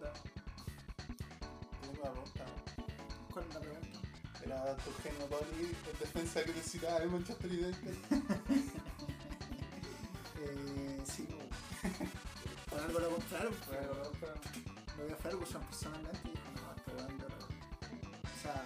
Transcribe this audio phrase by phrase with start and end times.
[0.00, 0.12] Puta.
[1.80, 2.44] Tengo una pregunta.
[3.32, 3.98] ¿Cuál es la pregunta?
[4.44, 5.26] Era tu genio
[5.92, 7.94] el defensa que necesitaba el Manchester United.
[10.42, 11.36] Eh, sí, po.
[12.70, 14.38] Por algo lo compraron, por algo lo compraron.
[14.96, 18.64] Lo vi a Ferguson personalmente y dijo, no, este weón yo lo- O sea,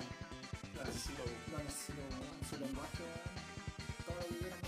[0.72, 1.22] No necesito.
[1.50, 2.02] lo necesito
[2.48, 3.04] su lenguaje,
[4.06, 4.60] todo lo que quieran.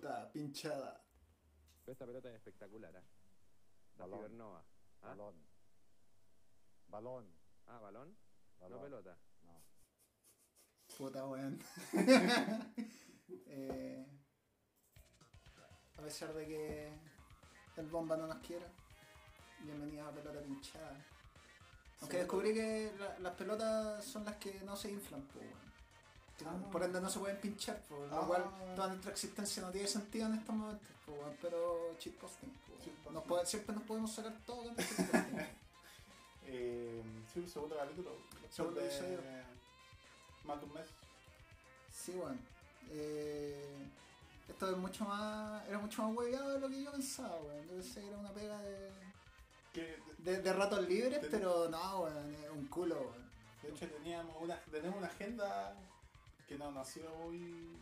[0.00, 0.98] Pelota pinchada.
[1.86, 3.02] Esta pelota es espectacular, ¿eh?
[3.98, 4.18] La Balón.
[4.20, 4.64] Cibernova.
[5.02, 5.08] ¿Ah?
[5.08, 5.34] Balón.
[6.88, 7.26] Balón.
[7.66, 8.16] Ah, balón.
[8.60, 8.78] Balón.
[8.78, 9.18] No pelota.
[9.44, 9.62] No.
[10.96, 11.58] Puta weón.
[13.52, 14.04] Eh,
[15.98, 16.92] a pesar de que
[17.76, 18.66] el bomba no nos quiera,
[19.60, 20.96] bienvenidos a pelota pinchada.
[22.00, 22.22] Aunque Sí.
[22.22, 25.69] descubrí que la- las pelotas son las que no se inflan, weón.
[26.48, 26.70] Ah.
[26.72, 28.26] Por ende no se pueden pinchar, po, lo Ah.
[28.26, 30.88] cual toda nuestra existencia no tiene sentido en estos momentos,
[31.40, 32.82] pero shitposting, po, weón.
[32.84, 33.14] Shitposting.
[33.14, 35.46] Nos puede- siempre nos podemos sacar todo con el shitposting.
[36.46, 38.10] Eh, sí, segundo capítulo.
[38.50, 39.18] Segundo episodio.
[40.44, 40.86] Más de un mes.
[41.92, 42.38] Sí, bueno.
[42.90, 43.86] Eh,
[44.48, 45.66] esto es mucho más.
[45.68, 47.66] Era mucho más hueveado de lo que yo pensaba, weón.
[47.68, 48.90] Yo pensé que era una pega de.
[50.18, 52.34] De, de ratos libres, pero no, weón.
[52.34, 53.30] Es un culo, weón.
[53.62, 55.76] de hecho teníamos una, tenemos una agenda
[56.50, 57.78] que no sido muy.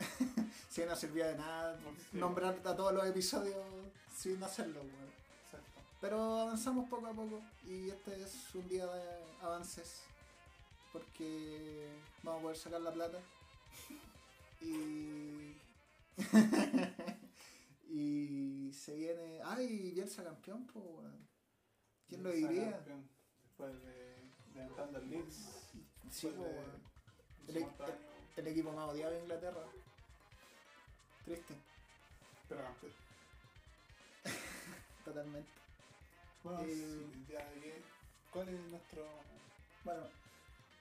[0.70, 1.78] Sí, no servía de nada
[2.10, 2.16] Sí.
[2.18, 3.56] nombrar a todos los episodios
[4.14, 5.10] sin hacerlo, weón.
[5.44, 5.80] Exacto.
[6.00, 10.02] Pero avanzamos poco a poco y este es un día de avances
[10.92, 11.88] porque
[12.22, 13.18] vamos a poder sacar la plata
[14.60, 15.54] y
[17.88, 21.28] y se viene ay Bielsa campeón pues weón.
[22.08, 22.70] ¿quién lo Bielsa diría?
[22.72, 23.08] campeón,
[23.42, 25.36] Después de, de Thunder Leeds.
[26.10, 26.95] Sí, después po, de
[27.52, 27.66] sé
[28.36, 29.62] El, equipo más odiado de Inglaterra.
[31.24, 31.54] Triste.
[32.48, 32.92] Pero campeón.
[35.04, 35.48] totalmente.
[36.44, 37.82] Bueno, Eh, sí, ya, ¿qué-
[38.32, 39.04] ¿cuál es nuestro,
[39.84, 40.02] bueno.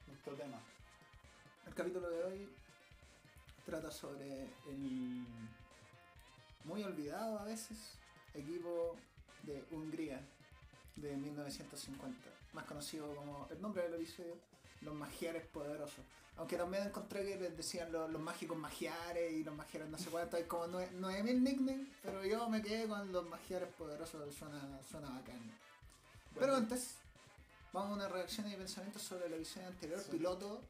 [0.08, 0.60] nuestro tema?
[1.68, 2.50] El capítulo de hoy
[3.66, 5.26] trata sobre el
[6.66, 7.98] muy olvidado a veces
[8.34, 8.96] equipo
[9.44, 10.20] de Hungría
[10.98, 14.36] de 1950, más conocido como el nombre del episodio,
[14.86, 16.04] los magiares poderosos.
[16.38, 20.10] Aunque también encontré que les decían los, los mágicos magiares y los magiares no sé
[20.10, 24.80] cuánto, hay como nue- 9000 nicknames, pero yo me quedé con los magiares poderosos, suena,
[24.90, 25.40] suena bacán.
[26.38, 26.96] Pero antes,
[27.72, 30.62] vamos a una reacción y pensamientos sobre el episodio anterior, piloto.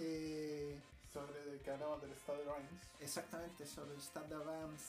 [0.00, 0.80] eh,
[1.12, 2.82] sobre el que hablamos del estado de Reims.
[3.00, 4.82] Exactamente, sobre el Stade de Reims,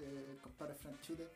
[0.00, 1.28] eh, compadre Frank Chute.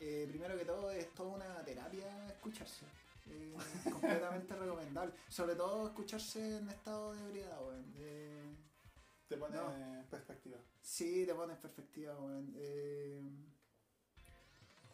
[0.00, 2.86] Eh, primero que todo, es toda una terapia escucharse.
[3.30, 3.54] Eh,
[3.90, 5.12] completamente recomendable.
[5.28, 7.92] Sobre todo escucharse en estado de ebriedad, weón.
[7.96, 8.54] Eh,
[9.28, 9.72] Te pone No.
[9.74, 10.58] en perspectiva.
[10.82, 12.52] sí, te pone en perspectiva, weón.
[12.56, 13.20] Eh,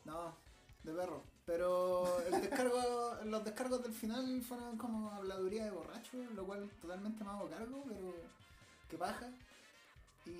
[0.04, 0.36] no,
[0.82, 1.22] de perro.
[1.46, 7.24] Pero el descargo, los descargos del final fueron como habladuría de borracho, lo cual totalmente
[7.24, 8.14] me hago cargo, pero
[8.90, 9.30] que paja.
[10.26, 10.30] Y.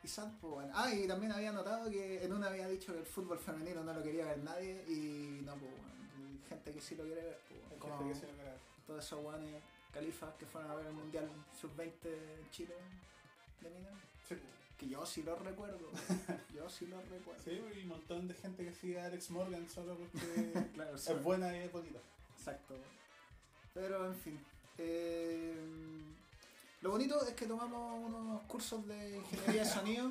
[0.00, 0.08] Y
[0.40, 0.72] pues, bueno.
[0.74, 3.92] Ah, y también había notado que en una había dicho que el fútbol femenino no
[3.92, 5.97] lo quería ver nadie y no, pues, bueno.
[6.48, 10.34] Gente que sí lo quiere ver, pues, como gente que lo todos esos guanes califas
[10.36, 11.28] que fueron a ver el mundial
[11.60, 12.74] sub-20 en Chile
[13.60, 13.90] de mina.
[14.28, 14.36] Sí,
[14.78, 15.90] Que yo sí lo recuerdo,
[16.54, 17.42] yo sí lo recuerdo.
[17.42, 21.22] sí, y un montón de gente que sigue a Alex Morgan solo porque Claro, es
[21.22, 21.98] buena y es bonita.
[22.36, 22.74] Exacto.
[23.74, 24.40] Pero en fin.
[24.78, 25.54] eh,
[26.80, 30.10] lo bonito es que tomamos unos cursos de ingeniería de sonido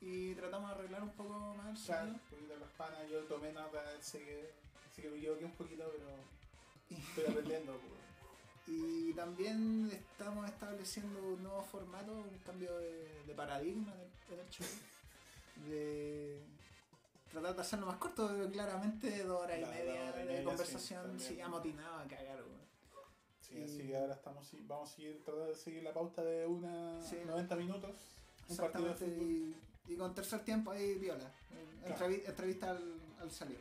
[0.00, 2.20] y tratamos de arreglar un poco más el Claro, sonido.
[2.24, 3.52] un poquito las panas, yo tomé
[4.00, 4.50] sé que,
[4.96, 7.72] sé que me equivoqué un poquito, pero estoy aprendiendo.
[7.78, 7.92] pues.
[8.68, 14.40] Y también estamos estableciendo un nuevo formato, un cambio de, de paradigma en el, en
[14.44, 14.66] el show.
[15.68, 16.40] De
[17.30, 21.34] tratar de hacerlo más corto, pero claramente dos horas y media de media, conversación, sí,
[21.36, 22.66] sí, amotinado a cagar, weón.
[23.40, 26.46] Sí, Y- así que ahora estamos, vamos a seguir, tratar de seguir la pauta de
[26.46, 27.16] una Sí.
[27.24, 27.94] 90 minutos.
[28.48, 29.54] Un partido de Exactamente, fútbol.
[29.88, 31.30] y, y con tercer tiempo ahí viola.
[31.86, 33.60] Entrevi- Entrevista al, al salir.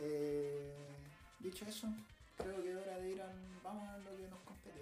[0.00, 0.74] Eh,
[1.40, 1.88] dicho eso,
[2.36, 3.60] creo que es hora de ir al.
[3.62, 4.80] Vamos a lo que nos compete.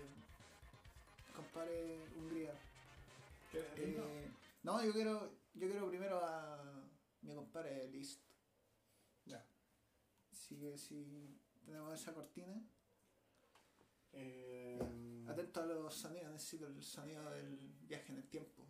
[1.34, 2.54] Compare Hungría.
[3.52, 4.30] Eh,
[4.62, 6.84] no, yo quiero, yo quiero primero a
[7.22, 8.20] mi compadre List.
[9.24, 9.46] Ya.
[10.32, 12.62] Así que si tenemos esa cortina.
[14.12, 14.78] Eh,
[15.28, 18.66] Atento a los sonidos, necesito el sonido del viaje en el tiempo.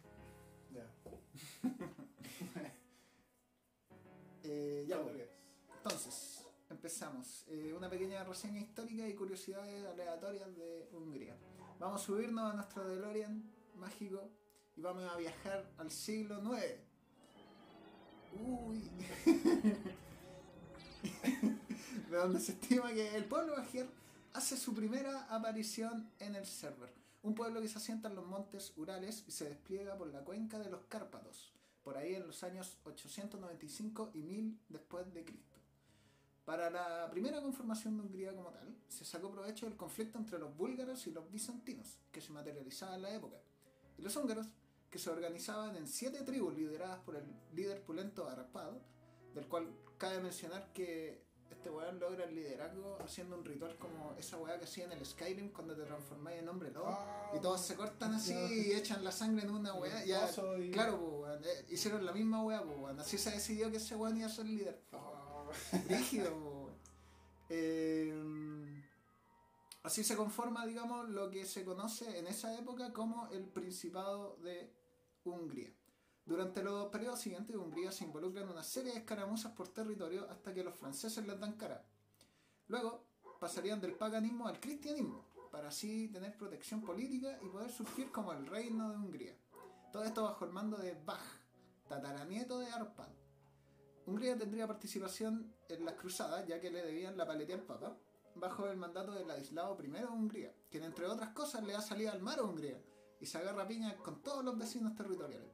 [0.70, 0.90] ya.
[4.48, 5.28] Eh, ya, pues.
[5.78, 6.35] Entonces,
[6.86, 7.44] empezamos.
[7.48, 11.36] Eh, una pequeña reseña histórica y curiosidades aleatorias de Hungría.
[11.80, 13.42] Vamos a subirnos a nuestro DeLorean
[13.74, 14.30] mágico
[14.76, 16.78] y vamos a viajar al siglo IX.
[18.40, 18.88] Uy.
[22.08, 23.88] de donde se estima que el pueblo Bajer
[24.32, 26.94] hace su primera aparición en el server.
[27.24, 30.60] Un pueblo que se asienta en los montes Urales y se despliega por la cuenca
[30.60, 31.52] de los Cárpatos,
[31.82, 35.55] por ahí en los años 895 y 1000 después de Cristo.
[36.46, 40.56] Para la primera conformación de Hungría como tal, se sacó provecho del conflicto entre los
[40.56, 43.36] búlgaros y los bizantinos, que se materializaba en la época,
[43.98, 44.46] y los húngaros,
[44.88, 48.74] que se organizaban en siete tribus lideradas por el líder pulento Arpad,
[49.34, 54.36] del cual cabe mencionar que este weón logra el liderazgo haciendo un ritual como esa
[54.38, 56.86] weá que hacía en el Skyrim cuando te transformáis en hombre lobo.
[56.90, 60.04] Ah, Y todos se cortan así y echan la sangre en una weá.
[60.04, 60.98] Ya, Oso y- claro,
[61.40, 62.98] pues, hicieron la misma weá, pues.
[62.98, 64.80] Así se decidió que ese weón iba a ser líder.
[64.92, 65.15] Ah,
[65.88, 66.70] Rígido.
[67.48, 68.12] Eh,
[69.82, 74.72] así se conforma, digamos, lo que se conoce en esa época como el Principado de
[75.24, 75.72] Hungría.
[76.24, 80.52] Durante los periodos siguientes, Hungría se involucra en una serie de escaramuzas por territorio hasta
[80.52, 81.84] que los franceses les dan cara.
[82.66, 83.04] Luego
[83.38, 88.44] pasarían del paganismo al cristianismo, para así tener protección política y poder surgir como el
[88.46, 89.38] reino de Hungría.
[89.92, 91.22] Todo esto bajo el mando de Bach,
[91.88, 93.08] tataranieto de Arpad.
[94.06, 97.96] Hungría tendría participación en las cruzadas, ya que le debían la paletía al Papa,
[98.36, 102.12] bajo el mandato de Ladislao I de Hungría, quien entre otras cosas le da salida
[102.12, 102.80] al mar a Hungría
[103.20, 105.50] y se agarra piña con todos los vecinos territoriales.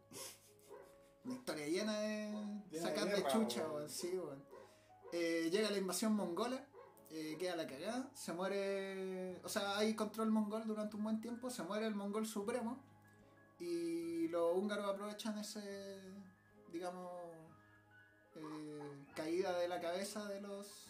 [1.25, 3.89] Una historia llena de Llena sacar de chucha, weón.
[3.89, 4.21] sí.
[5.13, 6.67] Eh, llega la invasión mongola,
[7.11, 11.51] eh, queda la cagada, se muere, o sea, hay control mongol durante un buen tiempo,
[11.51, 12.83] se muere el mongol supremo
[13.61, 16.01] y los húngaros aprovechan ese,
[16.73, 17.13] digamos,
[18.35, 20.87] eh, caída de la cabeza de los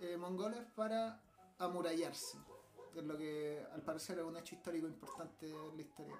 [0.00, 1.20] eh, mongoles para
[1.58, 2.38] amurallarse.
[2.94, 6.16] Es lo que al parecer es un hecho histórico importante en la historia.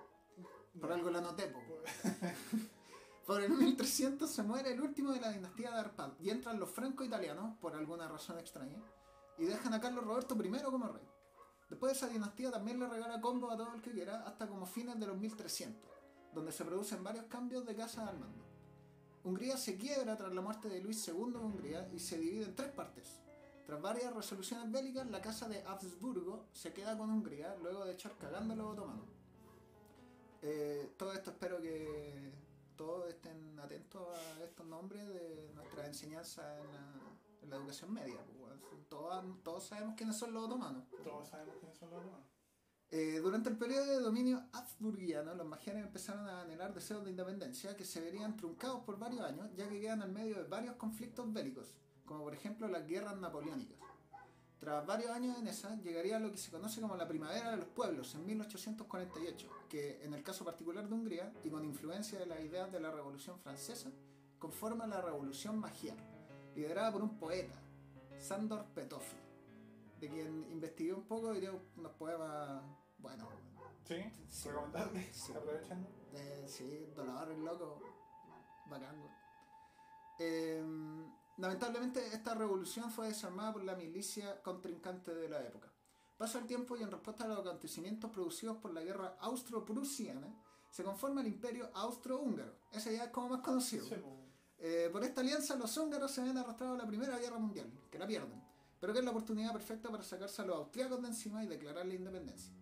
[0.80, 1.60] Por algo lo anoté, po.
[3.26, 6.70] Por el 1300 se muere el último de la dinastía de Arpad y entran los
[6.70, 8.82] franco-italianos, por alguna razón extraña,
[9.38, 11.06] y dejan a Carlos Roberto I como rey.
[11.68, 14.66] Después de esa dinastía también le regala combo a todo el que quiera hasta como
[14.66, 15.88] fines de los 1300,
[16.34, 18.49] donde se producen varios cambios de casa al mando.
[19.22, 22.54] Hungría se quiebra tras la muerte de Luis II de Hungría y se divide en
[22.54, 23.20] tres partes.
[23.66, 28.16] Tras varias resoluciones bélicas, la casa de Habsburgo se queda con Hungría luego de echar
[28.16, 29.06] cagando a los otomanos.
[30.42, 32.32] Eh, todo esto espero que
[32.76, 36.92] todos estén atentos a estos nombres de nuestra enseñanza en la,
[37.42, 38.16] en la educación media.
[38.38, 40.84] pues, todos, todos sabemos quiénes son los otomanos.
[41.04, 42.29] Todos sabemos quiénes son los romanos.
[42.92, 47.76] Eh, durante el periodo de dominio habsburgiano, los magiares empezaron a anhelar deseos de independencia
[47.76, 51.32] que se verían truncados por varios años, ya que quedan en medio de varios conflictos
[51.32, 53.78] bélicos, como por ejemplo las guerras napoleónicas.
[54.58, 57.68] Tras varios años en esa, llegaría lo que se conoce como la Primavera de los
[57.68, 62.40] Pueblos, en 1848, que en el caso particular de Hungría, y con influencia de las
[62.40, 63.90] ideas de la Revolución Francesa,
[64.38, 65.96] conforma la Revolución Magiar,
[66.56, 67.58] liderada por un poeta,
[68.18, 69.16] Sándor Petoffi,
[70.00, 72.62] de quien investigué un poco y dio unos poemas,
[73.02, 73.28] bueno,
[73.84, 73.96] ¿Sí?
[74.28, 74.48] Sí.
[74.48, 75.08] ¿Recomendable?
[75.12, 75.32] Sí.
[75.36, 75.88] Aprovechando.
[76.14, 77.80] eh, sí, Dolor el loco,
[78.66, 78.96] bacán.
[80.18, 80.62] Eh,
[81.38, 85.72] lamentablemente esta revolución fue desarmada por la milicia contrincante de la época.
[86.18, 90.28] Pasa el tiempo y en respuesta a los acontecimientos producidos por la guerra austro-prusiana,
[90.70, 92.54] se conforma el imperio austro-húngaro.
[92.70, 93.86] Ese ya es como más conocido.
[93.86, 93.94] Sí.
[94.58, 97.98] Eh, por esta alianza los húngaros se ven arrastrados a la Primera Guerra Mundial, que
[97.98, 98.44] la pierden,
[98.78, 101.86] pero que es la oportunidad perfecta para sacarse a los austriacos de encima y declarar
[101.86, 102.52] la independencia.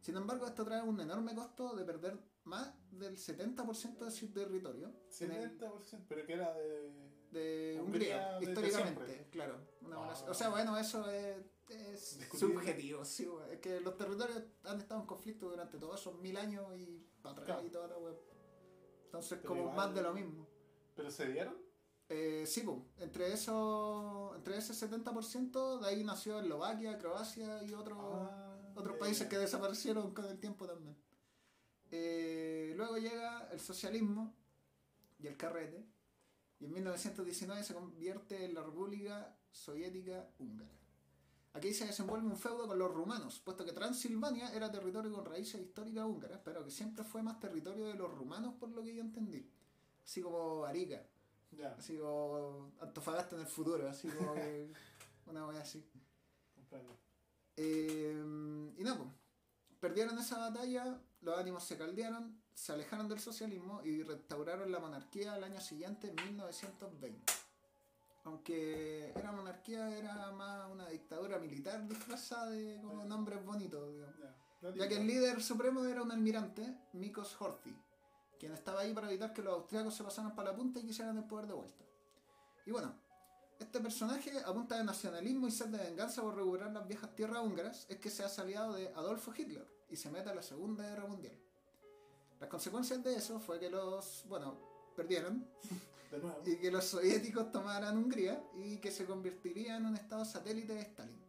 [0.00, 4.92] Sin embargo, esto trae un enorme costo de perder más del 70% de su territorio
[5.20, 6.90] en el- 70%, pero que era de.
[7.30, 9.56] de Hungría históricamente, claro.
[9.82, 10.26] una buena- Ah.
[10.30, 11.36] O sea, bueno, eso es,
[11.68, 16.36] es subjetivo, sí, es que los territorios han estado en conflicto durante todos esos mil
[16.36, 17.66] años y para atrás Claro.
[17.66, 18.18] y toda la web.
[19.04, 20.46] Entonces, Pero como igual- más de lo mismo.
[20.96, 21.56] ¿Pero se dieron?
[22.08, 27.96] Eh, sí, pues, entre eso, entre ese 70%, de ahí nació Eslovaquia, Croacia y otros
[28.00, 30.96] Ah, otros ya, países que desaparecieron con el tiempo también.
[31.90, 34.34] Eh, luego llega el socialismo
[35.18, 35.84] y el carrete,
[36.58, 40.70] y en 1919 se convierte en la República Soviética Húngara.
[41.52, 45.60] Aquí se desenvuelve un feudo con los rumanos, puesto que Transilvania era territorio con raíces
[45.60, 49.00] históricas húngaras, pero que siempre fue más territorio de los rumanos por lo que yo
[49.00, 49.50] entendí.
[50.04, 51.02] Así como Arica,
[51.50, 54.72] Ya, así como Antofagasta en el futuro, así como que
[55.26, 55.84] una wea así.
[56.54, 56.96] comprendo.
[57.56, 59.10] Eh, y nada, pues,
[59.80, 65.34] perdieron esa batalla, los ánimos se caldearon, se alejaron del socialismo y restauraron la monarquía
[65.34, 67.32] al año siguiente, 1920.
[68.24, 74.14] Aunque era monarquía, era más una dictadura militar disfrazada de como nombres bonitos, digamos.
[74.76, 74.88] Ya.
[74.88, 77.74] Que el líder supremo era un almirante, Mikos Horthy,
[78.38, 81.16] quien estaba ahí para evitar que los austriacos se pasaran para la punta y quisieran
[81.16, 81.84] el poder de vuelta.
[82.66, 82.94] Y bueno,
[83.60, 87.42] este personaje, a punta de nacionalismo y sed de venganza por recuperar las viejas tierras
[87.44, 90.88] húngaras, es que se hace aliado de Adolfo Hitler y se mete a la Segunda
[90.88, 91.36] Guerra Mundial.
[92.40, 94.56] Las consecuencias de eso fue que los, bueno,
[94.96, 95.46] perdieron
[96.10, 96.42] De nuevo.
[96.46, 100.80] y que los soviéticos tomaran Hungría y que se convertiría en un estado satélite de
[100.80, 101.20] Stalin.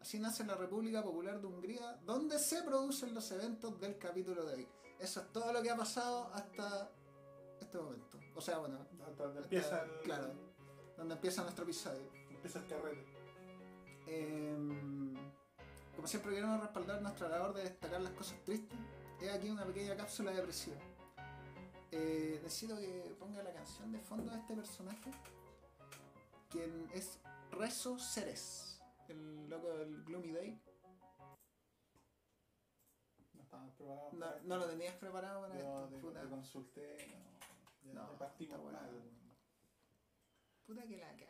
[0.00, 4.54] Así nace la República Popular de Hungría, donde se producen los eventos del capítulo de
[4.54, 4.68] hoy.
[4.98, 6.90] Eso es todo lo que ha pasado hasta
[7.60, 8.18] este momento.
[8.34, 9.90] O sea, bueno, Hasta donde empieza el.
[10.02, 10.49] claro,
[11.00, 12.12] donde empieza nuestro episodio.
[12.28, 13.06] Empieza el carrete.
[14.06, 15.14] Em,
[15.96, 18.78] como siempre queremos respaldar nuestra labor de destacar las cosas tristes.
[19.18, 20.76] He aquí una pequeña cápsula depresiva.
[21.90, 25.10] Eh, necesito que ponga la canción de fondo de este personaje,
[26.50, 27.18] quien es
[27.50, 30.62] Rezo Ceres, el loco del Gloomy Day.
[33.32, 34.44] No estábamos preparados.
[34.44, 36.96] No, lo tenías preparado para esto, te, te consulté.
[37.84, 39.19] No, ya, No, ya partimos está bueno.
[40.70, 41.26] Puta que la caga.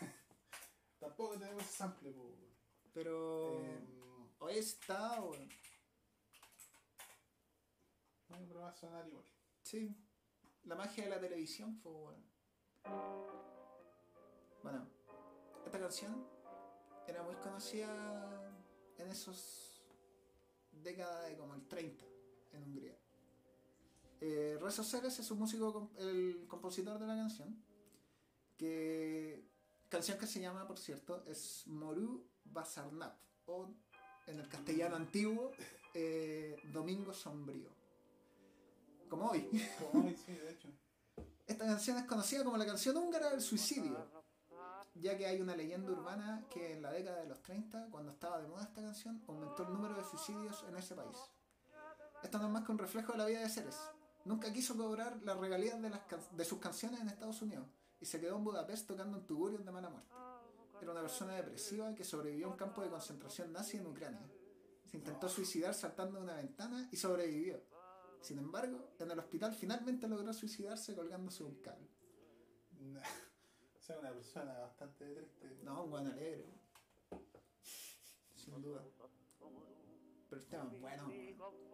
[0.00, 0.14] weón.
[1.00, 2.48] Tampoco tenemos sample, po, weón.
[2.94, 5.48] Pero Em, hoy está, weón.
[8.30, 9.24] bueno, pero va a sonar igual.
[9.62, 9.94] Sí,
[10.64, 12.24] la magia de la televisión fue bueno.
[14.62, 14.88] Bueno,
[15.66, 16.26] esta canción
[17.06, 18.50] era muy conocida
[18.96, 19.82] en esos
[20.72, 22.02] décadas de como el 30
[22.52, 22.98] en Hungría.
[24.22, 27.62] Eh, Rezo Ceres es un músico, el compositor de la canción,
[28.58, 29.48] que
[29.88, 33.68] canción que se llama, por cierto, es Moru Basarnap, o
[34.26, 35.52] en el castellano antiguo,
[35.94, 37.70] eh, Domingo Sombrío.
[39.08, 39.48] Como hoy.
[39.78, 40.68] Como hoy, sí, de hecho.
[41.46, 44.06] Esta canción es conocida como la canción húngara del suicidio,
[44.94, 48.38] ya que hay una leyenda urbana que en la década de los 30, cuando estaba
[48.38, 51.16] de moda esta canción, aumentó el número de suicidios en ese país.
[52.22, 53.78] Esto no es más que un reflejo de la vida de Ceres.
[54.26, 56.02] Nunca quiso cobrar las regalías de, las
[56.36, 57.64] de sus canciones en Estados Unidos
[58.00, 60.14] y se quedó en Budapest tocando en tugurios de mala muerte.
[60.80, 64.30] Era una persona depresiva que sobrevivió a un campo de concentración nazi en Ucrania.
[64.86, 67.60] Se intentó suicidar saltando de una ventana y sobrevivió.
[68.20, 71.88] Sin embargo, en el hospital finalmente logró suicidarse colgándose un cable.
[73.78, 75.60] O sea, una persona bastante triste.
[75.62, 76.44] No, un buen alegre.
[78.34, 78.84] Sin duda.
[80.28, 81.06] Pero el tema es bueno.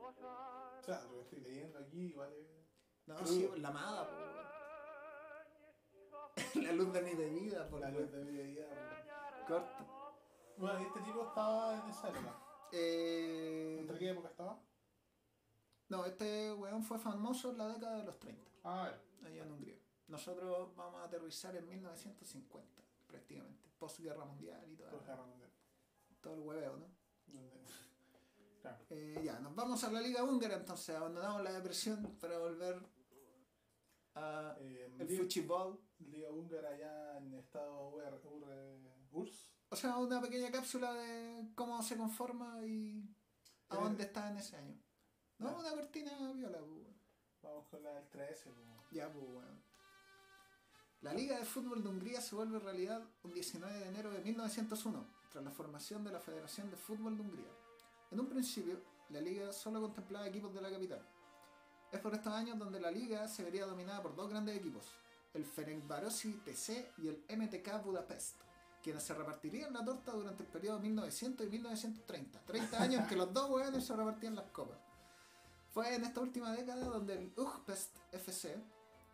[0.01, 3.09] O sea, lo que estoy leyendo aquí es.
[3.09, 4.64] No, sí, la amada.
[6.55, 8.69] La luz de mi vida, por La luz de mi weón.
[9.47, 9.87] corta.
[10.57, 12.39] Bueno, y este tipo estaba en esa época.
[12.73, 14.59] Eh, ¿Entre qué época estaba?
[15.89, 19.01] no, este weón fue famoso en la década de los 30, Ah, a ver.
[19.27, 19.77] allá en Hungría.
[20.09, 23.69] Nosotros vamos a aterrizar en 1950, prácticamente.
[23.79, 25.51] Postguerra mundial y todo, Pues Guerra Mundial.
[26.21, 26.87] todo el hueveo, ¿no?
[28.63, 28.79] Claro.
[28.91, 32.81] Eh, ya, nos vamos a la Liga Húngara entonces, abandonamos la depresión para volver
[34.15, 35.79] a Eh, el fútbol.
[35.99, 38.79] Liga Húngara allá en estado UR, UR,
[39.13, 39.51] URSS.
[39.71, 43.09] O sea, una pequeña cápsula de cómo se conforma y
[43.69, 44.79] a Eh, dónde está en ese año.
[45.39, 46.87] No, una cortina viola, pues.
[47.43, 48.51] Vamos con la del 13.
[48.51, 48.85] po.
[48.93, 49.63] Ya, pues, weón.
[51.01, 55.07] La Liga de Fútbol de Hungría se vuelve realidad un 19 de enero de 1901,
[55.31, 57.53] tras la formación de la Federación de Fútbol de Hungría.
[58.11, 61.07] En un principio, la liga solo contemplaba equipos de la capital.
[61.93, 64.87] Es por estos años donde la liga se vería dominada por dos grandes equipos,
[65.35, 68.37] el Ferencvárosi TC y el MTK Budapest,
[68.83, 72.41] quienes se repartirían la torta durante el periodo 1900 y 1930.
[72.47, 74.79] 30 años que los dos hueones se repartían las copas.
[75.73, 78.57] Fue en esta última década donde el Ujpest FC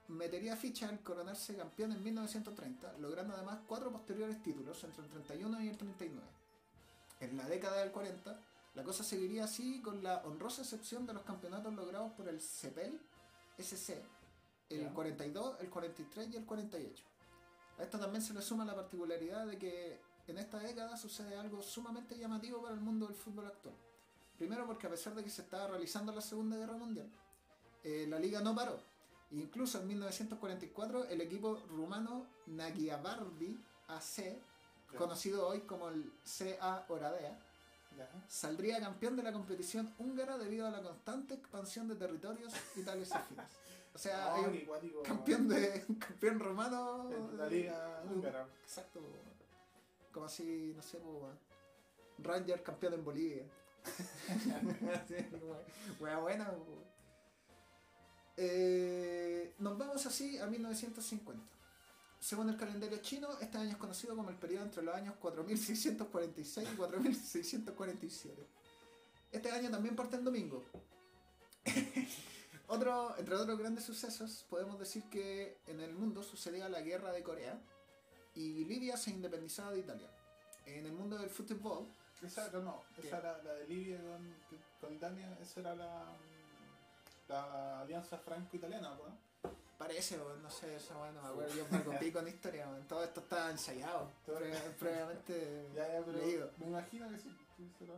[0.09, 5.63] metería ficha al coronarse campeón en 1930, logrando además cuatro posteriores títulos entre el 31
[5.63, 6.29] y el 39.
[7.21, 8.41] En la década del 40,
[8.75, 13.01] la cosa seguiría así con la honrosa excepción de los campeonatos logrados por el CEPEL
[13.59, 14.03] SC,
[14.71, 14.93] el Ya.
[14.95, 17.05] 42, el 43 y el 48.
[17.79, 21.61] A esto también se le suma la particularidad de que en esta década sucede algo
[21.63, 23.75] sumamente llamativo para el mundo del fútbol actual.
[24.39, 27.11] Primero porque a pesar de que se estaba realizando la Segunda Guerra Mundial,
[27.85, 28.79] eh, la liga no paró.
[29.33, 33.59] Incluso en 1944 el equipo rumano Nagyabardi
[33.89, 34.41] AC,
[34.93, 34.99] Ya.
[34.99, 37.39] conocido hoy como el CA Oradea,
[37.97, 38.09] Ya.
[38.29, 43.13] saldría campeón de la competición húngara debido a la constante expansión de territorios y tales
[43.13, 43.47] afines.
[43.95, 47.11] O sea, hay un campeón de campeón romano.
[47.11, 48.47] En la Liga Húngara.
[48.63, 49.01] Exacto,
[50.13, 51.39] como así, no sé, weón.
[52.19, 53.45] Ranger campeón en Bolivia.
[56.01, 56.53] Wea buena.
[58.37, 61.43] Eh, nos vamos así a 1950.
[62.21, 66.69] Según el calendario chino, este año es conocido como el periodo entre los años 4646
[66.73, 68.47] y 4647.
[69.33, 70.63] Este año también parte en domingo.
[72.71, 77.23] Otro, entre otros grandes sucesos, podemos decir que en el mundo sucedía la guerra de
[77.23, 77.59] Corea
[78.35, 80.09] y Libia se independizaba de Italia.
[80.67, 81.89] En el mundo del fútbol,
[82.23, 84.37] Esa no, no, esa era la de Libia con,
[84.81, 86.05] con Italia, esa era la,
[87.29, 89.31] la alianza franco-italiana, ¿no?
[89.81, 92.87] parece, no sé, eso bueno, me acuerdo, yo me copié con historia, weón.
[92.87, 94.11] todo esto estaba ensayado,
[94.79, 96.51] previamente Ya, ya, pero leído.
[96.59, 97.35] me imagino que sí.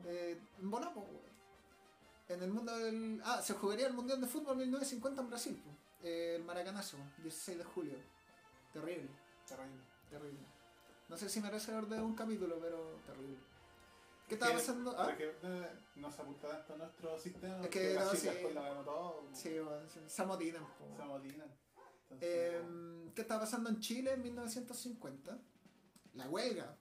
[0.06, 1.06] Eh, bueno, pues.
[2.32, 3.20] En el mundo del.
[3.24, 5.62] Ah, se jugaría el Mundial de Fútbol 1950 en Brasil.
[6.02, 7.94] Eh, el Maracanazo, 16 de julio.
[8.72, 9.08] Terrible,
[9.46, 9.80] Terrible.
[10.08, 10.40] terrible.
[11.08, 13.36] No sé si merece orden de un capítulo, pero terrible.
[14.28, 14.94] ¿Qué estaba Que- pasando?
[14.98, 17.62] Ah, Porque eh, no se apunta tanto nuestro sistema.
[17.64, 18.26] Es que no, sí.
[18.28, 19.22] después la vemos todo.
[19.34, 20.66] sí, weón, se- se amotinan.
[20.96, 21.48] Se amotinan.
[22.04, 25.38] Entonces, Eh, ¿Qué estaba pasando en Chile en 1950?
[26.14, 26.74] La huelga.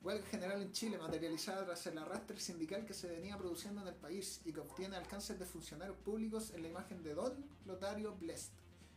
[0.00, 3.94] Huelga general en Chile, materializada tras el arrastre sindical que se venía produciendo en el
[3.94, 7.34] país y que obtiene alcances de funcionarios públicos en la imagen de Don
[7.66, 8.52] Lotario Blest,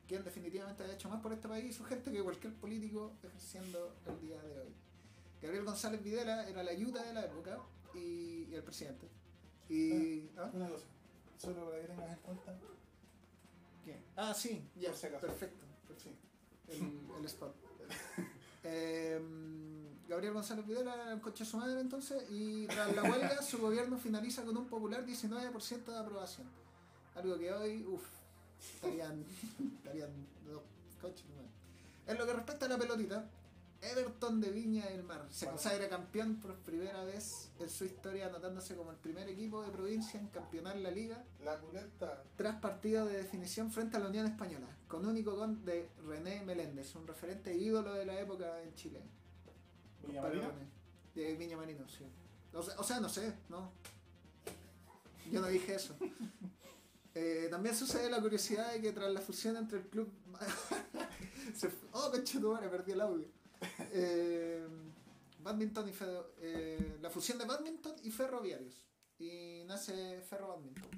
[0.08, 3.96] quien definitivamente ha hecho más por este país y su gente que cualquier político ejerciendo
[4.08, 4.74] el día de hoy.
[5.41, 7.58] Gabriel González Videla era la ayuda de la época
[7.96, 9.08] y, y el presidente.
[9.70, 10.51] Y, ¿ah?
[10.53, 10.86] Una cosa,
[11.39, 12.60] solo para que tengas en cuenta.
[13.84, 14.00] ¿Qué?
[14.15, 15.65] Ah, sí, ya, perfecto.
[15.98, 16.15] Sí.
[16.67, 17.55] el, el spot.
[18.63, 19.20] Eh,
[20.11, 24.43] Gabriel González Videla coche de su madre entonces y tras la huelga su gobierno finaliza
[24.43, 26.45] con un popular 19% de aprobación.
[27.15, 28.03] Algo que hoy, uff,
[28.75, 29.23] estarían,
[29.77, 30.09] estarían
[30.45, 30.63] dos
[31.01, 31.23] coches.
[32.07, 33.25] En lo que respecta a la pelotita,
[33.81, 38.75] Everton de Viña del Mar se consagra campeón por primera vez en su historia anotándose
[38.75, 42.21] como el primer equipo de provincia en campeonar la liga La culeta.
[42.35, 46.93] tras partido de definición frente a la Unión Española, con único gol de René Meléndez,
[46.95, 49.01] un referente ídolo de la época en Chile.
[50.08, 50.48] Marina.
[50.48, 50.67] René.
[51.16, 52.05] De Viña Marino, sí.
[52.53, 53.72] O sea, o sea, no sé, no.
[55.31, 55.96] Yo no dije eso.
[57.14, 60.09] Eh, también sucede la curiosidad de que tras la fusión entre el club.
[61.53, 63.27] se oh, conchetumare, perdí el audio.
[63.92, 64.66] Eh,
[65.44, 68.81] badminton y Fedo- eh, la fusión de badminton y ferroviarios.
[69.20, 70.90] Y nace Ferro Badminton.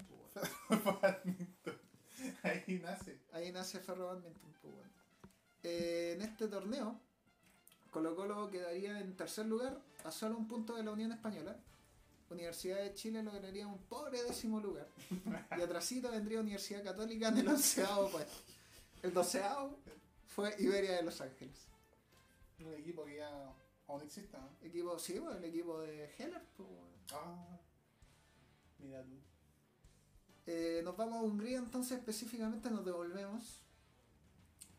[0.68, 1.18] pues, bueno.
[2.44, 3.20] Ahí nace.
[3.32, 4.92] Ahí nace Ferro Badminton, pues, bueno.
[5.63, 7.00] Eh, en este torneo,
[7.93, 11.56] Colo Colo quedaría en tercer lugar a solo un punto de la Unión Española.
[12.32, 14.88] Universidad de Chile lograría un pobre décimo lugar.
[15.56, 18.34] Y atrasito vendría Universidad Católica en el onceavo puesto.
[19.03, 19.77] El doceavo
[20.27, 21.67] fue Iberia de Los Ángeles.
[22.60, 23.53] Un equipo que ya
[23.88, 24.49] aún existe, ¿no?
[24.67, 26.41] Equipo, sí, bueno, el equipo de Heller.
[26.58, 26.88] pues, bueno.
[27.12, 27.60] Ah.
[28.79, 29.19] Mira tú.
[30.47, 33.62] Eh, nos vamos a Hungría, entonces específicamente nos devolvemos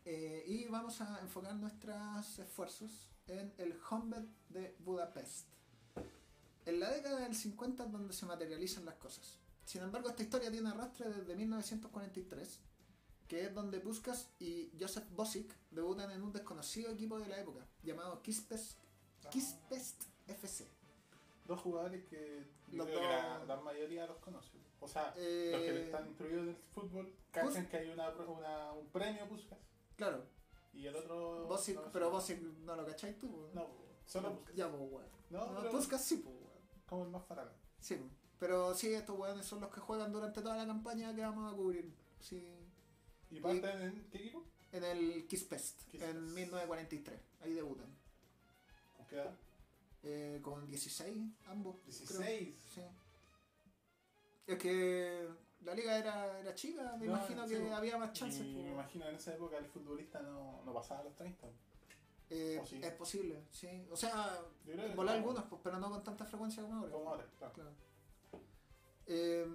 [0.05, 5.47] eh, y vamos a enfocar nuestros esfuerzos en el Honved de Budapest.
[6.65, 9.39] En la década del 50 es donde se materializan las cosas.
[9.65, 12.59] Sin embargo, esta historia tiene arrastre desde 1943,
[13.27, 17.65] que es donde Puskas y Joseph Bosic debutan en un desconocido equipo de la época,
[17.83, 18.77] llamado Kispest,
[19.25, 19.29] Ah.
[19.31, 20.67] Kispest FC.
[21.47, 23.05] Dos jugadores que yo Los creo que
[23.39, 24.51] dos- la, mayoría los conoce.
[24.79, 28.71] O sea, Eh, los que están instruidos en el fútbol cachan que hay una, una,
[28.73, 29.57] un premio Puskas
[29.95, 30.25] Claro,
[30.73, 31.47] y el otro.
[31.49, 32.09] No pero.
[32.11, 33.49] Bosic no lo cacháis tú.
[33.53, 33.61] ¿no?
[33.61, 33.69] No,
[34.05, 34.55] solo Puskas.
[34.55, 35.05] Ya, pues, weón.
[35.29, 36.51] No, No, pero Puskas sí, pues, weón.
[36.85, 37.51] como el más farado.
[37.79, 37.97] Sí,
[38.39, 41.55] pero sí, estos weones son los que juegan durante toda la campaña que vamos a
[41.55, 41.93] cubrir.
[42.19, 42.45] Sí,
[43.31, 44.43] ¿Y parten en qué equipo?
[44.71, 46.03] en el Kisspest, Kisspest.
[46.15, 47.19] en 1943.
[47.41, 47.87] Ahí debutan.
[48.97, 49.33] ¿Con qué edad?
[50.03, 51.77] Eh, con 16, ambos.
[52.07, 52.19] creo.
[52.21, 52.55] 16.
[52.73, 52.81] Sí.
[54.47, 55.27] Es que
[55.65, 57.71] la liga era, era chica, me No, imagino que pues.
[57.73, 58.45] había más chances.
[58.45, 58.65] Y pues.
[58.65, 61.47] me imagino en esa época el futbolista no, no pasaba a los 30.
[62.29, 62.61] Eh.
[62.81, 63.87] Es posible, sí.
[63.91, 66.91] O sea, que volar algunos, pues, pero no con tanta frecuencia como ahora.
[66.91, 67.53] Como ahora, claro.
[67.53, 67.71] Claro.
[69.07, 69.45] Eh,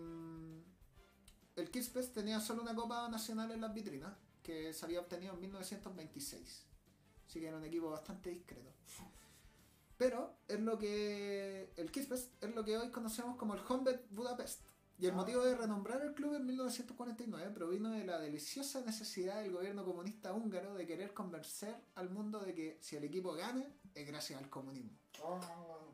[1.57, 5.41] el Kisspes tenía solo una Copa Nacional en las vitrinas, que se había obtenido en
[5.41, 6.67] 1926.
[7.27, 8.73] Así que era un equipo bastante discreto.
[9.97, 11.73] Pero es lo que.
[11.77, 14.63] El Kisspes es lo que hoy conocemos como el Honved Budapest.
[15.01, 15.17] Y el Ah.
[15.17, 20.33] motivo de renombrar el club en 1949 provino de la deliciosa necesidad del gobierno comunista
[20.35, 24.51] húngaro de querer convencer al mundo de que si el equipo gana, es gracias al
[24.51, 24.91] comunismo.
[25.25, 25.41] Ah,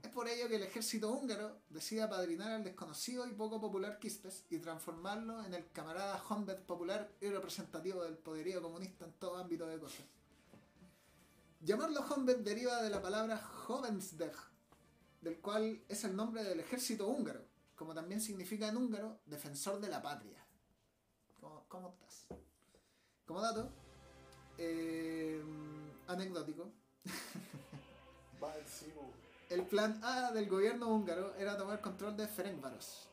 [0.03, 4.45] Es por ello que el ejército húngaro decide apadrinar al desconocido y poco popular Kispes
[4.51, 9.66] y transformarlo en el camarada Honved popular y representativo del poderío comunista en todo ámbito
[9.69, 10.05] de cosas.
[11.61, 14.35] Llamarlo Honved deriva de la palabra Jovensdeg,
[15.21, 17.40] del cual es el nombre del ejército húngaro,
[17.77, 20.45] como también significa en húngaro defensor de la patria.
[21.41, 22.27] ¿Cómo, cómo estás?
[23.27, 23.71] Como dato,
[24.59, 25.43] eh,
[26.09, 26.71] anecdótico,
[29.51, 33.09] el plan A del gobierno húngaro era tomar control de Ferencváros,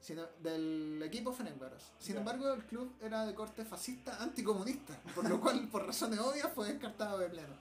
[0.00, 1.92] Sino- del equipo Fenerbahce.
[1.98, 6.52] Sin embargo, el club era de corte fascista anticomunista, por lo cual, por razones obvias,
[6.54, 7.54] fue descartado de plano.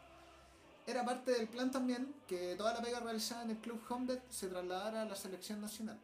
[0.86, 4.48] Era parte del plan también que toda la pega realizada en el club Honved se
[4.48, 6.00] trasladara a la selección nacional,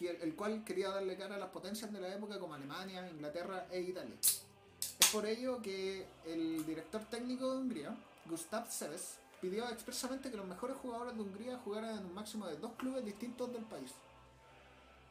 [0.00, 3.80] el, cual quería darle cara a las potencias de la época como Alemania, Inglaterra e
[3.80, 4.16] Italia.
[4.20, 10.46] Es por ello que el director técnico de Hungría, Gustav Seves, pidió expresamente que los
[10.46, 13.92] mejores jugadores de Hungría jugaran en un máximo de dos clubes distintos del país,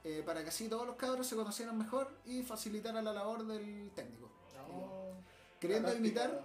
[0.04, 3.90] eh, para que así todos los cabros se conocieran mejor y facilitara la labor del
[3.96, 4.30] técnico.
[4.68, 5.14] No,
[5.60, 6.42] Queriendo una táctica- imitar-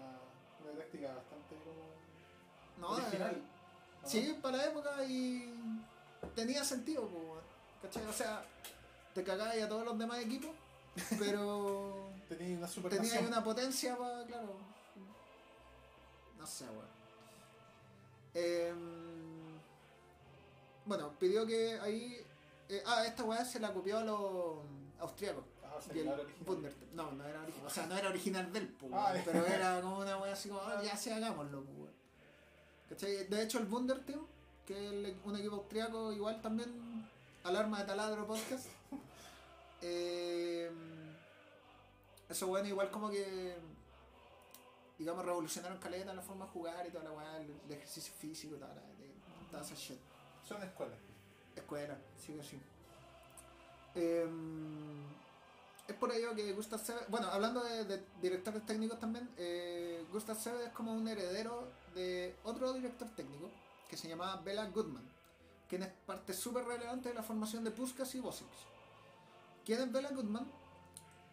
[0.62, 1.88] Una táctica bastante como.
[2.78, 3.34] No, original.
[3.34, 3.42] eh,
[4.02, 4.08] ¿no?
[4.08, 5.52] Sí, para la época y
[6.36, 7.47] tenía sentido, weón.
[7.82, 8.04] ¿Cachai?
[8.06, 8.42] O sea,
[9.14, 10.50] te cagabas a todos los demás equipos,
[11.18, 13.32] pero Tenía una super tenía ahí nación.
[13.32, 14.56] una potencia para, claro.
[16.38, 16.98] No sé, weón.
[18.34, 19.58] Em,
[20.84, 22.16] bueno, pidió que ahí.
[22.68, 24.58] eh, ah, esta weá se la copió a los
[25.00, 25.44] austriacos.
[25.64, 26.16] Ah, o sea, no
[26.94, 27.66] No, no era original.
[27.66, 30.60] O sea, no era original del po, Ah, pero era como una wea así como,
[30.60, 31.92] ah, ya sí, hagámoslo, weón.
[32.88, 33.24] ¿Cachai?
[33.26, 34.20] De hecho, el Bunderteam,
[34.66, 36.87] que es un equipo austriaco, igual también,
[37.48, 38.66] alarma de taladro podcast.
[39.82, 40.70] eh,
[42.28, 43.56] eso bueno, igual como que,
[44.98, 48.56] digamos, revolucionaron caleta la forma de jugar y toda la weá, el, el ejercicio físico
[48.56, 49.10] y toda, la, de,
[49.50, 49.98] toda esa shit.
[50.46, 50.98] Son escuelas.
[51.56, 52.60] Escuela, sí que sí.
[53.94, 55.02] Em,
[55.88, 60.38] es por ello que Gustav Seve, bueno, hablando de, de directores técnicos también, eh, Gustav
[60.38, 63.50] Seve es como un heredero de otro director técnico
[63.88, 65.08] que se llamaba Bela Goodman,
[65.68, 68.46] quien es parte súper relevante de la formación de Puskas y Bosic.
[69.64, 70.50] ¿Quién es Bela Goodman?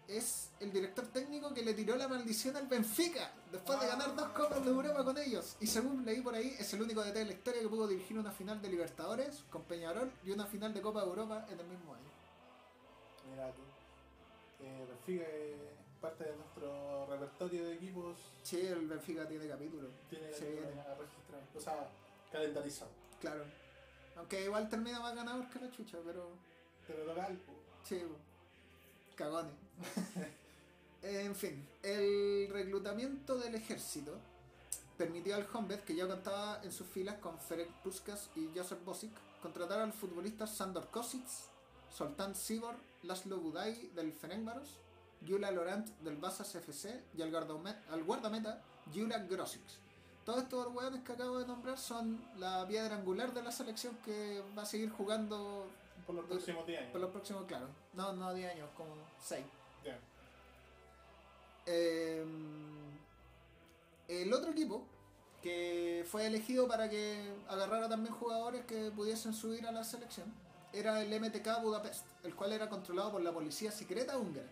[0.08, 4.28] Es el director técnico que le tiró la maldición al Benfica después de ganar dos
[4.30, 5.56] copas de Europa con ellos.
[5.60, 8.19] Y según leí por ahí, es el único DT de la historia que pudo dirigir
[8.19, 11.65] una final de Libertadores con Peñarol y una final de Copa de Europa en el
[11.65, 12.10] mismo año.
[13.32, 13.62] Mira tú.
[14.60, 18.17] Eh, Benfica es parte de nuestro repertorio de equipos.
[18.43, 19.89] Sí, el Benfica tiene capítulo.
[20.10, 20.67] Tiene Se que viene.
[21.00, 21.41] registrar.
[21.56, 21.89] O sea,
[22.32, 22.91] calendarizado.
[23.19, 23.43] Claro.
[24.15, 26.30] Aunque igual termina más ganador que la chucha, pero
[26.88, 27.38] Pero local,
[27.84, 28.01] sí,
[29.15, 29.54] cagones.
[31.01, 34.17] en fin, el reclutamiento del ejército
[34.97, 39.12] permitió al Honved, que ya contaba en sus filas con Ferenc Puskas y Joseph Bosic,
[39.41, 41.25] contratar al futbolista Sandor Kosic,
[41.93, 44.78] Soltán Sibor, Laszlo Budai del Ferencváros,
[45.21, 48.62] Gyula Laurent del Basas FC y al, guardame- al guardameta
[48.93, 49.62] Gyula Grosic.
[50.26, 54.42] Todos estos hueones que acabo de nombrar son la piedra angular de la selección que
[54.58, 55.68] va a seguir jugando
[56.08, 56.92] Por los próximos 10 años.
[56.92, 58.90] por los próximos, claro, no, no 10 años, como
[59.22, 59.46] 6.
[59.84, 60.00] Ya.
[61.68, 62.26] Eh,
[64.08, 64.84] el otro equipo
[65.44, 70.34] que fue elegido para que agarrara también jugadores que pudiesen subir a la selección
[70.74, 74.48] era el MTK Budapest, el cual era controlado por la policía secreta húngara.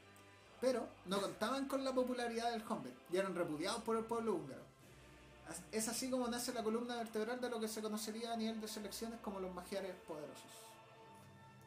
[0.62, 4.63] Pero no contaban con la popularidad del Honved y eran repudiados por el pueblo húngaro.
[5.72, 8.68] Es así como nace la columna vertebral de lo que se conocería a nivel de
[8.68, 10.52] selecciones como los magiares poderosos.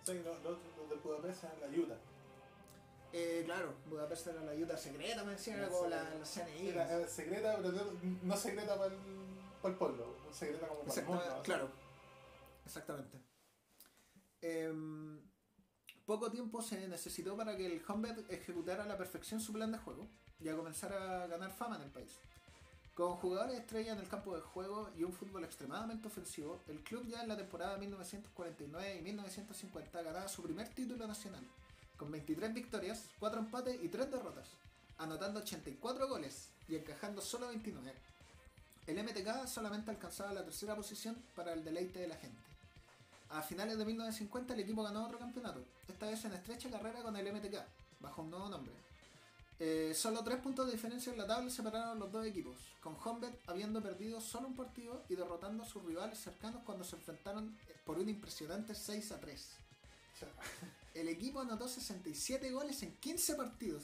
[0.05, 1.99] Sí, los, los, los de Budapest eran la ayuda.
[3.13, 6.69] Eh, claro, Budapest era la ayuda secreta, me decían, era como la, la CNI.
[6.69, 9.01] Era, era secreta, pero no, secreta para el,
[9.63, 10.17] para el pueblo.
[10.33, 11.43] Secreta como para el mundo.
[11.43, 11.71] claro.
[12.65, 13.21] Exactamente.
[14.43, 15.21] Em,
[16.05, 19.79] poco tiempo se necesitó para que el Honved ejecutara a la perfección su plan de
[19.79, 22.19] juego y a comenzar a ganar fama en el país.
[22.97, 27.07] Con jugadores estrella en el campo de juego y un fútbol extremadamente ofensivo, el club
[27.07, 31.45] ya en la temporada 1949 y 1950 ganaba su primer título nacional,
[31.99, 34.49] con 23 victorias, 4 empates y 3 derrotas,
[34.97, 37.93] anotando 84 goles y encajando solo 29.
[38.87, 42.41] El MTK solamente alcanzaba la tercera posición para el deleite de la gente.
[43.29, 47.15] A finales de 1950 el equipo ganó otro campeonato, esta vez en estrecha carrera con
[47.15, 47.57] el MTK,
[48.01, 48.86] bajo un nuevo nombre.
[49.59, 53.33] Eh, solo tres puntos de diferencia en la tabla separaron los dos equipos, con Honved
[53.47, 57.75] habiendo perdido solo un partido y derrotando a sus rivales cercanos cuando se enfrentaron eh,
[57.87, 59.51] por un impresionante 6 a 3.
[60.95, 63.83] El equipo anotó 67 goles en 15 partidos,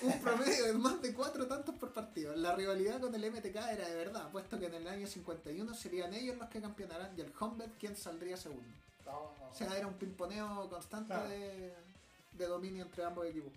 [0.00, 2.34] un promedio de más de 4 tantos por partido.
[2.34, 6.14] La rivalidad con el MTK era de verdad, puesto que en el año 51 serían
[6.14, 8.64] ellos los que campeonarán y el Honved quien saldría segundo.
[9.04, 9.30] No.
[9.50, 11.14] O sea, era un pimponeo constante
[12.32, 13.52] de dominio entre ambos equipos.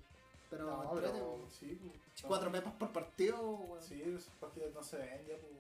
[0.49, 1.51] Pero, no, pero weón.
[1.51, 3.83] sí, pues, cuatro pepas por partido, weón.
[3.83, 5.53] Sí, esos partidos no se ven ya, pues.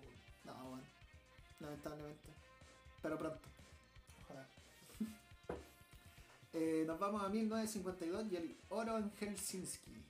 [0.45, 0.83] No, bueno.
[1.59, 2.29] Lamentablemente.
[3.01, 3.39] Pero pronto.
[4.23, 4.47] Ojalá.
[6.51, 10.03] Eh, nos vamos a 1952 y el oro en Helsinki.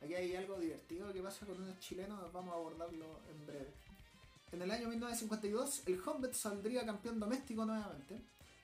[0.00, 3.72] Aquí hay algo divertido que pasa con unos chilenos, vamos a abordarlo en breve.
[4.52, 8.20] En el año 1952, el Honved saldría campeón doméstico nuevamente,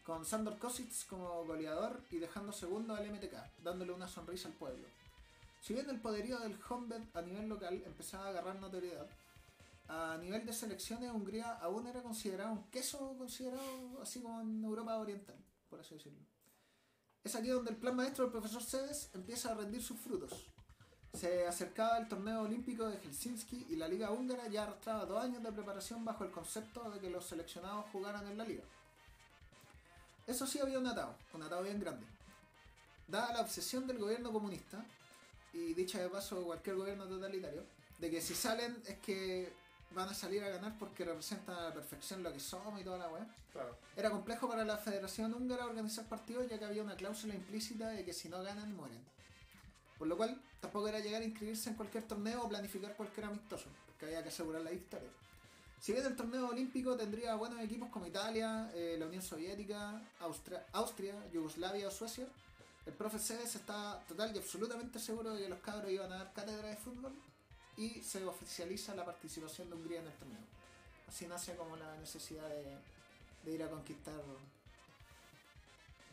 [0.06, 4.86] con Sandor Kosic como goleador y dejando segundo al MTK, dándole una sonrisa al pueblo.
[5.64, 9.08] Si bien el poderío del Honved a nivel local empezaba a agarrar notoriedad,
[9.88, 14.98] a nivel de selecciones Hungría aún era considerado un queso considerado así como en Europa
[14.98, 16.20] Oriental, por así decirlo.
[17.22, 20.52] Es aquí donde el plan maestro del profesor Sedes empieza a rendir sus frutos.
[21.14, 25.42] Se acercaba el torneo olímpico de Helsinki y la liga húngara ya arrastraba dos años
[25.42, 28.64] de preparación bajo el concepto de que los seleccionados jugaran en la liga.
[30.26, 32.06] Eso sí había un atado, un atado bien grande.
[33.08, 34.84] Dada la obsesión del gobierno comunista,
[35.54, 37.64] y dicha de paso cualquier gobierno totalitario,
[37.98, 39.52] de que si salen es que
[39.94, 42.98] van a salir a ganar porque representan a la perfección lo que somos y toda
[42.98, 43.26] la weá.
[43.52, 43.78] Claro.
[43.96, 48.04] Era complejo para la Federación Húngara organizar partidos ya que había una cláusula implícita de
[48.04, 49.00] que si no ganan mueren.
[49.96, 53.66] Por lo cual tampoco era llegar a inscribirse en cualquier torneo o planificar cualquier amistoso,
[53.86, 55.08] porque había que asegurar la victoria.
[55.80, 60.66] Si bien el torneo olímpico tendría buenos equipos como Italia, eh, la Unión Soviética, Austria,
[60.72, 62.26] Austria, Yugoslavia o Suecia,
[62.86, 66.32] el profe Sedes está total y absolutamente seguro de que los cabros iban a dar
[66.32, 67.12] cátedra de fútbol
[67.76, 70.44] y se oficializa la participación de Hungría en el torneo.
[71.08, 72.76] Así nace como la necesidad de,
[73.44, 74.20] de ir a conquistar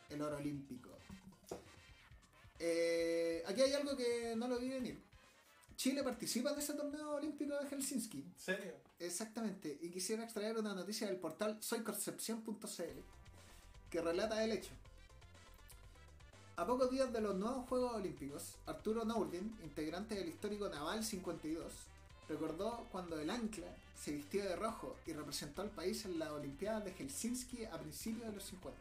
[0.10, 0.90] el oro olímpico.
[2.60, 5.02] Eh, aquí hay algo que no lo vi venir.
[5.76, 8.20] Chile participa en ese torneo olímpico de Helsinki.
[8.20, 8.74] ¿En serio?
[9.00, 9.80] Exactamente.
[9.82, 13.00] Y quisiera extraer una noticia del portal soyconcepción.cl
[13.90, 14.72] que relata el hecho.
[16.62, 21.74] A pocos días de los nuevos Juegos Olímpicos, Arturo Nourdin, integrante del histórico Naval 52,
[22.30, 26.82] recordó cuando el ancla se vistió de rojo y representó al país en la Olimpiada
[26.82, 28.80] de Helsinki a principios de los 50.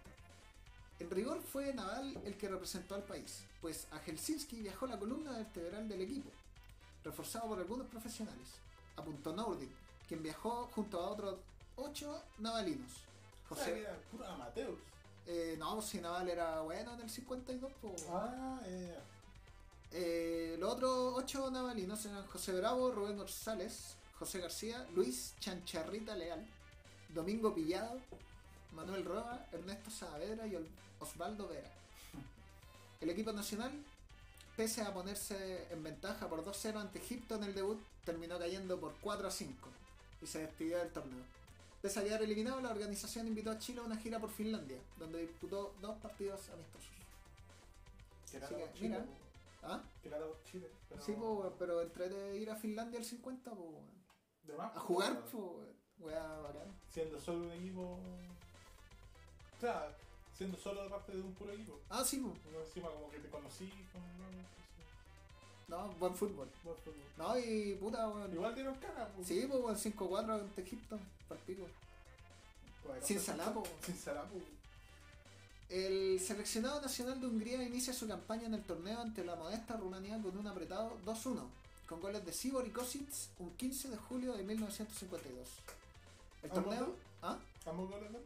[0.99, 5.33] En rigor fue Naval el que representó al país, pues a Helsinki viajó la columna
[5.39, 6.29] vertebral del equipo,
[7.03, 8.57] reforzado por algunos profesionales,
[8.95, 9.73] apuntó Nourdin,
[10.07, 11.39] quien viajó junto a otros
[11.77, 12.93] ocho navalinos.
[13.49, 13.87] José,
[14.29, 14.77] amateurs.
[15.27, 18.07] Eh, no, si Naval era bueno en el 52, pues.
[18.11, 18.99] Ah, eh.
[19.93, 26.47] Eh, los otros ocho navalinos eran José Bravo, Rubén González, José García, Luis Chancharrita Leal,
[27.13, 27.99] Domingo Pillado,
[28.73, 30.57] Manuel Roa, Ernesto Saavedra y
[31.01, 31.71] Osvaldo Vera.
[33.01, 33.73] El equipo nacional,
[34.57, 38.95] pese a ponerse en ventaja por 2-0 ante Egipto en el debut, terminó cayendo por
[39.01, 39.69] 4 a 5
[40.23, 41.40] y se despidió del torneo.
[41.81, 45.23] Pese a quedar eliminado, la organización invitó a Chile a una gira por Finlandia, donde
[45.23, 46.91] disputó dos partidos amistosos.
[48.25, 48.89] Así que, Chile.
[48.89, 49.07] mira.
[49.63, 49.83] ¿Ah?
[50.03, 50.71] Todo Chile.
[50.89, 51.03] Pero...
[51.03, 53.69] Sí, pues, pero entre de ir a Finlandia al 50, pues.
[54.43, 55.75] De más, a jugar, pues, weón.
[55.99, 56.79] weá, bacán.
[56.91, 57.99] Siendo solo un equipo.
[59.57, 59.97] O sea,
[60.33, 61.81] siendo solo de parte de un puro equipo.
[61.89, 62.67] Ah, sí, pues.
[62.67, 64.07] Encima como que te conocí, como
[65.71, 66.49] no, buen fútbol.
[66.65, 66.95] buen fútbol.
[67.17, 68.33] No, y puta, weón.
[68.33, 69.09] Igual dieron cara.
[69.25, 71.67] Sí, pues, weón, 5-4 ante Egipto, para pico.
[72.85, 73.63] Pues, Sin salapo.
[73.85, 74.35] Sin salapo.
[75.69, 80.21] El seleccionado nacional de Hungría inicia su campaña en el torneo ante la modesta Rumanía
[80.21, 81.43] con un apretado 2-1,
[81.89, 85.49] con goles de Sibor y Kosic un 15 de julio de 1952.
[86.43, 86.87] El ¿Ambos torneo.
[86.87, 86.97] dos?
[87.23, 87.39] ¿Ah?
[87.67, 88.19] ¿Ambos goles, no?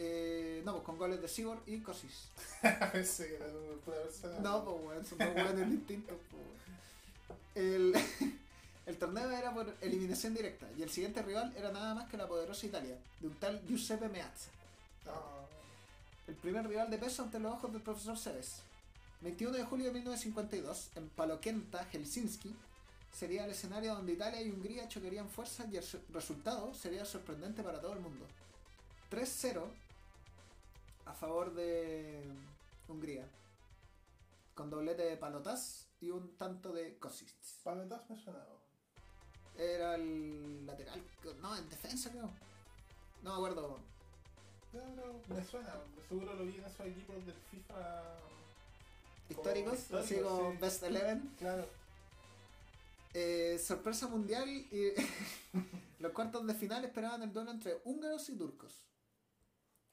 [0.00, 1.78] Eh, no, pues con goles de Sibor y
[2.64, 4.38] pura persona.
[4.40, 6.44] No, pues weón, son dos weones distintos, pues.
[7.56, 7.94] El,
[8.86, 12.28] el torneo era por eliminación directa y el siguiente rival era nada más que la
[12.28, 14.50] poderosa Italia, de un tal Giuseppe Meazza.
[15.04, 15.38] No.
[16.28, 18.62] El primer rival de peso ante los ojos del profesor Seves.
[19.22, 22.54] 21 de julio de 1952, en Palokenta, Helsinki,
[23.12, 27.64] sería el escenario donde Italia y Hungría chocarían fuerzas y el su- resultado sería sorprendente
[27.64, 28.24] para todo el mundo.
[29.10, 29.62] 3-0
[31.08, 32.22] a favor de
[32.86, 33.26] Hungría,
[34.54, 37.34] con doblete de Palotás y un tanto de Kosic.
[37.64, 38.44] Paletas me suena.
[39.56, 41.02] Era el lateral,
[41.40, 42.30] no, en defensa creo.
[43.22, 43.78] No me acuerdo.
[44.72, 45.74] No, no, me suena.
[46.08, 48.02] Seguro lo vi en esos equipos del FIFA.
[49.30, 50.56] Históricos, históricos, así como sí.
[50.58, 51.34] Best Eleven.
[51.38, 51.66] Claro.
[53.14, 54.92] Eh, sorpresa mundial y
[55.98, 58.87] los cuartos de final esperaban el duelo entre húngaros y turcos.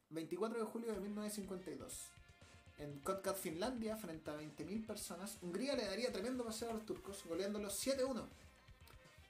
[0.09, 2.11] 24 de julio de 1952.
[2.77, 7.23] En Kotkat, Finlandia, frente a 20.000 personas, Hungría le daría tremendo paseo a los turcos,
[7.25, 8.25] goleándolos 7-1.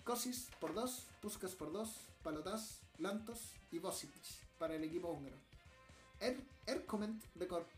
[0.04, 1.90] Kosis por 2, Puskas por 2,
[2.24, 4.12] Palotás, Lantos y Bosic
[4.58, 5.38] para el equipo húngaro.
[6.20, 7.24] Er Erkoment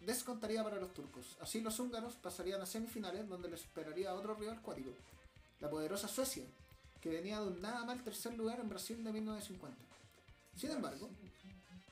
[0.02, 1.38] descontaría para los turcos.
[1.42, 4.92] Así los húngaros pasarían a semifinales donde les esperaría otro rival cuático
[5.60, 6.46] la poderosa Suecia,
[7.02, 9.78] que venía de un nada mal tercer lugar en Brasil de 1950.
[10.56, 11.10] Sin embargo,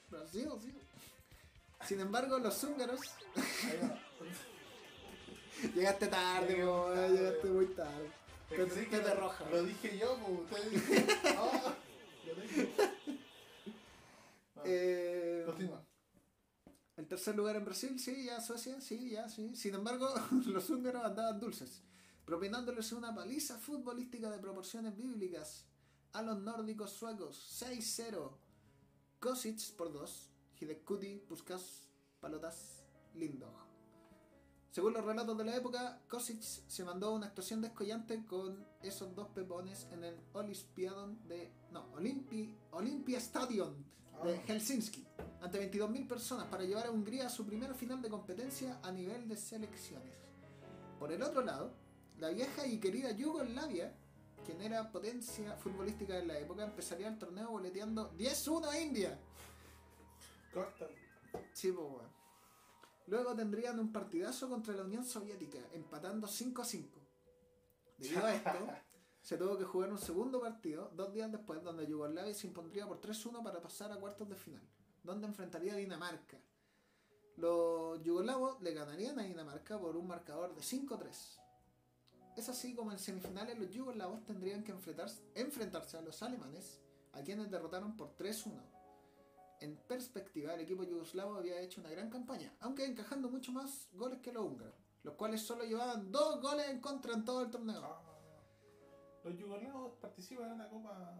[0.09, 0.73] Brasil, sí.
[1.87, 2.99] Sin embargo, los húngaros.
[5.73, 7.09] Llegaste tarde, tarde.
[7.17, 8.11] llegaste muy tarde.
[8.49, 9.49] Te- lo- roja.
[9.49, 11.07] Lo dije yo, pues ustedes dicen.
[11.37, 11.73] Ah,
[12.27, 12.73] lo dije.
[14.67, 15.85] Eh, Continúa.
[16.97, 19.55] el Tercer lugar en Brasil, sí, ya Suecia, sí, ya, sí.
[19.55, 20.11] Sin embargo,
[20.47, 21.83] los húngaros andaban dulces,
[22.25, 25.67] propinándoles una paliza futbolística de proporciones bíblicas
[26.13, 27.37] a los nórdicos suecos.
[27.61, 28.31] 6-0.
[29.19, 30.31] Kosic por 2.
[30.59, 31.87] Hidekuti, Puskas,
[32.19, 32.83] Palotas,
[33.15, 33.53] Lindog.
[34.71, 39.29] Según los relatos de la época, Kosic se mandó una actuación descollante con esos dos
[39.29, 41.49] pepones en el Olimpiadon de.
[41.71, 43.85] No, Olympi, Olympia Stadion
[44.23, 44.41] de Ah.
[44.47, 45.05] Helsinki,
[45.41, 49.27] ante 22.000 personas para llevar a Hungría a su primera final de competencia a nivel
[49.29, 50.17] de selecciones.
[50.99, 51.73] Por el otro lado,
[52.19, 53.93] la vieja y querida Yugoslavia,
[54.45, 59.19] quien era potencia futbolística en la época, empezaría el torneo boleteando 10-1 a India.
[60.55, 60.87] Corta.
[61.51, 62.15] Sí, pues, weón.
[63.07, 67.01] Luego tendrían un partidazo contra la Unión Soviética, empatando 5 a 5.
[67.97, 68.49] Debido a esto,
[69.21, 73.01] se tuvo que jugar un segundo partido dos días después, donde Yugoslavia se impondría por
[73.01, 74.63] 3-1 para pasar a cuartos de final,
[75.03, 76.39] donde enfrentaría a Dinamarca.
[77.35, 81.41] Los yugoslavos le ganarían a Dinamarca por un marcador de 5-3.
[82.37, 86.79] Es así como en semifinales los yugoslavos tendrían que enfrentarse, enfrentarse a los alemanes,
[87.11, 88.74] a quienes derrotaron por 3-1.
[89.61, 94.19] En perspectiva, el equipo yugoslavo había hecho una gran campaña, aunque encajando mucho más goles
[94.19, 97.81] que los húngaros, los cuales solo llevaban dos goles en contra en todo el torneo.
[97.83, 98.01] Ah.
[99.23, 101.13] Los yugoslavos participan en una Copa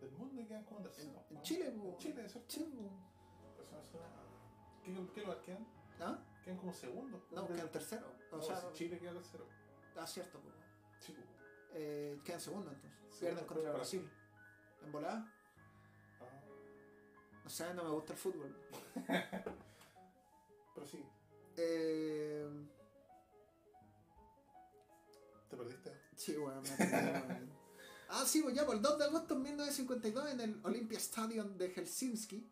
[0.00, 1.22] del Mundo y quedan como En, terceros.
[1.30, 1.42] en ¿no?
[1.42, 1.96] Chile, En po.
[1.98, 2.54] Chile, ¿cierto?
[3.72, 4.06] No suena-
[4.82, 5.66] ¿Qué, qué lugar quedan?
[6.00, 6.18] ¿Ah?
[6.44, 7.22] Quedan como segundos.
[7.30, 8.06] No, quedan tercero.
[8.32, 9.46] O no, sea, si Chile queda tercero.
[9.96, 10.48] ah, cierto, po.
[11.00, 11.22] Sí, po.
[11.72, 12.98] Eh, quedan segundo entonces.
[13.10, 13.72] Sí, Pierden contra.
[13.72, 14.10] Brasil.
[14.84, 15.32] En volada.
[17.46, 18.54] O sea, no me gusta el fútbol.
[20.74, 21.02] pero sí,
[21.56, 22.46] Eh,
[25.48, 25.92] te perdiste.
[26.16, 27.56] sí, bueno, me perdí, weón.
[28.08, 31.56] Ah, sí, pues ya, por el 2 de agosto de 1952 en el Olympia Stadium
[31.58, 32.48] de Helsinki,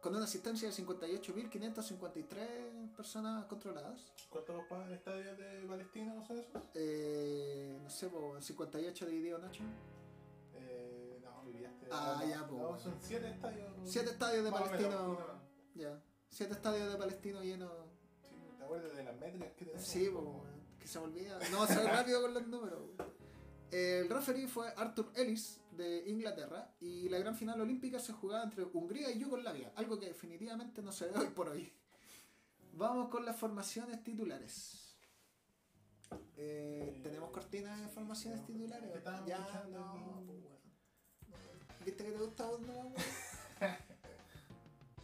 [0.00, 4.10] con una asistencia de 58.553 personas controladas.
[4.28, 6.64] ¿Cuántos pa- estadios de Palestina no son esos?
[6.74, 9.62] Eh, no sé, pues 58 dividido en 8.
[11.92, 12.78] Ah, ya, no, bueno.
[12.78, 13.70] son siete estadios.
[13.84, 15.18] 7 estadios de Más palestino.
[15.74, 16.02] Ya.
[16.30, 17.70] 7 estadios de palestino llenos.
[18.22, 19.86] Sí, ¿Te acuerdas de las métricas que tenemos?
[19.86, 20.26] Sí, pues,
[20.80, 21.38] que se me olvida.
[21.50, 22.80] No, soy rápido con los números.
[23.70, 28.64] El referee fue Arthur Ellis de Inglaterra y la gran final olímpica se jugaba entre
[28.64, 31.72] Hungría y Yugoslavia, algo que definitivamente no se ve hoy por hoy.
[32.74, 34.96] Vamos con las formaciones titulares.
[36.36, 38.90] Eh, ¿Tenemos cortina de formaciones titulares?
[38.90, 40.61] ¿Qué estábamos Ya, no, pues.
[41.84, 42.94] ¿Viste que te gusta weón?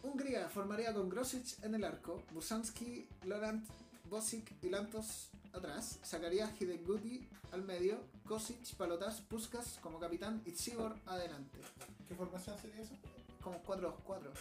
[0.01, 3.65] Hungría formaría con Grosic en el arco, Busanski, Laurent,
[4.09, 10.51] Bosic y Lantos atrás, sacaría a Hidekuti al medio, Kosic, Palotas, Puskas como capitán y
[10.51, 11.59] Sibor adelante.
[12.07, 12.93] ¿Qué formación sería eso?
[13.41, 13.93] Como 4-2-4.
[14.05, 14.31] Cuatro.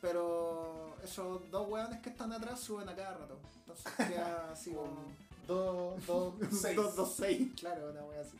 [0.00, 3.38] Pero esos dos weones que están atrás suben a cada rato.
[3.60, 5.04] Entonces queda así como.
[5.46, 6.76] Dos, dos, seis.
[6.76, 8.36] 2-2-6, claro, una wea así.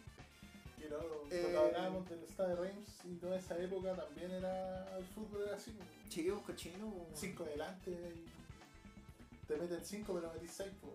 [0.88, 5.42] Luego, Eh, cuando hablábamos del Stade Reims y toda esa época, también era el fútbol
[5.46, 5.76] era así.
[6.08, 6.92] Chiquillos cochinos.
[6.92, 7.06] weón.
[7.14, 10.72] Cinco adelante y te meten cinco pero metís seis.
[10.80, 10.88] po.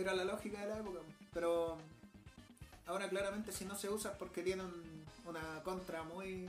[0.00, 1.00] Era la lógica de la época.
[1.32, 1.78] Pero
[2.86, 4.70] ahora claramente si no se usa es porque tienen
[5.26, 6.48] una contra muy,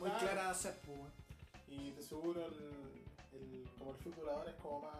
[0.00, 0.78] muy clara de hacer.
[0.84, 1.12] pues, weón.
[1.68, 2.54] Y de seguro el,
[3.38, 4.92] el, como el fútbol ahora es como más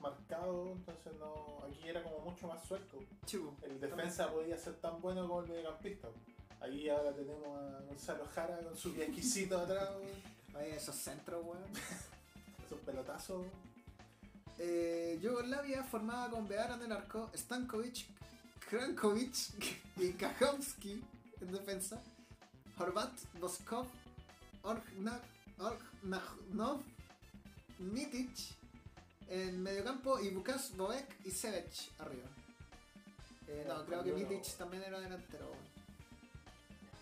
[0.00, 2.98] marcado, entonces no aquí era como mucho más suelto.
[3.62, 6.08] El defensa podía ser tan bueno como el mediocampista.
[6.60, 9.88] Ahí ahora tenemos a Gonzalo Jara con su pie exquisito atrás.
[10.54, 11.64] Ahí esos centros, weón.
[12.66, 13.44] esos pelotazos.
[14.58, 18.06] Eh, Yugoslavia formada con Beara en el arco, Stankovic,
[18.68, 19.34] Krankovic
[19.96, 21.02] y Kachowski
[21.40, 22.00] en defensa,
[22.78, 23.86] Horvat, Boskov,
[24.62, 25.20] Orgna-
[25.58, 26.80] Orgnanov,
[27.80, 28.30] Mitic
[29.28, 32.28] en mediocampo y Bukas, Bovek y Sevec arriba.
[33.48, 35.50] Eh, no, creo que Mitic también era delantero.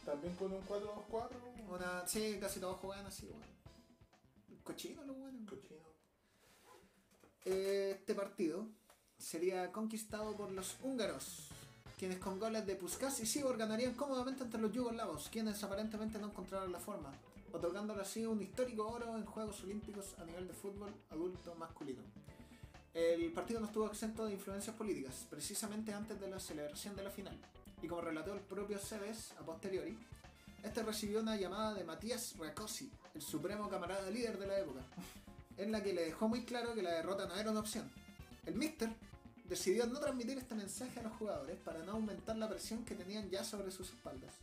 [0.04, 1.28] También con un 4-2-4.
[1.70, 3.42] Una, sí, casi todos juegan así, weón.
[4.64, 5.38] Cochino, lo bueno.
[5.48, 5.82] Cochino.
[7.44, 8.66] Este partido
[9.18, 11.48] sería conquistado por los húngaros,
[11.98, 16.28] quienes con goles de Puskas y Sibor ganarían cómodamente ante los yugoslavos, quienes aparentemente no
[16.28, 17.12] encontraron la forma,
[17.52, 22.02] otorgándole así un histórico oro en Juegos Olímpicos a nivel de fútbol adulto masculino.
[22.94, 27.10] El partido no estuvo exento de influencias políticas, precisamente antes de la celebración de la
[27.10, 27.38] final,
[27.82, 29.96] y como relató el propio Cebes a posteriori,
[30.62, 34.80] este recibió una llamada de Matías Rakosi, el supremo camarada líder de la época,
[35.56, 37.90] en la que le dejó muy claro que la derrota no era una opción.
[38.46, 38.90] El Mister
[39.48, 43.28] decidió no transmitir este mensaje a los jugadores para no aumentar la presión que tenían
[43.30, 44.34] ya sobre sus espaldas.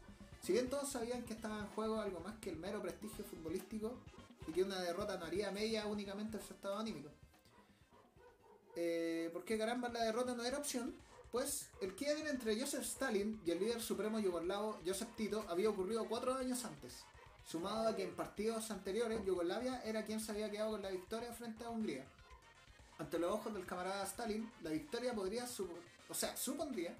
[0.42, 3.98] Si bien todos sabían que estaba en juego algo más que el mero prestigio futbolístico
[4.48, 7.10] y que una derrota no haría media únicamente en su estado anímico.
[8.76, 10.96] Eh, ¿Por qué caramba la derrota no era opción?
[11.32, 16.08] Pues el quiebre entre Joseph Stalin y el líder supremo yugoslavo Joseph Tito había ocurrido
[16.08, 17.04] cuatro años antes,
[17.46, 21.32] sumado a que en partidos anteriores Yugoslavia era quien se había quedado con la victoria
[21.34, 22.06] frente a Hungría.
[22.98, 25.46] Ante los ojos del camarada Stalin, la victoria podría,
[26.10, 26.98] o sea, supondría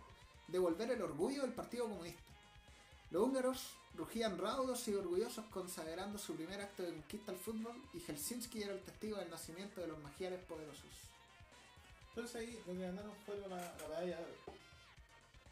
[0.48, 2.29] devolver el orgullo del Partido Comunista.
[3.12, 8.00] Los húngaros rugían raudos y orgullosos consagrando su primer acto de conquista al fútbol y
[8.00, 10.86] Helsinki era el testigo del nacimiento de los magiares poderosos.
[12.10, 14.34] Entonces ahí que ganaron fue la, la medalla de oro.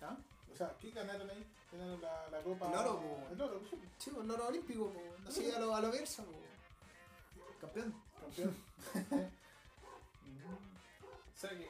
[0.01, 0.18] ¿Ah?
[0.53, 1.45] O sea, ¿qué ganaron ahí?
[1.72, 2.68] Ganaron la, la copa.
[2.68, 3.28] El oro, po.
[3.32, 3.78] El oro, sí.
[3.97, 5.97] Sí, el oro olímpico, po, así a lo, a lo po.
[7.60, 7.93] campeón.
[8.22, 8.55] Campeón.
[11.36, 11.70] o sea que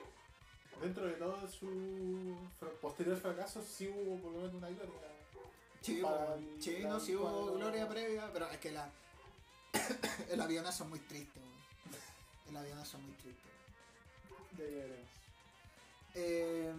[0.81, 2.37] dentro de todo su
[2.81, 5.16] posterior fracaso sí hubo por lo menos una gloria.
[5.87, 8.89] Sí, Para el- sí, la- no, sí hubo gloria previa, pero es que la,
[10.29, 12.49] el avionazo es muy triste, po.
[12.49, 13.47] el avionazo es muy triste.
[14.57, 15.07] Ya veremos.
[16.15, 16.73] Eh,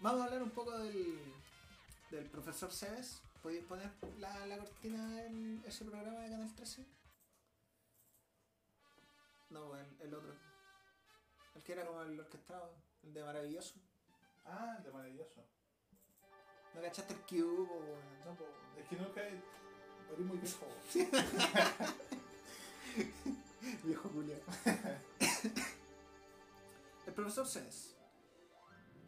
[0.00, 1.32] vamos a hablar un poco del,
[2.10, 3.20] del profesor Cebes.
[3.42, 6.86] ¿Podéis poner la, la cortina en ese programa de Canal 13?
[9.50, 10.34] No, el, el otro.
[11.54, 13.74] El que era como el orquestado, el de maravilloso.
[14.44, 15.44] Ah, de maravilloso.
[16.74, 17.66] ¿No cachaste el cube?
[17.66, 18.00] po, weón?
[18.24, 18.46] No, po,
[18.78, 19.22] es que nunca.
[20.10, 20.66] Morí muy viejo.
[23.84, 24.38] Viejo Julia.
[27.06, 27.94] el profesor Cebes.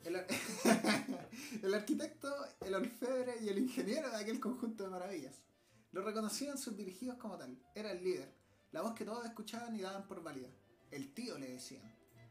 [0.05, 0.27] El, ar-
[1.63, 5.35] el arquitecto, el orfebre y el ingeniero de aquel conjunto de maravillas.
[5.93, 7.59] Lo reconocían sus dirigidos como tal.
[7.75, 8.33] Era el líder,
[8.73, 10.49] la voz que todos escuchaban y daban por válida.
[10.91, 11.83] El tío le decían.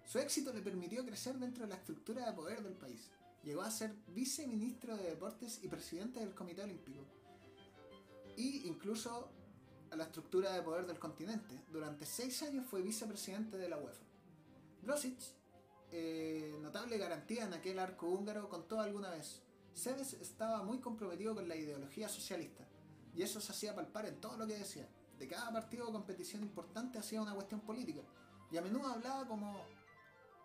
[0.05, 3.09] Su éxito le permitió crecer dentro de la estructura de poder del país.
[3.45, 7.05] Llegó a ser viceministro de Deportes y presidente del Comité Olímpico.
[8.35, 9.29] Y incluso
[9.91, 11.61] a la estructura de poder del continente.
[11.71, 14.03] Durante seis años fue vicepresidente de la UEFA.
[14.81, 15.19] Brosic,
[15.91, 19.41] eh, notable garantía en aquel arco húngaro, contó alguna vez.
[19.73, 22.65] Seves estaba muy comprometido con la ideología socialista,
[23.13, 24.87] y eso se hacía palpar en todo lo que decía.
[25.19, 28.01] De cada partido o competición importante hacía una cuestión política,
[28.51, 29.65] y a menudo hablaba como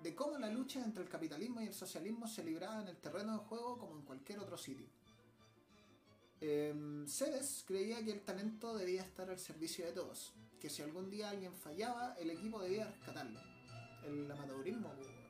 [0.03, 3.32] de cómo la lucha entre el capitalismo y el socialismo se libraba en el terreno
[3.32, 4.86] de juego como en cualquier otro sitio.
[6.40, 11.11] Eh, Seves creía que el talento debía estar al servicio de todos, que si algún
[11.11, 13.40] día alguien fallaba, el equipo debía rescatarlo.
[14.07, 14.88] El amateurismo.
[14.88, 15.20] weón.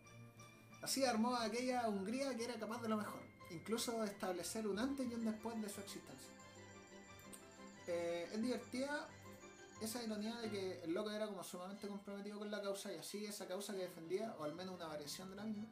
[0.83, 5.11] Así armó a aquella Hungría que era capaz de lo mejor, incluso establecer un antes
[5.11, 6.31] y un después de su existencia.
[7.87, 9.09] Eh, él divertía
[9.81, 13.25] esa ironía de que el loco era como sumamente comprometido con la causa y así
[13.25, 15.67] esa causa que defendía, o al menos una variación de la misma,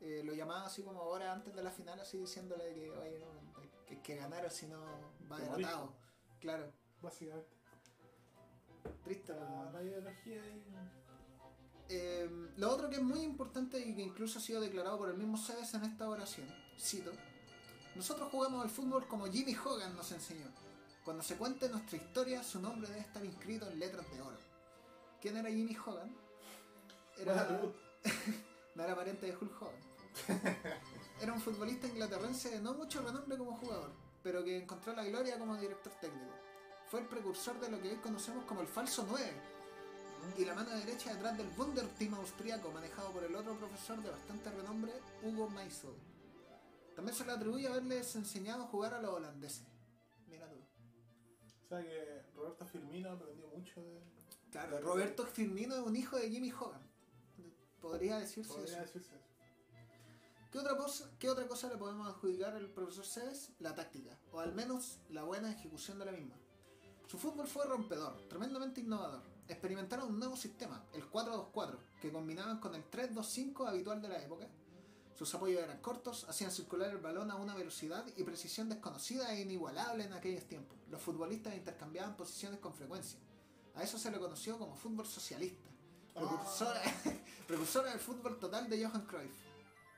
[0.00, 3.86] eh, lo llamaba así como horas antes de la final, así diciéndole que, oye, no,
[3.86, 4.80] que, que ganar o si no
[5.30, 5.92] va derrotado.
[6.40, 7.48] Claro, Básicamente.
[9.04, 9.32] triste.
[9.72, 10.64] La, ideología ahí.
[11.88, 15.16] Eh, lo otro que es muy importante y que incluso ha sido declarado por el
[15.16, 16.46] mismo Seves en esta oración,
[16.78, 17.10] cito,
[17.94, 20.46] nosotros jugamos al fútbol como Jimmy Hogan nos enseñó.
[21.08, 24.36] Cuando se cuente nuestra historia, su nombre debe estar inscrito en letras de oro.
[25.22, 26.14] ¿Quién era Jimmy Hogan?
[27.16, 27.48] Era,
[28.74, 29.80] no era pariente de Hulk Hogan.
[31.22, 33.90] Era un futbolista inglaterrense de no mucho renombre como jugador,
[34.22, 36.34] pero que encontró la gloria como director técnico.
[36.90, 39.32] Fue el precursor de lo que hoy conocemos como el falso 9,
[40.36, 44.10] y la mano derecha detrás del Wunder Team austriaco manejado por el otro profesor de
[44.10, 44.92] bastante renombre,
[45.22, 45.96] Hugo Meisel.
[46.94, 49.77] También se le atribuye haberles enseñado a jugar a los holandeses.
[51.68, 54.00] O sea que Roberto Firmino aprendió mucho de.
[54.50, 56.80] Claro, de Roberto Firmino es un hijo de Jimmy Hogan.
[57.82, 58.94] Podría decirse Podría eso.
[58.94, 59.28] decirse eso.
[60.50, 63.52] ¿Qué otra, cosa, ¿Qué otra cosa le podemos adjudicar al profesor Cebes?
[63.58, 66.36] La táctica, o al menos la buena ejecución de la misma.
[67.06, 69.22] Su fútbol fue rompedor, tremendamente innovador.
[69.46, 74.48] Experimentaron un nuevo sistema, el 4-2-4, que combinaban con el 3-2-5 habitual de la época.
[75.18, 79.40] Sus apoyos eran cortos, hacían circular el balón a una velocidad y precisión desconocida e
[79.40, 80.78] inigualable en aquellos tiempos.
[80.88, 83.18] Los futbolistas intercambiaban posiciones con frecuencia.
[83.74, 85.68] A eso se le conoció como fútbol socialista,
[86.14, 86.80] precursora,
[87.48, 89.34] precursora del fútbol total de Johan Cruyff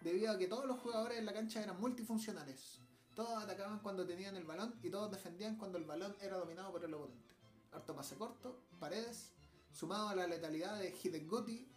[0.01, 2.79] debido a que todos los jugadores en la cancha eran multifuncionales.
[3.15, 6.83] Todos atacaban cuando tenían el balón y todos defendían cuando el balón era dominado por
[6.83, 7.35] el oponente.
[7.73, 9.33] Harto pase corto, paredes,
[9.71, 11.71] sumado a la letalidad de Hideg Guti,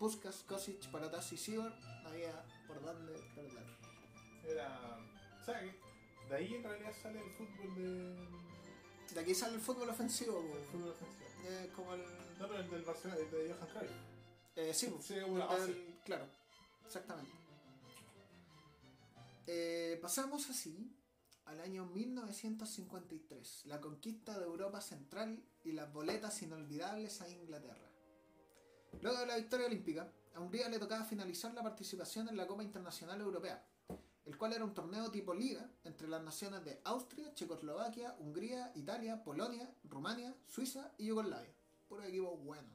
[0.00, 1.72] Puskas, Kosic, Paratas y Sivor,
[2.02, 3.12] no había por dónde.
[4.46, 4.98] Era.
[5.44, 5.88] Que
[6.28, 9.14] de ahí en realidad sale el fútbol de.
[9.14, 10.40] De aquí sale el fútbol ofensivo.
[10.40, 11.28] El fútbol ofensivo.
[11.46, 12.02] Eh, como el...
[12.38, 13.90] No, pero el del Barcelona, el de Johan Cruyff.
[14.56, 16.26] Eh, sí, El claro,
[16.84, 17.32] exactamente.
[19.46, 20.94] Eh, pasamos así
[21.46, 27.88] al año 1953, la conquista de Europa Central y las boletas inolvidables a Inglaterra.
[29.00, 32.62] Luego de la victoria olímpica, a Hungría le tocaba finalizar la participación en la Copa
[32.62, 33.64] Internacional Europea,
[34.24, 39.22] el cual era un torneo tipo liga entre las naciones de Austria, Checoslovaquia, Hungría, Italia,
[39.22, 41.54] Polonia, Rumania, Suiza y Yugoslavia.
[41.88, 42.68] Puro equipo bueno.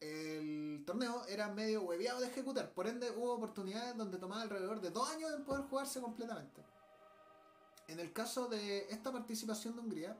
[0.00, 4.90] El torneo era medio hueviado de ejecutar, por ende hubo oportunidades donde tomaba alrededor de
[4.90, 6.62] dos años en poder jugarse completamente.
[7.88, 10.16] En el caso de esta participación de Hungría,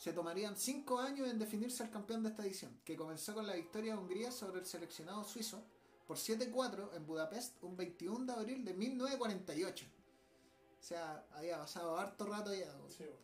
[0.00, 3.52] se tomarían cinco años en definirse el campeón de esta edición, que comenzó con la
[3.52, 5.62] victoria de Hungría sobre el seleccionado suizo
[6.06, 9.84] por 7-4 en Budapest un 21 de abril de 1948.
[9.84, 12.72] O sea, había pasado harto rato ya.
[12.88, 13.18] Sí, bueno.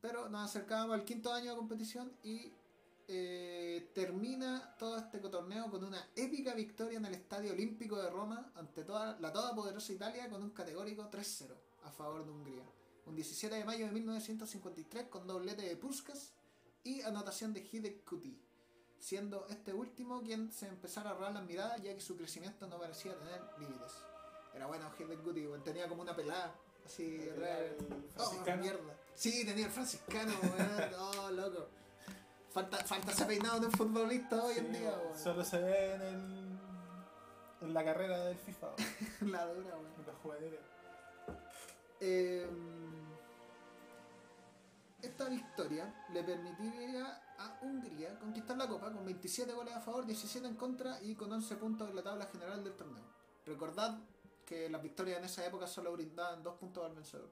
[0.00, 2.52] Pero nos acercábamos al quinto año de competición y
[3.08, 8.52] eh, termina todo este torneo con una épica victoria en el Estadio Olímpico de Roma
[8.54, 12.79] ante toda, la todopoderosa Italia con un categórico 3-0 a favor de Hungría.
[13.10, 16.30] Un 17 de mayo de 1953 con doblete de Puskas
[16.84, 18.40] y anotación de Hidek Kuti,
[19.00, 22.78] siendo este último quien se empezara a robar las miradas ya que su crecimiento no
[22.78, 23.94] parecía tener límites.
[24.54, 26.54] Era bueno Hidek Kuti, tenía como una pelada
[26.86, 27.72] así atrás.
[28.16, 28.96] Oh, mierda.
[29.16, 30.94] Sí, tenía el franciscano, weón.
[30.96, 31.66] Oh, loco.
[32.52, 35.18] Falta, falta ese peinado de un futbolista hoy en día, weón.
[35.18, 36.58] Solo se ve en, el,
[37.62, 38.68] en la carrera del FIFA,
[39.22, 39.94] La dura, weón.
[39.98, 40.69] en la jugadera.
[42.00, 42.48] Eh,
[45.02, 50.46] esta victoria le permitiría a Hungría conquistar la Copa con 27 goles a favor, 17
[50.46, 53.04] en contra y con 11 puntos en la tabla general del torneo.
[53.46, 53.98] Recordad
[54.44, 57.30] que las victorias en esa época solo brindaban 2 puntos al vencedor,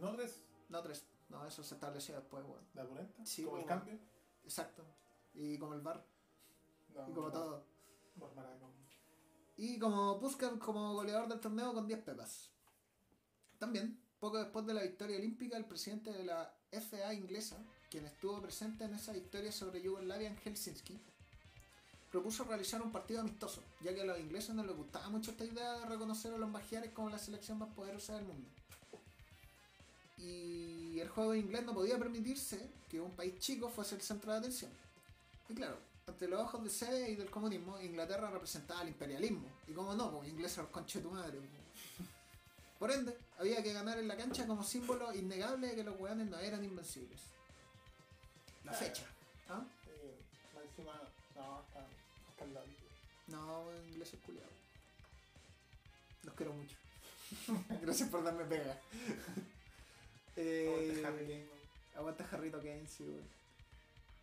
[0.00, 0.42] ¿No tres?
[0.68, 1.04] no 3.
[1.28, 2.66] No, eso se estableció después, weón.
[2.74, 3.24] ¿La pulenta?
[3.24, 3.80] Sí, ¿Como el bueno.
[3.80, 3.98] cambio?
[4.44, 4.82] Exacto.
[5.34, 6.04] Y como el bar,
[6.94, 7.64] No, y como no, todo.
[8.16, 8.28] no.
[9.56, 12.50] Y como Puskas como goleador del torneo con 10 pepas.
[13.58, 17.56] También, poco después de la victoria olímpica, el presidente de la FA inglesa,
[17.90, 20.98] quien estuvo presente en esa victoria sobre Yugoslavia en Helsinki,
[22.10, 25.44] propuso realizar un partido amistoso, ya que a los ingleses no les gustaba mucho esta
[25.44, 28.48] idea de reconocer a los magiares como la selección más poderosa del mundo.
[30.16, 34.38] Y el juego inglés no podía permitirse que un país chico fuese el centro de
[34.38, 34.70] atención.
[35.48, 39.46] Y claro, ante los ojos de Sede y del comunismo, Inglaterra representaba el imperialismo.
[39.66, 41.38] Y como no, pues ingleses los conche tu madre.
[41.38, 41.67] pues.
[42.78, 46.28] Por ende, había que ganar en la cancha como símbolo innegable de que los weones
[46.28, 47.20] no eran invencibles.
[48.64, 49.04] La fecha.
[49.48, 49.64] ¿Ah?
[49.88, 50.18] Eh,
[50.64, 50.92] encima,
[51.34, 51.64] no,
[52.40, 52.66] al lado.
[53.26, 54.52] No, ingleses culiados.
[56.22, 56.76] Los quiero mucho.
[57.82, 58.78] Gracias por darme pega.
[60.36, 61.58] Eh, weón.
[61.96, 63.37] Aguanta Jarrito Kane, sí, güey.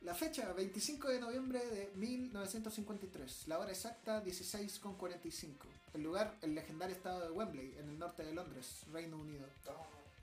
[0.06, 3.47] La fecha, 25 de noviembre de 1953.
[3.47, 5.53] La hora exacta, 16.45.
[5.95, 9.47] El lugar, el legendario estado de Wembley, en el norte de Londres, Reino Unido.
[9.66, 9.72] No,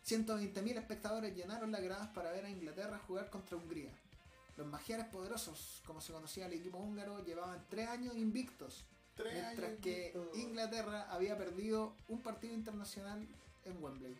[0.06, 3.90] 120.000 espectadores llenaron las gradas para ver a Inglaterra jugar contra Hungría.
[4.56, 8.84] Los magiares poderosos, como se conocía el equipo húngaro, llevaban tres años invictos,
[9.16, 10.14] tres mientras años que.
[10.34, 13.26] Inglaterra había perdido un partido internacional
[13.64, 14.16] en Wembley.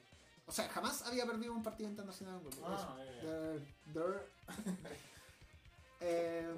[0.47, 2.65] O sea, jamás había perdido un partido internacional en Wembley.
[2.67, 3.61] Ah, eh,
[3.95, 4.27] Der- der.
[6.05, 6.53] Eh,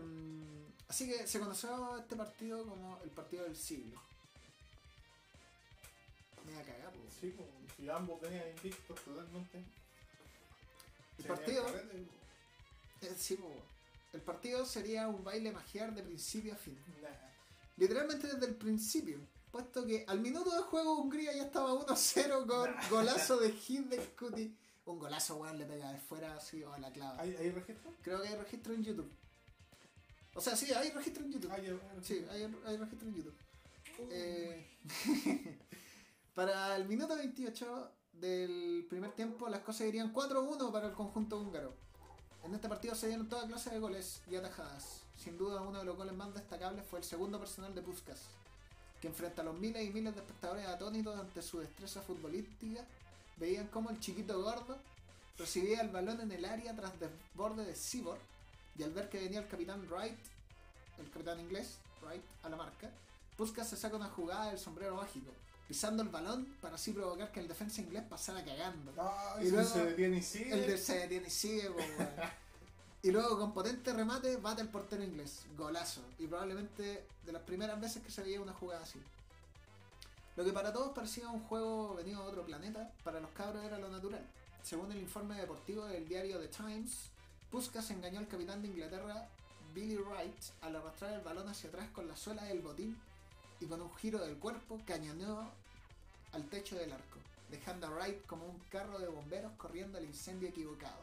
[0.89, 4.01] así que se conoció este partido como el partido del siglo.
[6.47, 7.01] Me voy a cagar, po.
[7.21, 9.65] Sí, como si ambos venían invictos totalmente.
[11.19, 12.07] El partido, carrete,
[13.03, 13.51] eh, sí, po.
[14.13, 16.77] el partido sería un baile magiar de principio a fin.
[17.03, 17.09] nah.
[17.77, 19.19] Literalmente desde el principio.
[19.51, 24.53] Puesto que al minuto de juego Hungría ya estaba 1-0 con golazo de hit de.
[24.87, 27.21] Un golazo, weón, le pega de fuera así o a la clava.
[27.21, 27.95] ¿Hay, ¿Hay registro?
[28.03, 29.11] Creo que hay registro en YouTube.
[30.35, 31.53] O sea, sí, hay registro en YouTube.
[31.53, 33.35] Hay, Sí, hay, hay registro en YouTube.
[33.99, 34.67] Uh, Eh,
[36.35, 41.73] para el minuto 28 del primer tiempo, las cosas irían 4-1 para el conjunto húngaro.
[42.43, 45.01] En este partido se dieron toda clase de goles y atajadas.
[45.17, 48.27] Sin duda, uno de los goles más destacables fue el segundo personal de Puskas,
[49.01, 52.85] que enfrenta a los miles y miles de espectadores atónitos ante su destreza futbolística.
[53.37, 54.77] Veían cómo el chiquito gordo
[55.39, 58.19] recibía el balón en el área tras desborde de Sibor
[58.77, 60.19] y al ver que venía el capitán Wright,
[60.99, 62.91] el capitán inglés, Wright, a la marca,
[63.37, 65.31] Puskas se saca una jugada del sombrero mágico,
[65.67, 68.93] pisando el balón para así provocar que el defensa inglés pasara cagando.
[68.93, 70.53] No, Y luego se detiene y sigue.
[70.53, 71.71] El de se detiene y sigue.
[73.03, 75.45] Y luego con potente remate bate el portero inglés.
[75.59, 76.01] Golazo.
[76.19, 78.99] Y probablemente de las primeras veces que se veía una jugada así.
[80.37, 83.77] Lo que para todos parecía un juego venido de otro planeta, para los cabros era
[83.77, 84.27] lo natural.
[84.63, 87.11] Según el informe deportivo del diario The Times,
[87.55, 89.29] Puskas engañó al capitán de Inglaterra,
[89.73, 92.99] Billy Wright, al arrastrar el balón hacia atrás con la suela del botín
[93.61, 95.49] y con un giro del cuerpo cañoneó
[96.33, 97.21] al techo del arco,
[97.53, 100.99] dejando a Wright como un carro de bomberos corriendo al incendio equivocado.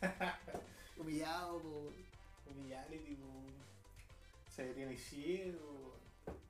[0.96, 1.92] Humillado por...
[2.52, 3.26] Humillarity, po.
[4.54, 5.58] Se deberían ir,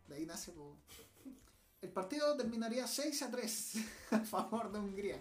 [0.07, 0.53] De ahí nace.
[1.81, 3.75] El partido terminaría 6 a 3
[4.11, 5.19] a favor de Hungría.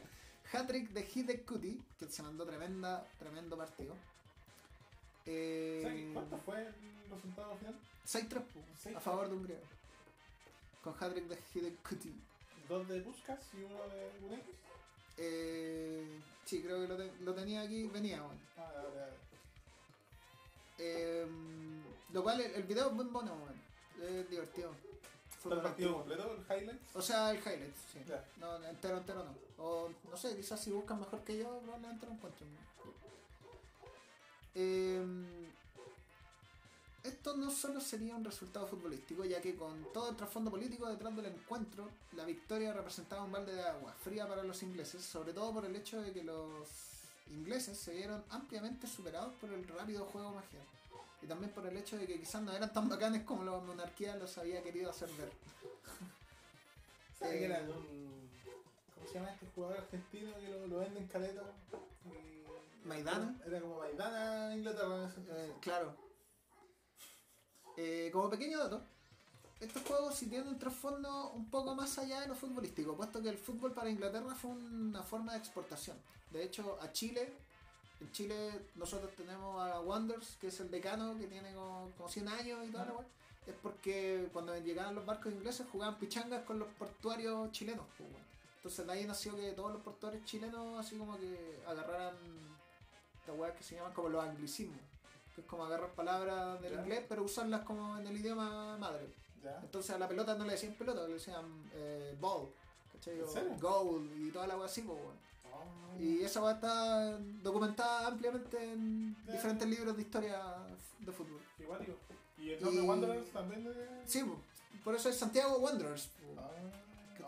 [0.51, 3.93] Hat-trick de Hidek Kuti, que se mandó tremenda, tremendo partido.
[5.25, 6.73] Eh, ¿Cuánto fue el
[7.11, 7.75] resultado final?
[8.07, 9.59] 6-3 po, Seis a favor de Hungría.
[10.83, 12.13] Con hat-trick de Hidek Kuti.
[12.67, 14.43] Dos de Puskas y uno de Unex.
[15.17, 18.39] Eh, sí, creo que lo, te- lo tenía aquí, venía, bueno.
[18.57, 19.13] Ah, dale, dale.
[20.77, 21.27] Eh,
[22.13, 23.59] lo cual, el, el video es muy bueno, bueno.
[24.01, 24.71] Es divertido.
[25.41, 26.95] ¿Fue el partido completo, el highlights?
[26.95, 27.99] O sea, el highlight, sí.
[28.07, 28.23] Ya.
[28.39, 29.48] No, entero, entero no.
[29.59, 32.49] O no sé, quizás si buscan mejor que yo, probablemente lo encuentren.
[34.55, 35.03] Eh,
[37.03, 41.15] esto no solo sería un resultado futbolístico, ya que con todo el trasfondo político detrás
[41.15, 45.53] del encuentro, la victoria representaba un balde de agua fría para los ingleses, sobre todo
[45.53, 46.67] por el hecho de que los
[47.31, 50.63] ingleses se vieron ampliamente superados por el rápido juego magiar.
[51.21, 54.15] Y también por el hecho de que quizás no eran tan bacanes como la monarquía
[54.15, 55.31] los había querido hacer ver.
[57.19, 58.18] ¿Sabes Eh, que era un.
[59.09, 61.41] ¿Cómo se llama este jugador argentino que lo, lo venden caleta?
[62.05, 63.35] Y- Maidana.
[63.45, 65.95] Era como Maidana Inglaterra en Eh, claro.
[67.75, 68.83] Eh, como pequeño dato,
[69.59, 73.29] estos juegos sí tienen un trasfondo un poco más allá de lo futbolístico, puesto que
[73.29, 75.97] el fútbol para Inglaterra fue una forma de exportación.
[76.31, 77.33] De hecho, a Chile,
[78.01, 82.27] en Chile nosotros tenemos a Wonders, que es el decano, que tiene como, como 100
[82.27, 82.91] años y Ajá.
[82.93, 83.05] weá.
[83.47, 87.85] Es porque cuando llegaban los barcos ingleses jugaban pichangas con los portuarios chilenos.
[87.97, 88.09] pues.
[88.59, 92.13] Entonces ahí nació que todos los portuarios chilenos así como que agarraran
[93.19, 94.79] estas weas que se llaman como los anglicismos.
[95.33, 96.79] Que es como agarrar palabras del Ya.
[96.81, 99.07] inglés pero usarlas como en el idioma madre.
[99.43, 99.57] Ya.
[99.63, 102.49] Entonces a la pelota no le decían pelota, le decían eh, ball.
[102.93, 103.21] ¿cachai?
[103.61, 104.99] Goal y toda la wea así, pues.
[105.45, 105.95] Ah.
[105.97, 110.37] Y esa wea está documentada ampliamente en diferentes libros de historia
[110.99, 111.39] de fútbol.
[111.57, 111.93] Qué guático.
[112.37, 114.03] ¿Y el nombre Y- Wanderers también de.?
[114.05, 114.35] Sí, po.
[114.83, 116.07] por eso es Santiago Wanderers.
[116.07, 116.41] po.
[116.41, 116.51] Ah.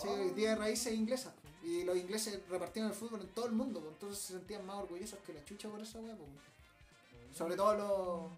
[0.02, 0.32] ¿Cachai?
[0.36, 1.34] Tiene raíces inglesas.
[1.64, 5.20] Y los ingleses repartieron el fútbol en todo el mundo, entonces se sentían más orgullosos
[5.20, 6.16] que la chucha por esa wea.
[6.16, 6.26] po.
[7.34, 8.32] Sobre todo los,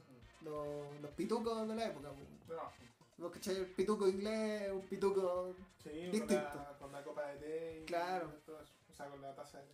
[0.43, 2.09] los, los pitucos de la época.
[2.09, 2.53] po.
[2.53, 2.84] No.
[3.18, 3.55] Los ¿cachai?
[3.57, 5.55] El pituco inglés, un pituco.
[5.84, 6.34] Sí, con Distinto.
[6.55, 7.80] la, con la copa de té.
[7.82, 8.28] y Claro.
[8.45, 8.74] todo eso.
[8.91, 9.74] O sea, con la taza de té.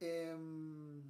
[0.00, 1.02] Em,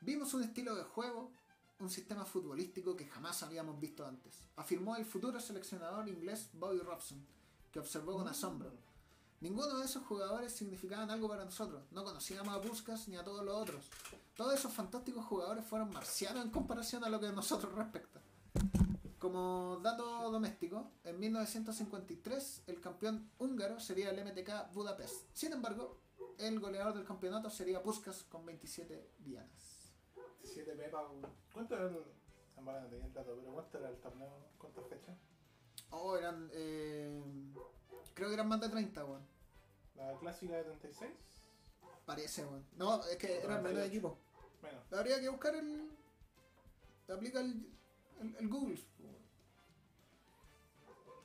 [0.00, 1.30] vimos un estilo de juego,
[1.78, 7.24] un sistema futbolístico que jamás habíamos visto antes, afirmó el futuro seleccionador inglés Bobby Robson,
[7.72, 8.72] que observó con asombro.
[9.40, 11.82] Ninguno de esos jugadores significaban algo para nosotros.
[11.92, 13.84] No conocíamos a Puskas ni a todos los otros.
[14.36, 18.20] Todos esos fantásticos jugadores fueron marcianos en comparación a lo que a nosotros respecta.
[19.18, 25.26] Como dato doméstico, en 1953 el campeón húngaro sería el MTK Budapest.
[25.32, 26.00] Sin embargo,
[26.38, 29.94] el goleador del campeonato sería Puskas con 27 dianas.
[30.42, 31.04] 17 pepas.
[31.52, 32.20] ¿Cuánto era el.?
[32.60, 34.50] El dato, pero ¿cuánto era el torneo?
[34.58, 35.16] ¿Cuántas fechas?
[35.90, 36.48] Oh, eran.
[36.52, 37.10] eh,
[38.14, 39.22] creo que eran más de 30, weón.
[39.96, 41.10] ¿La clásica de 36?
[42.06, 42.64] Parece, weón.
[42.76, 43.86] No, es que eran menos 38.
[43.86, 44.18] equipos.
[44.62, 44.92] Menos.
[44.92, 45.90] Habría que buscar el.
[47.12, 47.66] Aplica el,
[48.20, 48.80] el, el Google.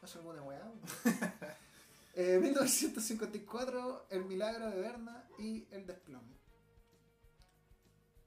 [0.01, 0.63] Hace alguna weá.
[0.63, 0.79] weón.
[2.15, 6.35] eh, 1954, El Milagro de Berna y El Desplome.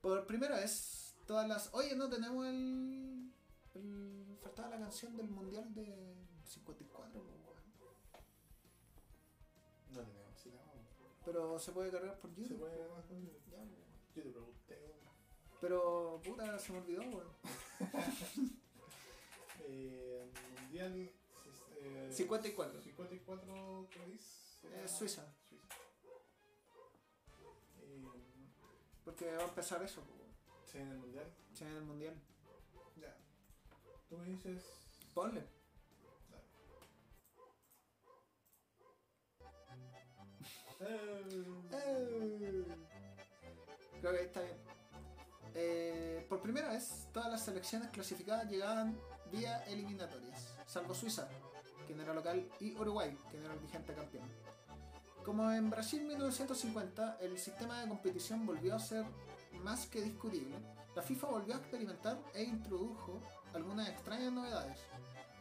[0.01, 1.71] Por primera vez, todas las.
[1.75, 3.33] Oye, no tenemos el.
[3.75, 6.15] el faltaba la canción del Mundial de
[6.49, 7.59] 54, po, weón.
[9.91, 10.87] No tenemos, sí tenemos.
[11.25, 12.59] Pero se puede cargar por ¿Se YouTube.
[12.61, 13.69] puede ganar con Ya, po, weón.
[14.15, 14.99] Yo te pregunté, weón.
[15.61, 17.29] Pero, puta, se me olvidó, weón.
[19.71, 20.31] Eh,
[20.63, 21.11] mundial.
[21.83, 22.81] eh, 54.
[22.81, 24.67] 54, ¿qué dice?
[24.73, 25.31] Eh, Suiza.
[25.47, 25.67] Suiza.
[27.83, 28.03] Eh,
[29.05, 30.33] Porque va a empezar eso, po, weón.
[30.65, 31.31] sí, en el mundial.
[31.53, 32.15] Sí, en el mundial.
[32.97, 33.15] Ya.
[34.09, 34.65] Tú me dices.
[35.13, 35.45] Ponle.
[44.01, 44.57] Creo que está bien.
[45.55, 48.97] Eh, por primera vez, todas las selecciones clasificadas llegaban
[49.33, 51.29] vía eliminatorias, salvo Suiza,
[51.87, 54.29] quien era local, y Uruguay, quien era el vigente campeón.
[55.25, 59.05] Como en Brasil 1950, el sistema de competición volvió a ser
[59.63, 60.57] más que discutible,
[60.95, 63.21] la FIFA volvió a experimentar e introdujo
[63.53, 64.79] algunas extrañas novedades.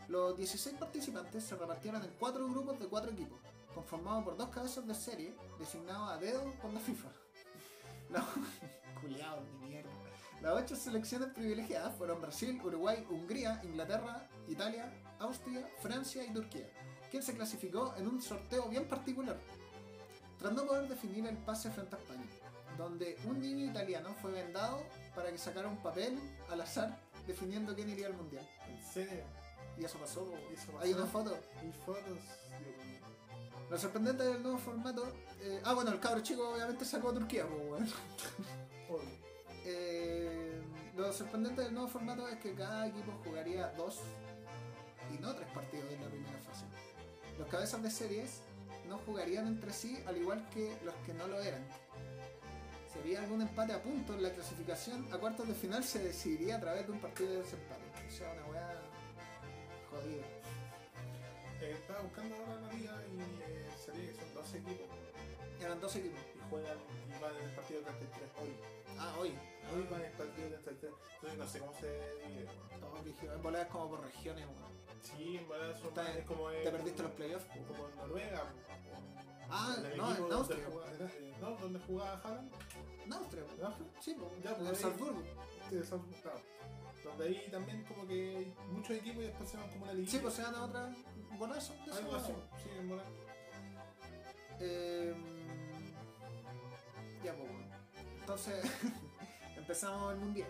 [0.08, 3.40] Los 16 participantes se repartieron en cuatro grupos de cuatro equipos,
[3.78, 7.10] conformados por dos cabezas de serie designados a dedo por la FIFA.
[8.10, 8.26] La...
[9.00, 9.90] Culeado de mierda.
[10.42, 16.68] Las ocho selecciones privilegiadas fueron Brasil, Uruguay, Hungría, Inglaterra, Italia, Austria, Francia y Turquía,
[17.12, 19.38] quien se clasificó en un sorteo bien particular.
[20.40, 22.26] tras no poder definir el pase frente a España,
[22.78, 24.84] donde un niño italiano fue vendado
[25.16, 26.18] para que sacara un papel
[26.50, 28.48] al azar definiendo quién iría al mundial.
[28.68, 29.24] ¿En serio?
[29.78, 30.26] Y eso pasó.
[30.26, 30.36] po.
[30.50, 31.38] ¿Y eso Hay una foto.
[31.64, 32.06] Y fotos.
[32.06, 32.77] Dios.
[33.70, 35.06] Lo sorprendente del nuevo formato.
[35.42, 37.88] eh, ah, bueno, el cabro chico obviamente sacó a Turquía, pues, weón.
[38.90, 39.18] Obvio.
[39.66, 40.62] Eh,
[40.96, 44.00] lo sorprendente del nuevo formato es que cada equipo jugaría dos
[45.14, 46.66] y no tres partidos en la primera fase.
[47.38, 48.42] Los cabezas de series
[48.88, 51.64] no jugarían entre sí al igual que los que no lo eran.
[52.92, 56.62] Si había algún empate a puntos, la clasificación a cuartos de final se decidiría a
[56.62, 57.84] través de un partido de desempate.
[58.08, 58.82] O sea, una weá
[59.92, 60.37] jodida.
[61.68, 64.88] Eh, estaba buscando ahora la liga y eh, salía que son 12 equipos
[65.62, 66.20] Eran dos equipos.
[66.36, 68.56] y juegan y van en el partido 33 hoy.
[68.98, 69.34] Ah, hoy.
[69.74, 70.94] Hoy van en el partido 33.
[71.16, 71.88] Entonces no sé cómo se
[72.28, 72.48] divide.
[72.80, 73.34] Todo.
[73.36, 74.78] En bola es como por regiones, weón.
[75.02, 77.46] Sí, en verdad son Está- es como Te perdiste los playoffs.
[77.68, 78.44] como en Noruega.
[79.50, 80.64] Ah, en no, en donde Austria.
[80.64, 81.52] eh, ¿No?
[81.52, 82.52] ¿Dónde jugaba Haaland?
[83.06, 83.44] En Austria.
[83.58, 83.88] ¿En Austria?
[84.02, 84.16] Sí.
[84.44, 85.22] Ya, en pues, ahí- Salzburgo.
[85.70, 86.40] Sí, Salzburgo, claro.
[87.08, 90.12] Donde ahí también como que hay muchos equipos y después se van como una liguilla.
[90.12, 90.94] Sí, pues se gana otra
[91.38, 91.74] bolazo.
[91.86, 92.34] de Algo así,
[92.64, 93.06] sí, en verdad.
[94.60, 95.16] Eh,
[97.24, 97.76] ya, pues bueno.
[98.20, 98.66] Entonces,
[99.58, 100.50] empezamos el mundial.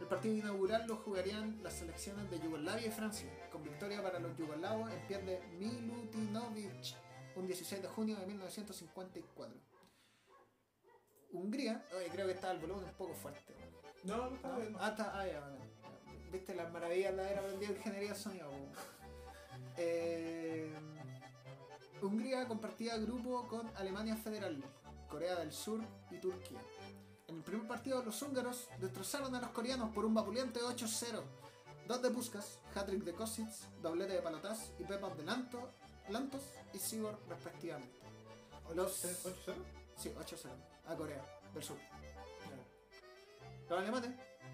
[0.00, 4.36] El partido inaugural lo jugarían las selecciones de Yugoslavia y Francia, con victoria para los
[4.36, 6.96] yugoslavos en pie de Milutinovic,
[7.36, 9.56] un 16 de junio de 1954.
[11.32, 13.54] Hungría, oye, creo que estaba el volumen un poco fuerte.
[14.02, 14.76] No, no está bien.
[14.78, 15.61] Ah, está, ah, ya, bueno.
[16.32, 18.48] Viste las maravillas de aprendido ingeniería de sonido.
[18.50, 18.56] po.
[19.76, 20.72] Eh,
[22.00, 24.62] Hungría compartía grupo con Alemania Federal,
[25.08, 25.80] Corea del Sur
[26.10, 26.58] y Turquía.
[27.28, 31.22] En el primer partido los húngaros destrozaron a los coreanos por un vapuleante 8-0.
[31.86, 33.48] Dos de Puskas, hat-trick de Kosic,
[33.80, 35.70] doblete de Palotás y pepas de Lanto,
[36.08, 38.00] Lantos y Sigor respectivamente.
[38.74, 39.54] Los- 8-0.
[39.96, 40.50] Sí, 8-0
[40.86, 41.24] a Corea
[41.54, 41.76] del Sur.
[43.68, 44.10] Los alemanes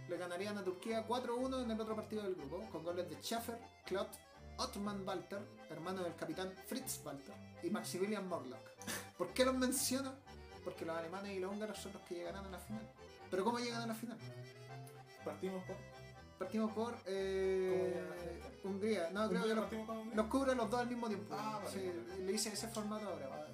[0.09, 3.59] le ganarían a Turquía 4-1 en el otro partido del grupo, con goles de Schaffer,
[3.85, 4.09] Klott,
[4.57, 5.41] Ottman Walter,
[5.71, 8.69] hermano del capitán Fritz Walter, y Maximilian Morlock.
[9.17, 10.15] ¿Por qué los menciono?
[10.65, 12.83] Porque los alemanes y los húngaros son los que llegarán a la final.
[13.31, 14.19] ¿Pero cómo llegan a la final?
[15.25, 15.77] Partimos por.
[16.39, 18.41] Partimos por eh.
[18.65, 19.11] Hungría.
[19.11, 21.35] No, creo que los, los cubre los dos al mismo tiempo.
[21.37, 21.71] Ah, vale.
[21.71, 23.29] Sí, le hice ese formato ahora.
[23.33, 23.47] Ah,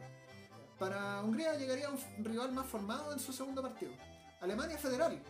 [0.79, 3.93] Para Hungría llegaría un rival más formado en su segundo partido.
[4.41, 5.23] Alemania Federal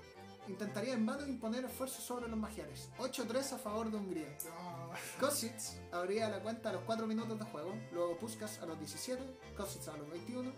[0.49, 2.89] intentaría en vano imponer esfuerzos sobre los magiares.
[2.99, 4.37] 8-3 a favor de Hungría.
[4.51, 5.55] Ah, Kosic
[5.93, 9.23] abría la cuenta a los 4 minutos de juego, luego Puskas a los 17,
[9.57, 10.53] Kosic a los 21,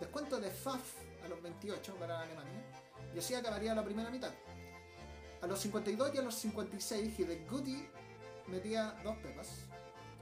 [0.00, 0.82] descuento de Faf
[1.24, 2.62] a los 28 para Alemania,
[3.14, 4.32] y así acabaría la primera mitad.
[5.40, 7.86] A los 52 y a los 56 Hidegkuti
[8.48, 9.48] metía dos pepas,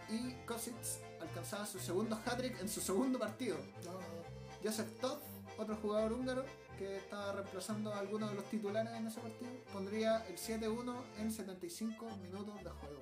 [0.08, 0.74] y Kosic
[1.20, 3.56] alcanzaba su segundo hat-trick en su segundo partido.
[3.84, 4.26] no.
[4.64, 5.18] Joseph Todd,
[5.58, 6.44] otro jugador húngaro
[6.76, 11.30] que estaba reemplazando a algunos de los titulares en ese partido, pondría el 7-1 en
[11.30, 13.00] 75 minutos de juego.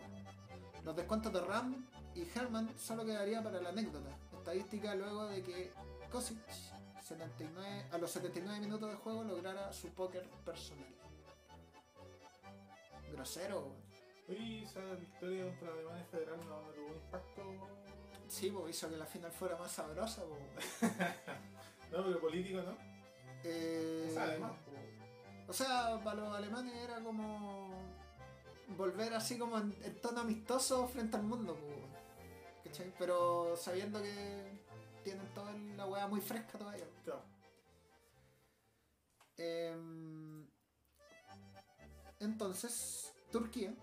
[0.85, 5.73] Los descuentos de Ram y Herman solo quedaría para la anécdota, estadística luego de que
[6.11, 6.39] Kosic
[7.03, 10.87] 79, a los 79 minutos de juego lograra su póker personal.
[13.13, 13.75] Grosero.
[14.29, 17.43] Oye, esa victoria contra Alemania Federal no, no tuvo un impacto.
[18.27, 20.23] sí, pues hizo que la final fuera más sabrosa.
[20.23, 20.39] po.
[21.93, 22.94] No, pero político, ¿no?
[23.45, 27.71] Eh, O sea, además, pues, O sea, para los alemanes era como
[28.77, 31.57] volver así como en, en tono amistoso frente al mundo,
[32.65, 32.93] ¿cachai?
[32.99, 34.65] Pero sabiendo que
[35.03, 36.87] tienen toda la weá muy fresca todavía.
[37.05, 37.23] claro.
[39.37, 40.49] Em,
[42.21, 43.75] entonces, Turquía,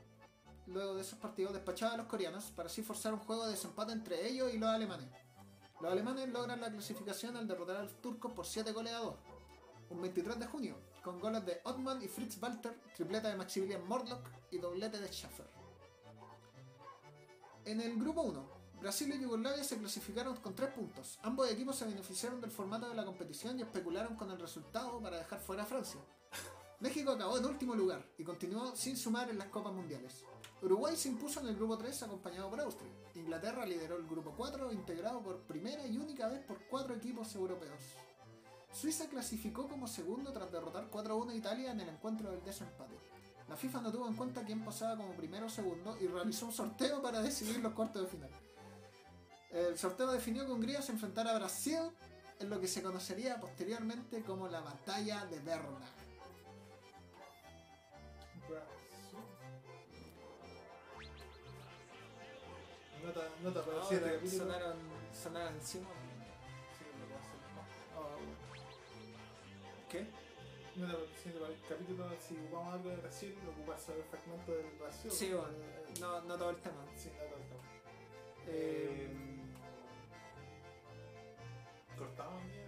[0.66, 3.91] luego de esos partidos, despachaba a los coreanos para así forzar un juego de desempate
[3.91, 5.07] entre ellos y los alemanes.
[5.80, 9.16] Los alemanes logran la clasificación al derrotar a los turcos por 7 goles a 2,
[9.92, 14.26] un 23 de junio, con goles de Ottman y Fritz Walter, tripleta de Maximilian Mordlock
[14.52, 15.48] y doblete de Schaffer.
[17.66, 21.20] En el grupo 1, Brasil y Yugoslavia se clasificaron con 3 puntos.
[21.22, 25.18] Ambos equipos se beneficiaron del formato de la competición y especularon con el resultado para
[25.18, 26.02] dejar fuera a Francia.
[26.80, 30.24] México acabó en último lugar y continuó sin sumar en las Copas Mundiales.
[30.64, 32.92] Uruguay se impuso en el grupo 3 acompañado por Austria.
[33.16, 37.82] Inglaterra lideró el grupo 4 integrado por primera y única vez por cuatro equipos europeos.
[38.72, 42.95] Suiza clasificó como segundo tras derrotar 4-1 a Italia en el encuentro del desempate.
[43.49, 46.53] La FIFA no tuvo en cuenta quién pasaba como primero o segundo y realizó un
[46.53, 48.30] sorteo para decidir los cuartos de final.
[49.49, 51.91] El sorteo definió que Hungría se enfrentara a Brasil
[52.39, 55.88] en lo que se conocería posteriormente como la Batalla de Berna.
[63.03, 64.30] Nota, nota para capítulo.
[64.30, 64.78] sonaron,
[65.11, 65.88] sonaron encima.
[66.78, 68.41] Sí, lo
[69.92, 70.10] que hace.
[70.76, 74.72] Mira, si para el capítulo, si ocupamos algo de Brasil, ocupas solo el fragmento del
[74.80, 75.12] Brasil.
[75.12, 75.50] Sí, bueno,
[76.00, 76.86] no, no todo el tema.
[76.96, 77.56] Sí, no tanto.
[78.48, 79.10] Eh,
[81.98, 82.66] Cortamos bien.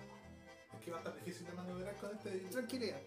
[0.74, 2.30] Es que va a estar difícil de maniobrar con este.
[2.52, 3.02] Tranquilidad.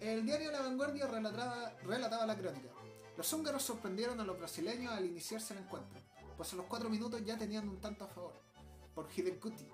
[0.00, 2.68] El diario La Vanguardia relataba, relataba la crónica.
[3.16, 5.98] Los húngaros sorprendieron a los brasileños al iniciarse el encuentro,
[6.36, 8.34] pues a los cuatro minutos ya tenían un tanto a favor,
[8.94, 9.66] por Hidekuti.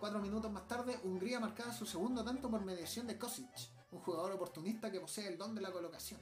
[0.00, 3.50] Cuatro minutos más tarde, Hungría marcaba su segundo tanto por mediación de Kosic,
[3.92, 6.18] un jugador oportunista que posee el don de la colocación.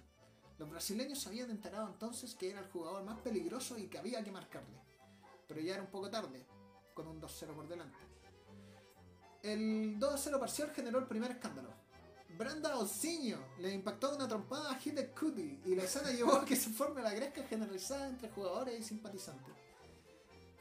[0.59, 4.25] Los brasileños se habían enterado entonces que era el jugador más peligroso y que había
[4.25, 4.83] que marcarle.
[5.47, 6.45] Pero ya era un poco tarde,
[6.93, 7.97] con un 2-0 por delante.
[9.45, 11.69] El 2-0 parcial generó el primer escándalo.
[12.37, 16.71] Branda Osinho le impactó una trompada a Hidekuti y la escena llevó a que se
[16.71, 19.55] forme la gresca generalizada entre jugadores y simpatizantes.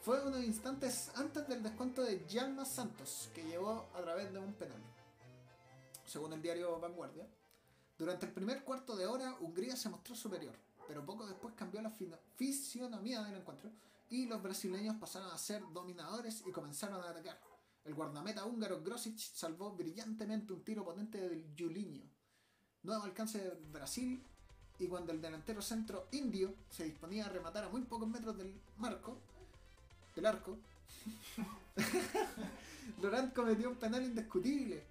[0.07, 4.53] Fue unos instantes antes del descuento de Jalma Santos, que llevó a través de un
[4.53, 4.81] penal.
[6.05, 7.27] Según el diario Vanguardia,
[7.97, 10.55] durante el primer cuarto de hora Hungría se mostró superior,
[10.87, 11.91] pero poco después cambió la
[12.37, 13.69] fisionomía del encuentro
[14.09, 17.37] y los brasileños pasaron a ser dominadores y comenzaron a atacar.
[17.83, 22.09] El guardameta húngaro Grosic salvó brillantemente un tiro potente del Julinho.
[22.81, 24.23] Nuevo alcance de Brasil
[24.79, 28.57] y cuando el delantero centro indio se disponía a rematar a muy pocos metros del
[28.77, 29.19] marco,
[30.17, 30.57] del arco,
[33.01, 34.83] Laurent cometió un penal indiscutible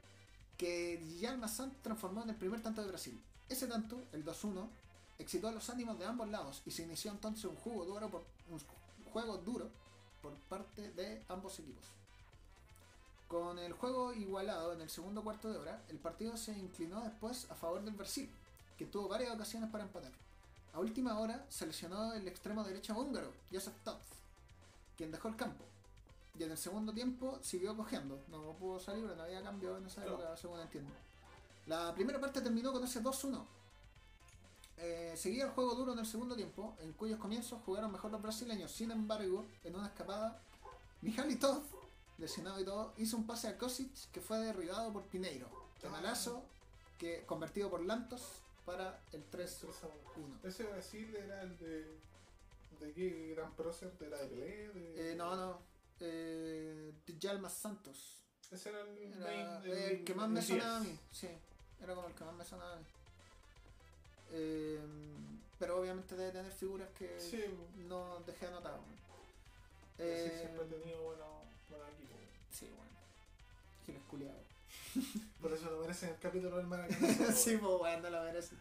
[0.56, 3.20] que Jalma Sant transformó en el primer tanto de Brasil.
[3.48, 4.68] Ese tanto, el 2-1,
[5.18, 8.22] excitó a los ánimos de ambos lados y se inició entonces un juego duro por
[8.50, 8.60] un
[9.12, 9.68] juego duro
[10.22, 11.84] por parte de ambos equipos.
[13.26, 17.50] Con el juego igualado en el segundo cuarto de hora, el partido se inclinó después
[17.50, 18.30] a favor del Brasil,
[18.78, 20.12] que tuvo varias ocasiones para empatar.
[20.72, 24.16] A última hora se lesionó el extremo derecho húngaro, Josef Toth,
[24.96, 25.64] quien dejó el campo.
[26.38, 29.86] Y en el segundo tiempo siguió cogiendo, no pudo salir, pero no había cambio en
[29.86, 30.18] esa Claro.
[30.18, 30.90] época, según entiendo.
[31.66, 33.46] La primera parte terminó con ese 2-1.
[34.78, 38.20] Eh, seguía el juego duro en el segundo tiempo, en cuyos comienzos jugaron mejor los
[38.20, 38.70] brasileños.
[38.70, 40.38] Sin embargo, en una escapada,
[41.00, 41.64] Mihaly Toth,
[42.18, 45.48] lesionado y todo, hizo un pase a Kosic que fue derribado por Pineiro.
[45.80, 46.42] Penalazo
[46.98, 48.22] que convertido por Lantos
[48.66, 49.70] para el 3-1.
[50.42, 51.98] Ese Brasil era el de.
[52.80, 53.92] ¿De qué gran prócer?
[54.00, 54.68] ¿Era de Pelé?
[54.72, 55.12] De...
[55.12, 55.60] Eh, no, no.
[56.00, 58.18] Eh, Djalma Santos.
[58.50, 60.92] Ese era el Era main del- el que más me el sonaba a 10.
[60.92, 61.00] mí.
[61.10, 61.28] Sí,
[61.82, 62.84] era como el que más me sonaba a mí.
[64.32, 64.80] Eh,
[65.58, 67.42] pero obviamente debe tener figuras que Sí,
[67.88, 68.80] no dejé anotado.
[69.98, 71.26] Eh, siempre ha tenido buenos
[71.70, 72.16] buenos equipos.
[72.50, 72.90] sí, bueno.
[73.86, 74.38] Giles culiado.
[75.40, 77.32] Por eso lo merecen el capítulo del Maracaná.
[77.32, 78.56] sí, pues bueno, no lo merece.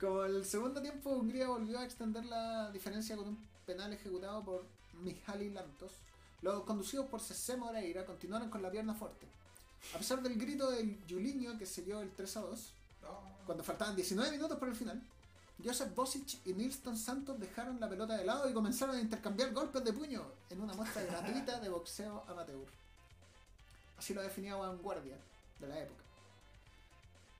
[0.00, 4.64] Como el segundo tiempo, Hungría volvió a extender la diferencia con un penal ejecutado por
[5.02, 5.92] Mihaly Lantos.
[6.42, 9.26] Los conducidos por Cesé Moreira continuaron con la pierna fuerte.
[9.94, 12.72] A pesar del grito del Julinho que selló el 3 a 2,
[13.02, 13.08] No.
[13.46, 15.00] cuando faltaban 19 minutos para el final,
[15.64, 19.82] Joseph Bosic y Nilston Santos dejaron la pelota de lado y comenzaron a intercambiar golpes
[19.82, 22.66] de puño en una muestra gratuita de boxeo amateur.
[23.96, 25.16] Así lo definía Vanguardia
[25.58, 26.02] de la época.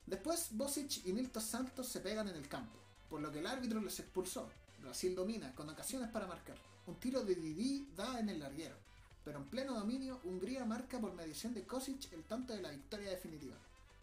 [0.07, 2.79] Después Bosic y Nilston Santos se pegan en el campo,
[3.09, 4.49] por lo que el árbitro les expulsó.
[4.81, 6.57] Brasil domina, con ocasiones para marcar.
[6.87, 8.77] Un tiro de Didi da en el larguero,
[9.25, 13.09] pero en pleno dominio, Hungría marca por mediación de Kosic el tanto de la victoria
[13.09, 13.57] definitiva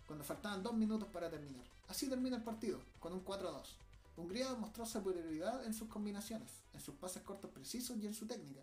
[0.06, 1.64] cuando faltaban dos minutos para terminar.
[1.88, 3.76] Así termina el partido, con un 4 a 2.
[4.16, 8.60] Hungría mostró superioridad en sus combinaciones, en sus pases cortos precisos y en su técnica,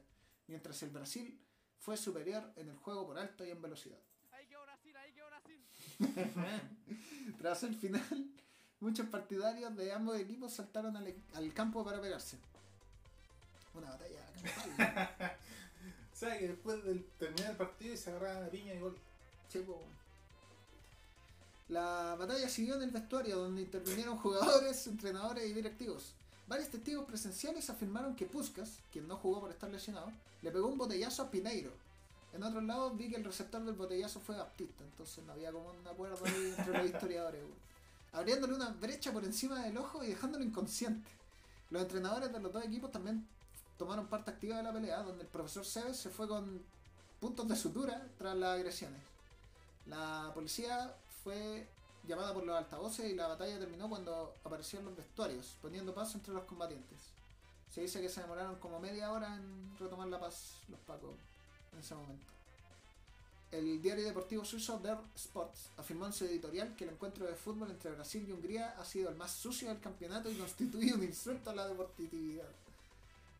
[0.47, 1.39] mientras el Brasil
[1.79, 3.99] fue superior en el juego por alto y en velocidad.
[7.37, 8.03] Tras el final,
[8.79, 12.37] muchos partidarios de ambos equipos saltaron al, al campo para pegarse.
[13.73, 15.37] Una batalla campal.
[16.13, 18.95] O sea que después del terminar el partido y se agarraban a piña y gol.
[19.49, 20.01] Sí, po, weón.
[21.67, 26.13] La batalla siguió en el vestuario donde intervinieron jugadores, entrenadores y directivos.
[26.47, 30.11] Varios testigos presenciales afirmaron que Puskas, quien no jugó por estar lesionado,
[30.41, 31.71] le pegó un botellazo a Pineiro.
[32.33, 35.69] En otros lados vi que el receptor del botellazo fue Baptista, entonces no había como
[35.69, 37.43] un acuerdo ahí entre los historiadores,
[38.13, 41.09] abriéndole una brecha por encima del ojo y dejándolo inconsciente.
[41.69, 43.27] Los entrenadores de los dos equipos también
[43.77, 46.61] tomaron parte activa de la pelea, donde el profesor Seves se fue con
[47.19, 49.01] puntos de sutura tras las agresiones.
[49.87, 51.67] La policía fue
[52.07, 56.33] llamada por los altavoces y la batalla terminó cuando aparecieron los vestuarios, poniendo paz entre
[56.33, 56.99] los combatientes.
[57.69, 61.15] Se dice que se demoraron como media hora en retomar la paz los pacos
[61.71, 62.25] en ese momento.
[63.51, 67.69] El diario deportivo suizo Der Sports afirmó en su editorial que el encuentro de fútbol
[67.69, 71.49] entre Brasil y Hungría ha sido el más sucio del campeonato y constituye un insulto
[71.49, 72.49] a la deportividad.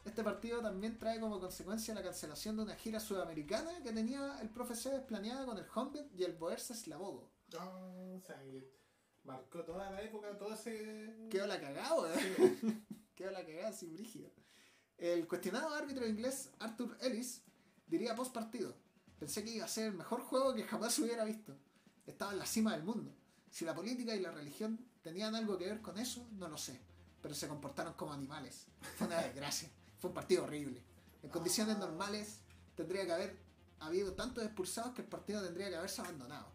[0.03, 4.49] Este partido también trae como consecuencia la cancelación de una gira sudamericana que tenía el
[4.49, 7.32] profe Seves planeada con el Honved y el Boerse Slavogo.
[7.53, 8.41] No, o sea
[9.23, 11.27] Marcó toda la época, todo ese.
[11.29, 12.86] Quedó la cagada, weón.
[13.15, 14.32] Quedó la cagada sin brígido.
[14.97, 17.43] El cuestionado árbitro inglés Arthur Ellis
[17.91, 18.73] diría post partido:
[19.19, 21.55] Pensé que iba a ser el mejor juego que jamás hubiera visto.
[22.07, 23.13] Estaba en la cima del mundo.
[23.51, 26.79] Si la política y la religión tenían algo que ver con eso, no lo sé.
[27.21, 28.65] Pero se comportaron como animales.
[28.97, 29.69] Fue una desgracia.
[29.99, 30.81] Fue un partido horrible.
[31.21, 32.39] En condiciones normales
[32.75, 33.37] tendría que haber
[33.79, 36.47] habido tantos expulsados que el partido tendría que haberse abandonado.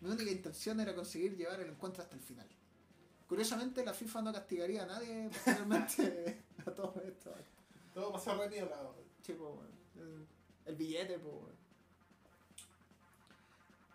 [0.00, 2.48] Mi única intención era conseguir llevar el encuentro hasta el final.
[3.26, 7.34] Curiosamente, la FIFA no castigaría a nadie posteriormente a todo esto.
[7.92, 8.94] Todo pasó re piola, weón.
[9.22, 9.60] Chico,
[9.96, 10.26] weón.
[10.66, 11.54] El, billete, pues.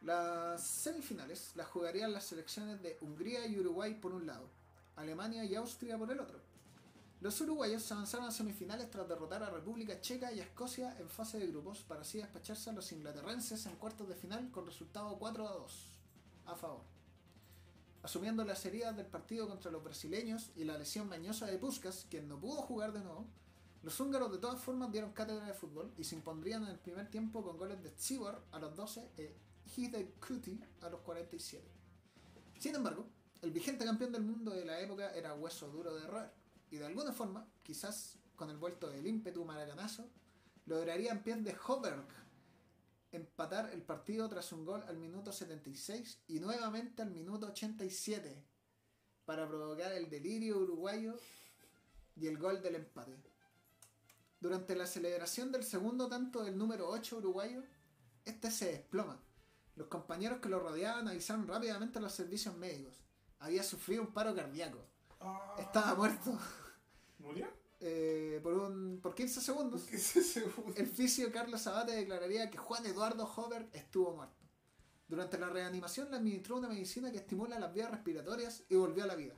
[0.02, 4.48] Las semifinales las jugarían las selecciones de Hungría y Uruguay por un lado,
[4.96, 6.40] Alemania y Austria por el otro.
[7.22, 11.38] Los uruguayos avanzaron a semifinales tras derrotar a República Checa y a Escocia en fase
[11.38, 15.48] de grupos para así despacharse a los inglaterrenses en cuartos de final con resultado 4
[15.48, 15.86] a 2
[16.46, 16.82] a favor.
[18.04, 22.30] Asumiendo las heridas del partido contra los brasileños y la lesión mañosa de Puskas, quien
[22.30, 23.26] no pudo jugar de nuevo,
[23.82, 27.10] los húngaros de todas formas dieron cátedra de fútbol y se impondrían en el primer
[27.10, 29.36] tiempo con goles de Tsibor a los 12 e
[29.76, 31.66] Hidekuti a los 47.
[32.58, 33.08] Sin embargo,
[33.42, 36.30] el vigente campeón del mundo de la época era hueso duro de roer
[36.72, 40.10] y de alguna forma, quizás con el vuelto del ímpetu maracanazo,
[40.66, 42.08] lograría en pies de Hoberg
[43.12, 48.46] empatar el partido tras un gol al minuto 76 y nuevamente al minuto 87
[49.26, 51.16] para provocar el delirio uruguayo
[52.16, 53.29] y el gol del empate.
[54.40, 57.64] Durante la celebración del segundo tanto del número 8 uruguayo,
[58.26, 59.22] este se desploma.
[59.76, 62.96] Los compañeros que lo rodeaban avisaron rápidamente a los servicios médicos.
[63.40, 64.80] Había sufrido un paro cardíaco.
[65.20, 66.38] Ah, Estaba muerto
[67.18, 67.48] ¿Murió?
[67.82, 69.84] eh, por, un, por 15 segundos.
[69.84, 70.74] ¿Qué es ese weón?
[70.78, 74.36] El fisio Carlos Abate declararía que Juan Eduardo Hover estuvo muerto.
[75.08, 79.08] Durante la reanimación le administró una medicina que estimula las vías respiratorias y volvió a
[79.08, 79.34] la vida.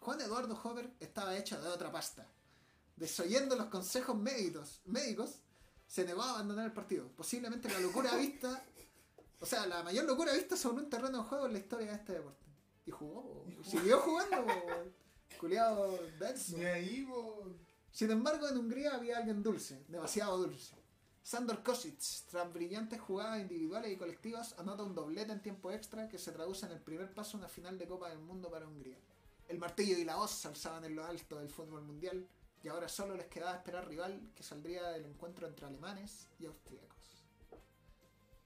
[0.00, 2.26] Juan Eduardo Hover estaba hecho de otra pasta.
[2.96, 5.40] Desoyendo los consejos médicos, médicos,
[5.86, 7.08] se negó a abandonar el partido.
[7.16, 8.64] Posiblemente la locura vista,
[9.40, 11.94] o sea, la mayor locura vista sobre un terreno de juego en la historia de
[11.94, 12.44] este deporte.
[12.86, 13.46] Y jugó.
[13.48, 14.46] Y siguió jugando,
[15.38, 16.56] culiado denso.
[16.56, 17.58] Ni ahí, weón.
[17.90, 20.74] Sin embargo, en Hungría había alguien dulce, demasiado dulce.
[21.22, 26.18] Sandor Kosic, tras brillantes jugadas individuales y colectivas, anota un doblete en tiempo extra que
[26.18, 28.98] se traduce en el primer paso a una final de Copa del Mundo para Hungría.
[29.48, 32.28] El martillo y la hoz se alzaban en lo alto del fútbol mundial
[32.64, 37.26] y ahora solo les quedaba esperar rival que saldría del encuentro entre alemanes y austríacos.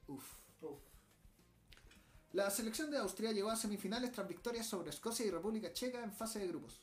[0.07, 0.35] Uf.
[0.61, 0.81] Uf.
[2.33, 6.11] La selección de Austria llegó a semifinales tras victorias sobre Escocia y República Checa en
[6.11, 6.81] fase de grupos.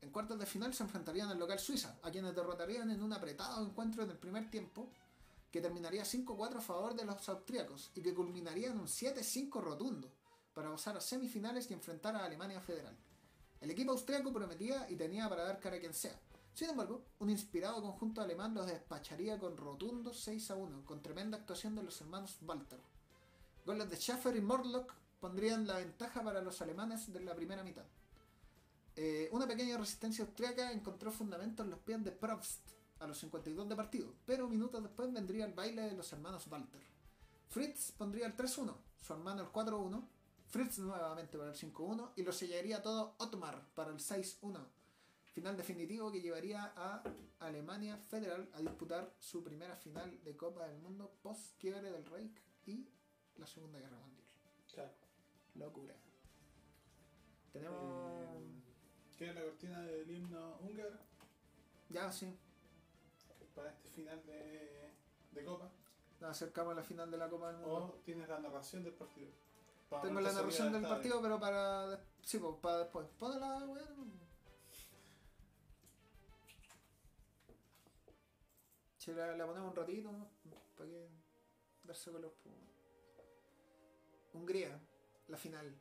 [0.00, 3.64] En cuartos de final se enfrentarían al local Suiza, a quienes derrotarían en un apretado
[3.64, 4.90] encuentro en el primer tiempo,
[5.52, 10.10] que terminaría 5-4 a favor de los austríacos y que culminaría en un 7-5 rotundo,
[10.52, 12.96] para pasar a semifinales y enfrentar a Alemania Federal.
[13.60, 16.18] El equipo austriaco prometía y tenía para dar cara a quien sea.
[16.54, 21.38] Sin embargo, un inspirado conjunto alemán los despacharía con rotundo 6 a 1, con tremenda
[21.38, 22.80] actuación de los hermanos Walter.
[23.64, 27.84] Goles de Schaffer y Morlock pondrían la ventaja para los alemanes de la primera mitad.
[28.96, 32.60] Eh, una pequeña resistencia austriaca encontró fundamento en los pies de Probst
[33.00, 36.82] a los 52 de partido, pero minutos después vendría el baile de los hermanos Walter.
[37.48, 40.02] Fritz pondría el 3-1, su hermano el 4-1,
[40.48, 44.58] Fritz nuevamente para el 5-1 y lo sellaría todo Otmar para el 6-1.
[45.32, 47.02] Final definitivo que llevaría a
[47.40, 52.38] Alemania Federal a disputar su primera final de Copa del Mundo post quiebre del Reich
[52.66, 52.86] y
[53.36, 54.26] la Segunda Guerra Mundial.
[54.74, 54.92] Claro.
[55.54, 55.94] Locura.
[57.52, 58.24] Tenemos.
[58.24, 58.62] Eh,
[59.16, 60.98] ¿Qué la cortina del himno húngaro
[61.88, 62.34] Ya, sí.
[63.54, 64.90] para este final de,
[65.32, 65.70] de Copa?
[66.20, 67.74] Nos acercamos a la final de la Copa del Mundo.
[67.74, 69.30] ¿O tienes la narración del partido?
[69.88, 72.04] Para Tengo la narración del partido, pero para.
[72.22, 73.06] Sí, pues, para después.
[73.18, 74.21] Ponela, weón.
[79.02, 80.12] Si la, ponemos un ratito.
[80.76, 81.08] Para que
[81.82, 82.32] darse color.
[84.32, 84.80] Hungría,
[85.26, 85.76] la final.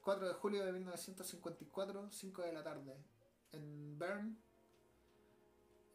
[0.00, 2.96] 4 de julio de 1954, 5 de la tarde.
[3.52, 4.38] En Bern,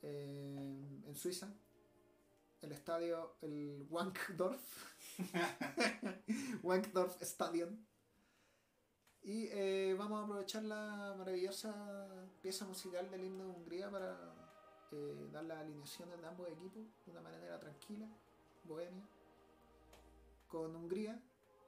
[0.03, 1.51] eh, en Suiza.
[2.61, 4.61] El estadio, el Wankdorf.
[6.61, 7.83] Wankdorf Stadion.
[9.23, 14.32] Y eh, vamos a aprovechar la maravillosa pieza musical del himno de Hungría para
[14.93, 18.07] eh, dar las alineaciones de ambos equipos de una manera tranquila,
[18.65, 19.03] bohemia.
[20.47, 21.19] Con Hungría,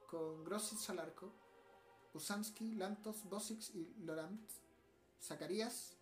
[0.08, 1.32] con Grosic al arco,
[2.14, 4.40] Usansky, Lantos, Bosic y Laurent,
[5.20, 5.96] Zacarías.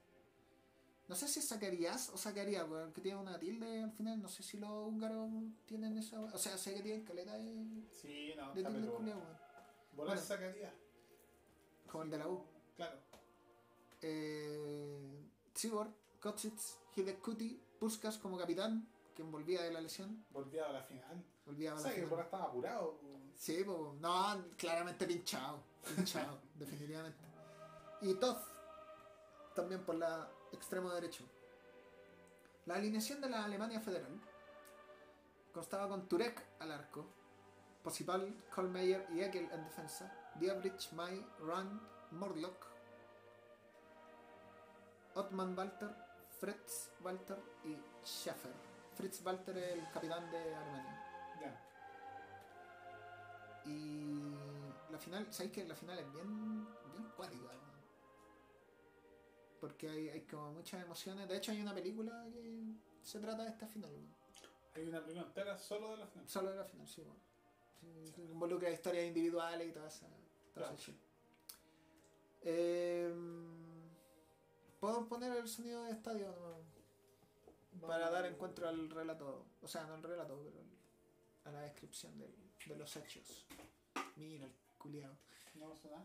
[1.09, 4.21] No sé si es Zacarías o Zacarías, weón, que tiene una tilde al final.
[4.23, 5.31] No sé si los húngaros
[5.67, 6.21] tienen esa.
[6.21, 9.21] O sea, sé que tienen caleta de, Sí, no, de tilde culiao.
[9.97, 10.73] Volar sacaría.
[11.91, 12.45] como el de la U.
[12.77, 12.99] Claro.
[14.03, 14.99] Eh,
[15.53, 15.89] Tsibor,
[16.25, 20.25] Kotsitz, Hidek Kuti, Puskas como capitán, quien volvía de la lesión.
[20.31, 21.23] Volvía a la final.
[21.45, 22.11] Volvía a O la sea que final.
[22.11, 22.99] por estaba apurado.
[23.37, 25.63] Sí, pues, no, claramente pinchado.
[25.95, 27.19] Pinchado, definitivamente.
[28.01, 28.41] Y Toth,
[29.55, 31.25] también por la extremo derecho.
[32.65, 34.19] La alineación de la Alemania Federal
[35.53, 37.05] constaba con Turek al arco,
[37.83, 42.67] Posipal, Kohlmeier y Ekel en defensa, Diebrich, May, Rand, Morlock,
[45.17, 46.04] Ottman Walter,
[46.45, 47.75] Fritz Walter y
[48.05, 48.53] Schaffer.
[48.95, 51.03] Fritz Walter es el capitán de Alemania.
[51.41, 51.59] Ya.
[53.65, 54.37] Y
[54.91, 57.49] la final, ¿sabéis que la final es bien, bien cuática?
[59.59, 61.27] Porque hay, hay como muchas emociones.
[61.27, 63.91] De hecho, hay una película que se trata de esta final.
[64.75, 66.29] Hay una película entera solo de la final.
[66.29, 67.17] Solo de la final, sí, weón.
[67.81, 70.07] Sí, involucra historias individuales y toda esa,
[70.53, 70.77] toda Claro.
[72.43, 73.64] Eh,
[74.85, 76.27] ¿Puedo poner el sonido de estadio
[77.81, 77.87] no?
[77.89, 79.47] para dar encuentro al relato?
[79.63, 82.35] O sea, no al relato, pero al- a la descripción del-
[82.67, 83.47] de los hechos.
[84.17, 85.17] Mira el culiao.
[85.55, 86.05] No pasa nada.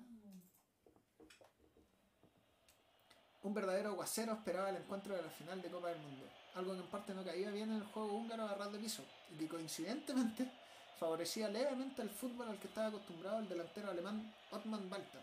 [3.43, 6.25] Un verdadero aguacero esperaba el encuentro de la final de Copa del Mundo,
[6.55, 9.03] algo que en parte no caía bien en el juego húngaro a ras de piso,
[9.33, 10.49] y que coincidentemente
[11.01, 15.21] favorecía levemente el fútbol al que estaba acostumbrado el delantero alemán Ottman Walter,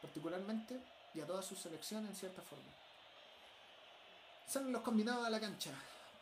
[0.00, 0.80] particularmente
[1.12, 2.64] y a toda su selección en cierta forma.
[4.46, 5.70] Salen los combinados a la cancha.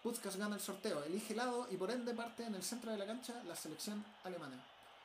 [0.02, 3.06] Puskas gana el sorteo, elige lado y por ende parte en el centro de la
[3.06, 4.56] cancha la selección alemana.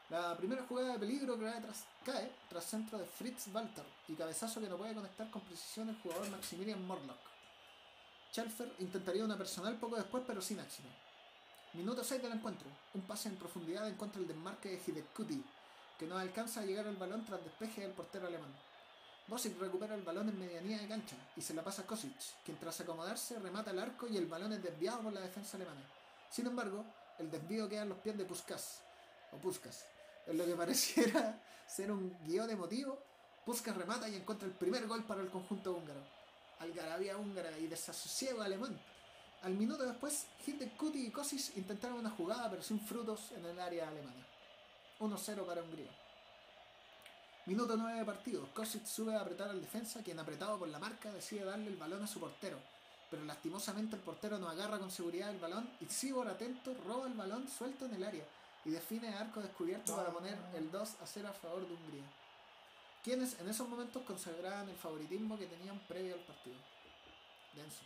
[0.09, 4.61] La primera jugada de peligro cae tras, cae tras centro de Fritz Walter y cabezazo
[4.61, 7.19] que no puede conectar con precisión el jugador Maximilian Morlock.
[8.31, 10.87] Schalfer intentaría una personal poco después pero sin éxito.
[11.73, 12.67] Minuto 6 del encuentro.
[12.93, 15.43] Un pase en profundidad en contra del desmarque de Hidek Kuti,
[15.99, 18.53] que no alcanza a llegar al balón tras despeje del portero alemán.
[19.27, 22.15] Bosic recupera el balón en medianía de cancha y se la pasa a Kosic,
[22.45, 25.81] quien tras acomodarse remata el arco y el balón es desviado por la defensa alemana.
[26.31, 26.85] Sin embargo,
[27.19, 28.79] el desvío queda en los pies de Puskas,
[29.33, 29.83] o Puskas.
[30.27, 32.97] En lo que pareciera ser un guion emotivo,
[33.45, 35.99] Puskas remata y encuentra el primer gol para el conjunto húngaro.
[36.59, 38.79] Algarabía húngara y desasosiego alemán.
[39.43, 40.25] Al minuto después,
[40.77, 44.25] Kuti y Kosic intentaron una jugada pero sin frutos en el área alemana.
[44.99, 46.06] 1-0 para Hungría.
[47.47, 48.45] Minuto 9 de partido.
[48.53, 52.03] Kosic sube a apretar al defensa, quien apretado por la marca decide darle el balón
[52.03, 52.57] a su portero.
[53.09, 57.13] Pero lastimosamente el portero no agarra con seguridad el balón y Sibor atento roba el
[57.13, 58.25] balón suelto en el área
[58.65, 62.03] y define arco descubierto para poner el 2 a 0 a favor de Hungría.
[63.01, 66.57] Quienes en esos momentos consagraban el favoritismo que tenían previo al partido.
[67.55, 67.83] Denso.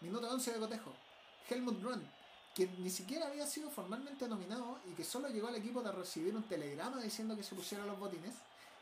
[0.00, 0.92] Minuto 11 de cotejo.
[1.48, 2.04] Helmut Grund,
[2.58, 6.34] quien ni siquiera había sido formalmente nominado y que solo llegó al equipo de recibir
[6.34, 8.34] un telegrama diciendo que se pusiera los botines,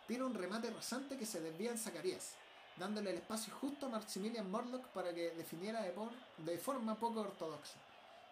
[0.08, 2.30] tira un remate rasante que se desvía en Zacarías,
[2.78, 6.08] dándole el espacio justo a Maximilian Morlock para que definiera de, por-
[6.38, 7.74] de forma poco ortodoxa.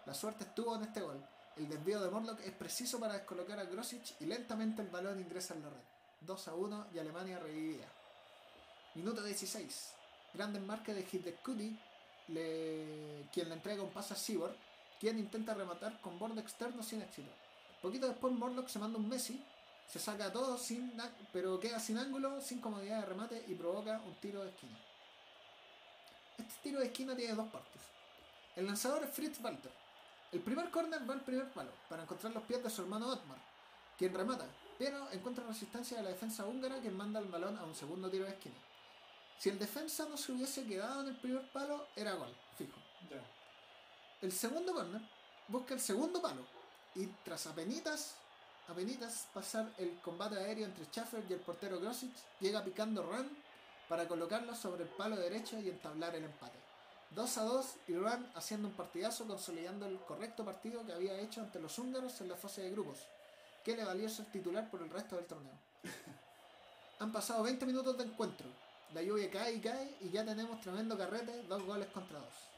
[0.07, 1.23] La suerte estuvo en este gol.
[1.59, 5.53] El desvío de Morlock es preciso para descolocar a Grosic y lentamente el balón ingresa
[5.53, 5.77] en la red.
[6.23, 7.87] 2 a 1 y Alemania revivía.
[8.95, 9.91] Minuto 16.
[10.33, 11.79] Gran desmarque de Hidek Kuti,
[12.29, 13.29] le...
[13.33, 14.57] quien le entrega un pase a Sibor,
[15.01, 17.31] quien intenta rematar con borde externo sin éxito.
[17.83, 19.43] Poquito después Morlock se manda un Messi,
[19.87, 20.93] se saca todo sin,
[21.33, 24.79] pero queda sin ángulo, sin comodidad de remate y provoca un tiro de esquina.
[26.39, 27.83] Este tiro de esquina tiene dos partes.
[28.57, 29.71] El lanzador es Fritz Walter.
[30.33, 33.39] El primer córner va al primer palo para encontrar los pies de su hermano Otmar,
[33.99, 34.47] quien remata,
[34.79, 38.25] pero encuentra resistencia de la defensa húngara quien manda el balón a un segundo tiro
[38.25, 38.57] de esquina.
[39.39, 42.81] Si el defensa no se hubiese quedado en el primer palo, era gol, fijo.
[43.11, 43.34] Ya.
[44.25, 45.03] El segundo corner
[45.49, 46.41] busca el segundo palo
[46.95, 48.15] y tras apenitas,
[48.67, 52.11] apenitas pasar el combate aéreo entre Schaffer y el portero Grosic,
[52.41, 53.29] llega picando Run
[53.87, 56.57] para colocarlo sobre el palo derecho y entablar el empate.
[57.11, 61.43] 2 a 2 y Run haciendo un partidazo consolidando el correcto partido que había hecho
[61.43, 63.01] ante los húngaros en la fase de grupos,
[63.63, 65.59] que le valió ser titular por el resto del torneo.
[66.99, 68.47] Han pasado 20 minutos de encuentro.
[68.95, 72.54] La lluvia cae y cae y ya tenemos tremendo carrete, dos goles contra dos.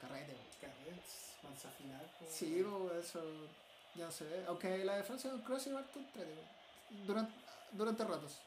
[0.00, 0.40] Carrete, po.
[0.60, 2.10] Carrets, mansa final.
[2.18, 2.30] pues.
[2.30, 3.20] Sí, po, eso
[3.94, 4.44] ya no se ve.
[4.48, 6.34] Aunque la defensa de un cross igual te entrete,
[7.06, 7.32] durante,
[7.72, 8.38] durante ratos.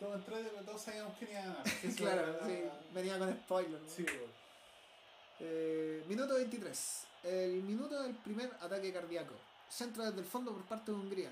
[0.00, 1.64] Entré, pero todos sabíamos quién iba a ganar.
[1.96, 2.62] Claro, era- sí,
[2.94, 3.80] venía con spoiler.
[3.80, 3.88] ¿no?
[3.88, 4.16] Sí, pues.
[5.40, 7.00] Eh, minuto 23.
[7.24, 9.34] El minuto del primer ataque cardíaco.
[9.68, 11.30] Centro desde el fondo por parte de Hungría.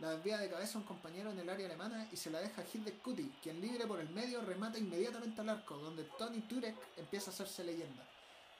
[0.00, 2.62] La desvía de cabeza a un compañero en el área alemana y se la deja
[2.62, 6.74] a Hidek Kuti, quien libre por el medio remata inmediatamente al arco, donde Tony Turek
[6.96, 8.02] empieza a hacerse leyenda,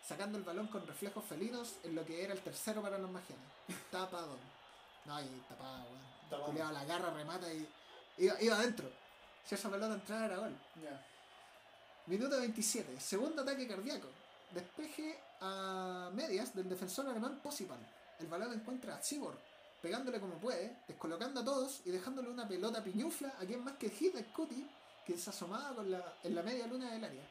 [0.07, 3.47] sacando el balón con reflejos felinos en lo que era el tercero para los magianes.
[3.91, 4.37] Tapado.
[5.07, 6.01] No, y tapado, weón.
[6.29, 6.47] Tapado.
[6.47, 7.67] Culeado, la garra remata y
[8.19, 8.91] iba, iba adentro.
[9.45, 10.55] Si esa pelota entrara era gol.
[10.83, 11.07] Ya.
[12.07, 13.01] Minuto 27.
[13.01, 14.09] Segundo ataque cardíaco.
[14.53, 17.79] Despeje a medias del defensor alemán Posipal.
[18.19, 19.39] El balón encuentra a Cyborg,
[19.81, 23.89] pegándole como puede, descolocando a todos y dejándole una pelota piñufla a quien más que
[23.89, 24.67] Hit Cutie,
[25.07, 27.23] que se asomaba con la, en la media luna del área.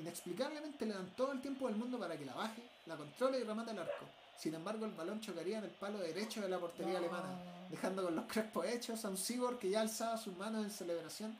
[0.00, 3.44] Inexplicablemente le dan todo el tiempo del mundo para que la baje, la controle y
[3.44, 4.06] remate el arco.
[4.38, 6.98] Sin embargo, el balón chocaría en el palo derecho de la portería No.
[6.98, 7.28] alemana,
[7.68, 11.36] dejando con los crespos hechos a un Cyborg que ya alzaba sus manos en celebración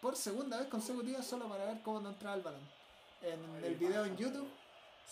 [0.00, 2.60] por segunda vez consecutiva solo para ver cómo no entraba el balón.
[3.22, 4.16] En Ay, el video en.
[4.16, 4.48] YouTube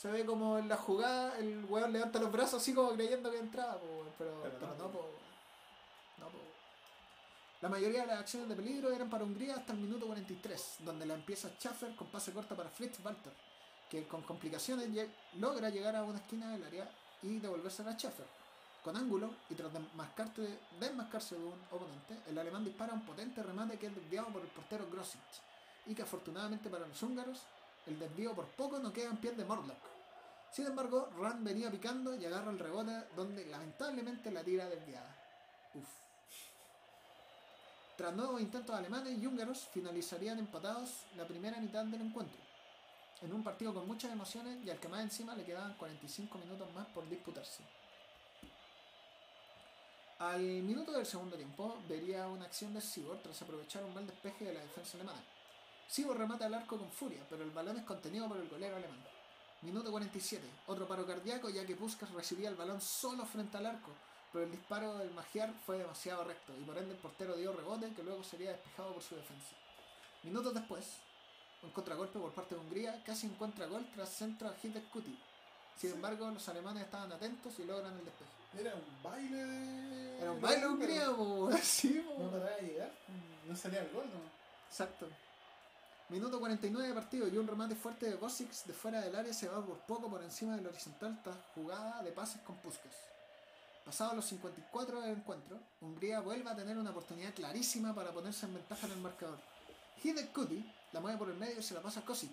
[0.01, 3.39] se ve como en la jugada el weón levanta los brazos así como creyendo que
[3.39, 4.99] entraba, pero, Pero pero no, no, po.
[4.99, 5.13] po, weón.
[6.19, 6.39] no, po.
[7.63, 11.07] La mayoría de las acciones de peligro eran para Hungría hasta el minuto 43, donde
[11.07, 13.33] la empieza Schaffer con pase corta para Fritz Walter,
[13.89, 14.91] que con complicaciones
[15.39, 16.91] logra llegar a una esquina del área
[17.23, 18.27] y devolverse a Schaffer.
[18.83, 19.71] Con ángulo y tras
[20.81, 24.49] desmascarse de un oponente, el alemán dispara un potente remate que es desviado por el
[24.49, 25.21] portero Grosic
[25.87, 27.43] y que afortunadamente para los húngaros
[27.87, 29.79] el desvío por poco no queda en pies de Morlock.
[30.51, 35.17] Sin embargo, Rand venía picando y agarra el rebote donde lamentablemente la tira desviada.
[35.77, 36.02] Uf.
[37.97, 42.39] Tras nuevos intentos alemanes y húngaros finalizarían empatados la primera mitad del encuentro.
[43.21, 46.73] En un partido con muchas emociones y al que más encima le quedaban 45 minutos
[46.75, 47.63] más por disputarse.
[50.19, 54.47] Al minuto del segundo tiempo vería una acción de Sibor tras aprovechar un mal despeje
[54.47, 55.23] de la defensa alemana.
[55.87, 59.05] Sibor remata al arco con furia, pero el balón es contenido por el golero alemán.
[59.61, 63.91] Minuto 47, otro paro cardíaco ya que Puskas recibía el balón solo frente al arco,
[64.33, 67.93] pero el disparo del Magiar fue demasiado recto y por ende el portero dio rebote
[67.95, 69.55] que luego sería despejado por su defensa.
[70.23, 70.85] Minutos después,
[71.63, 75.17] un contragolpe por parte de Hungría casi encuentra gol tras centro a Hitler Kuti.
[75.79, 75.97] Sin Sí.
[75.97, 78.31] embargo, los alemanes estaban atentos y logran el despeje.
[78.61, 80.19] Era un baile de.
[80.21, 81.11] Era un baile de Hungría.
[81.11, 82.23] Hungría, po, sí, po.
[82.23, 82.91] No paraba de llegar.
[83.47, 84.21] No salía el gol, ¿no?
[84.69, 85.09] Exacto.
[86.11, 89.49] Minuto 49 de partido y un remate fuerte de Bosix de fuera del área se
[89.49, 92.93] va por poco por encima del horizontal tras jugada de pases con Puskas.
[93.85, 98.55] Pasados los 54 del encuentro, Hungría vuelve a tener una oportunidad clarísima para ponerse en
[98.55, 99.39] ventaja en el marcador.
[100.03, 102.31] Hidek Kuti la mueve por el medio y se la pasa a Kosic,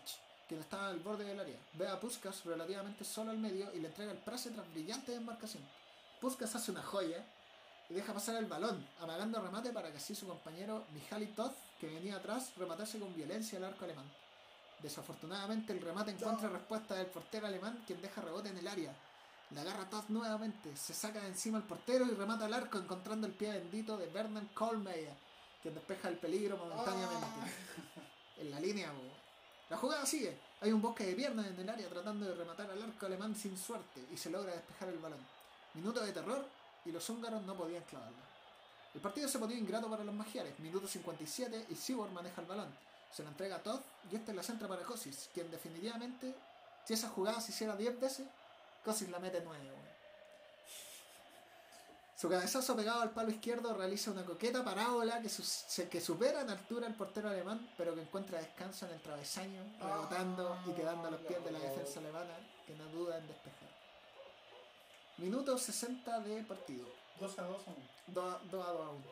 [0.48, 1.58] quien estaba al borde del área.
[1.74, 5.64] Ve a Puskas relativamente solo al medio y le entrega el pase tras brillante desmarcación.
[6.22, 7.24] Puskas hace una joya
[7.90, 11.88] y deja pasar el balón, amagando remate para que así su compañero Mihaly Toth, que
[11.88, 14.06] venía atrás, rematase con violencia el arco alemán.
[14.84, 18.94] Desafortunadamente el remate encuentra respuesta del portero alemán, quien deja rebote en el área.
[19.52, 23.26] La agarra Toth nuevamente, se saca de encima el portero y remata al arco encontrando
[23.26, 25.16] el pie bendito de Bernard Kohlmeier,
[25.62, 27.26] quien despeja el peligro momentáneamente.
[28.38, 29.02] En la línea, po.
[29.70, 30.38] La jugada sigue.
[30.62, 33.58] Hay un bosque de piernas en el área tratando de rematar al arco alemán sin
[33.58, 35.20] suerte y se logra despejar el balón.
[35.74, 36.46] Minuto de terror
[36.86, 38.18] y los húngaros no podían clavarla.
[38.94, 40.58] El partido se ponía ingrato para los magiares.
[40.60, 42.70] Minuto 57 y Sibor maneja el balón.
[43.12, 43.82] Se lo entrega a Todd
[44.12, 46.34] y este la centra para Kosis, quien definitivamente,
[46.86, 48.28] si esa jugada se hiciera 10 veces,
[48.84, 49.60] Kosis la mete 9.
[52.18, 56.50] Su cabezazo pegado al palo izquierdo realiza una coqueta parábola que, su- que supera en
[56.50, 61.12] altura al portero alemán, pero que encuentra descanso en el travesaño, rebotando y quedando a
[61.12, 62.34] los pies de la defensa alemana,
[62.68, 63.70] que no duda en despejar.
[65.18, 66.86] Minuto 60 de partido.
[67.22, 67.78] 2 a 2 a 1.
[68.08, 69.04] 2 a 2 a 1.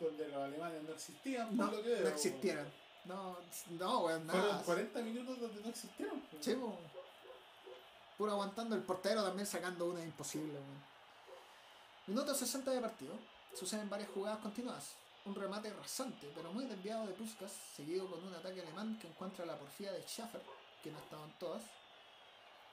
[0.00, 2.72] Donde los alemanes no existían, No, por lo que no existieran.
[3.04, 3.36] No,
[3.78, 4.62] no, weón, Fueron nada.
[4.62, 6.20] 40 minutos donde no existieron.
[6.30, 6.42] pues.
[8.16, 10.58] Puro aguantando el portero también sacando una imposible.
[12.06, 13.14] Minuto 60 de partido.
[13.54, 14.92] Suceden varias jugadas continuadas.
[15.24, 19.46] Un remate rasante, pero muy desviado de Puskas, seguido con un ataque alemán que encuentra
[19.46, 20.42] la porfía de Schaffer,
[20.82, 21.62] que no estaba en todas.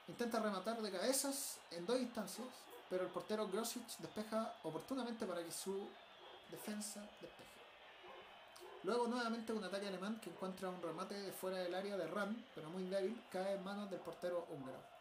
[0.08, 2.48] Intenta rematar de cabezas en dos instancias,
[2.90, 5.88] pero el portero Grosic despeja oportunamente para que su
[6.52, 7.52] defensa despeje.
[8.84, 12.36] Luego nuevamente un ataque alemán que encuentra un remate de fuera del área de Ram,
[12.54, 15.01] pero muy débil, cae en manos del portero húngaro.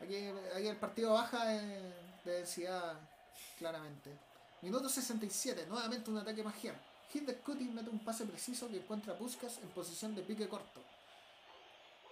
[0.00, 0.16] Aquí,
[0.54, 1.92] aquí el partido baja de,
[2.24, 2.94] de densidad
[3.58, 4.10] claramente.
[4.62, 6.76] Minuto 67, nuevamente un ataque magiar.
[7.12, 10.82] Hitler Kutin mete un pase preciso que encuentra a Puskas en posición de pique corto.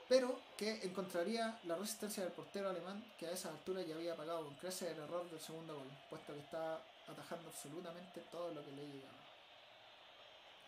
[0.09, 4.45] Pero que encontraría la resistencia del portero alemán que a esa altura ya había pagado
[4.45, 8.71] con creces el error del segundo gol, puesto que estaba atajando absolutamente todo lo que
[8.73, 9.19] le llegaba.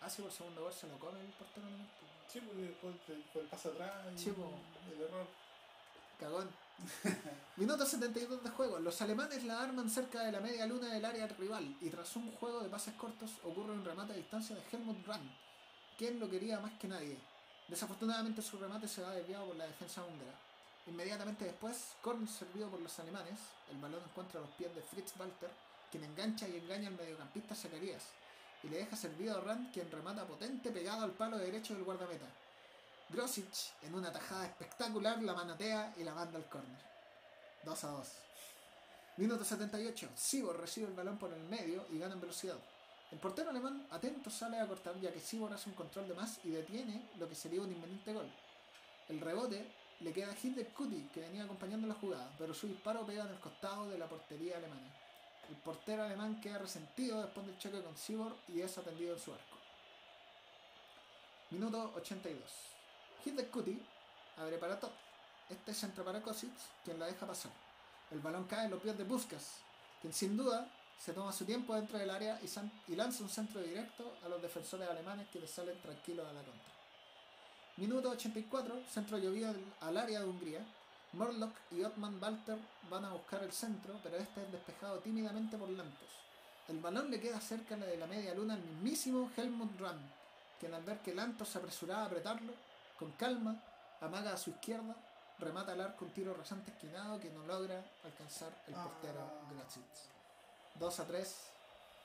[0.00, 1.88] Ah, sí, por el segundo gol se lo come el portero alemán.
[2.00, 2.32] pues.
[2.32, 4.50] Sí, porque fue el paso atrás y Sí, po.
[4.92, 5.26] el error.
[6.18, 6.50] Cagón.
[7.56, 8.78] Minuto 72 de juego.
[8.78, 12.32] Los alemanes la arman cerca de la media luna del área rival y tras un
[12.32, 15.30] juego de pases cortos ocurre un remate a distancia de Helmut Brandt,
[15.96, 17.18] quien lo quería más que nadie.
[17.68, 20.34] Desafortunadamente su remate se va desviado por la defensa húngara.
[20.86, 23.38] Inmediatamente después, corner servido por los alemanes,
[23.70, 25.50] el balón encuentra los pies de Fritz Walter,
[25.90, 28.02] quien engancha y engaña al mediocampista Zacarías.
[28.64, 32.26] y le deja servido a Rand, quien remata potente pegado al palo derecho del guardameta.
[33.10, 36.78] Grosic, en una tajada espectacular, la manatea y la manda al córner.
[37.64, 38.08] 2 a 2.
[39.16, 40.10] Minuto 78.
[40.14, 42.58] Sibor recibe el balón por el medio y gana en velocidad.
[43.10, 46.38] El portero alemán atento sale a cortar ya que Sibor hace un control de más
[46.44, 48.30] y detiene lo que sería un inminente gol.
[49.08, 53.06] El rebote le queda a Hitler Kuti, que venía acompañando la jugada, pero su disparo
[53.06, 54.94] pega en el costado de la portería alemana.
[55.48, 59.32] El portero alemán queda resentido después del choque con Sibor y es atendido en su
[59.32, 59.56] arco.
[61.50, 62.77] Minuto 82.
[63.24, 63.80] Hitler Kuti
[64.38, 64.92] abre para Top.
[65.50, 66.50] Este centro para Kosic,
[66.84, 67.50] quien la deja pasar.
[68.10, 69.58] El balón cae en los pies de Buskas,
[70.00, 70.68] quien sin duda
[70.98, 72.38] se toma su tiempo dentro del área
[72.88, 76.42] y, lanza un centro directo a los defensores alemanes que les salen tranquilos a la
[76.42, 76.72] contra.
[77.76, 80.60] Minuto 84, centro llovido al- área de Hungría.
[81.12, 82.58] Morlock y Otman Walter
[82.90, 86.08] van a buscar el centro, pero este es despejado tímidamente por Lantos.
[86.68, 89.96] El balón le queda cerca de la media luna al mismísimo Helmut Ram,
[90.60, 92.52] quien al ver que Lantos se apresuraba a apretarlo,
[92.98, 93.62] con calma,
[94.00, 94.94] amaga a su izquierda,
[95.38, 99.52] remata al arco un tiro rasante esquinado que no logra alcanzar el portero Ah.
[99.54, 100.08] Gratzitz.
[100.74, 101.36] 2 a 3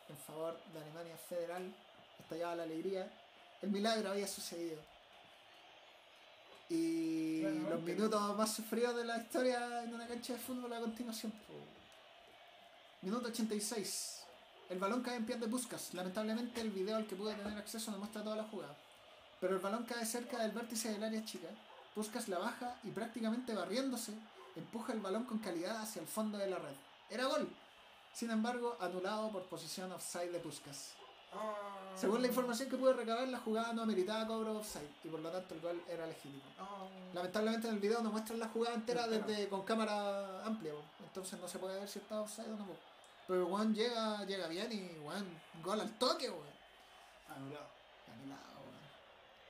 [0.10, 1.74] en favor de Alemania Federal.
[2.20, 3.11] Estallaba la alegría.
[3.61, 4.80] El milagro había sucedido.
[6.70, 11.32] Y los minutos más sufridos de la historia en una cancha de fútbol a continuación.
[13.02, 14.24] Minuto 86.
[14.70, 15.94] El balón cae en pies de Buscas.
[15.94, 18.76] Lamentablemente el video al que pude tener acceso no muestra toda la jugada.
[19.44, 21.49] Pero el balón cae cerca del vértice del área chica.
[21.98, 24.14] Buscas la baja y prácticamente barriéndose,
[24.56, 26.76] empuja el balón con calidad hacia el fondo de la red.
[27.10, 27.49] Era gol.
[28.14, 30.94] Sin embargo, anulado por posición offside de Puskas.
[31.34, 31.91] Ah.
[31.94, 35.30] Según la información que pude recabar, la jugada no ameritaba cobro offside y por lo
[35.30, 36.44] tanto el gol era legítimo.
[36.57, 36.88] Ah.
[37.14, 40.72] Lamentablemente en el video no muestran la jugada entera desde con cámara amplia,
[41.02, 42.68] entonces no se puede ver si está offside o no.
[43.28, 45.26] Pero Juan llega, llega bien y Juan
[45.61, 46.44] gol al toque, weón.
[47.28, 47.68] Anulado.
[48.07, 48.52] Anulado.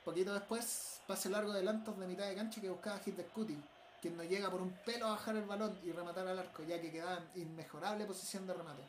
[0.04, 3.56] Poquito después, pase largo de Lantos de mitad de cancha que buscaba hit de Scuti,
[4.02, 6.80] quien no llega por un pelo a bajar el balón y rematar al arco, ya
[6.80, 8.82] que quedaba en inmejorable posición de remate.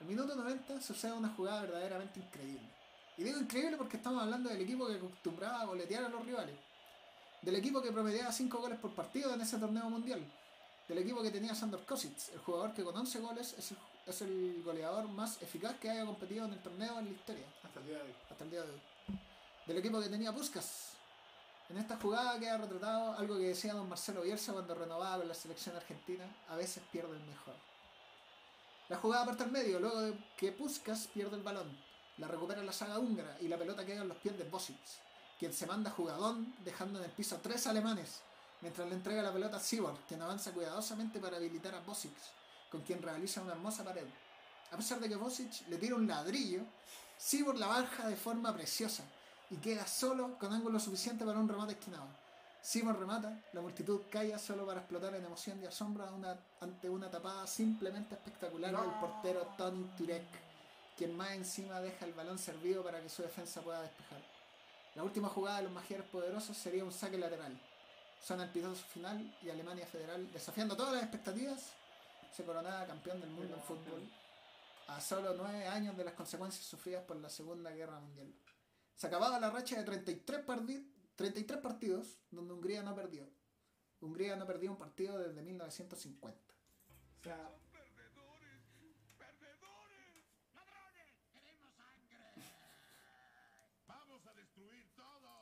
[0.00, 2.68] El minuto 90 sucede una jugada verdaderamente increíble.
[3.18, 6.56] Y digo increíble porque estamos hablando del equipo que acostumbraba a goletear a los rivales.
[7.42, 10.24] Del equipo que promediaba 5 goles por partido en ese torneo mundial.
[10.88, 14.22] Del equipo que tenía Sandor Kosic, el jugador que con 11 goles es el, es
[14.22, 17.86] el goleador más eficaz que haya competido en el torneo en la historia Hasta el
[17.86, 18.14] día de hoy.
[18.30, 18.80] hasta el día de hoy.
[19.66, 20.90] Del equipo que tenía Puskas.
[21.68, 25.34] En esta jugada queda retratado algo que decía don Marcelo Bielsa cuando renovaba con la
[25.34, 27.54] selección argentina, a veces pierde el mejor.
[28.88, 31.78] La jugada parte al medio, luego de que Puskas pierde el balón.
[32.18, 34.76] La recupera la saga húngara y la pelota queda en los pies de Bosic,
[35.38, 38.20] quien se manda jugadón dejando en el piso a tres alemanes,
[38.62, 42.16] mientras le entrega la pelota a Sibor, quien avanza cuidadosamente para habilitar a Bosic,
[42.68, 44.06] con quien realiza una hermosa pared.
[44.72, 46.62] A pesar de que Bosic le tira un ladrillo,
[47.16, 49.04] Sibor la baja de forma preciosa
[49.52, 52.06] y queda solo con ángulo suficiente para un remate esquinado.
[52.62, 57.10] Sibor remata, la multitud calla solo para explotar en emoción y asombro una- ante una
[57.10, 60.22] tapada simplemente espectacular del portero Tony Turek,
[60.96, 64.20] quien más encima deja el balón servido para que su defensa pueda despejar.
[64.94, 67.58] La última jugada de los magiares poderosos sería un saque lateral.
[68.22, 71.72] Suena el pitazo final y Alemania Federal, desafiando todas las expectativas,
[72.34, 74.08] se coronaba campeón del mundo en fútbol
[74.88, 78.32] a solo nueve años de las consecuencias sufridas por la Segunda Guerra Mundial.
[79.02, 83.28] Se acababa la racha de 33, pardi- 33 partidos donde Hungría no perdió.
[84.00, 86.38] Hungría no perdió un partido desde 1950.
[87.18, 87.50] O sea,
[93.86, 95.38] Vamos a destruir todo.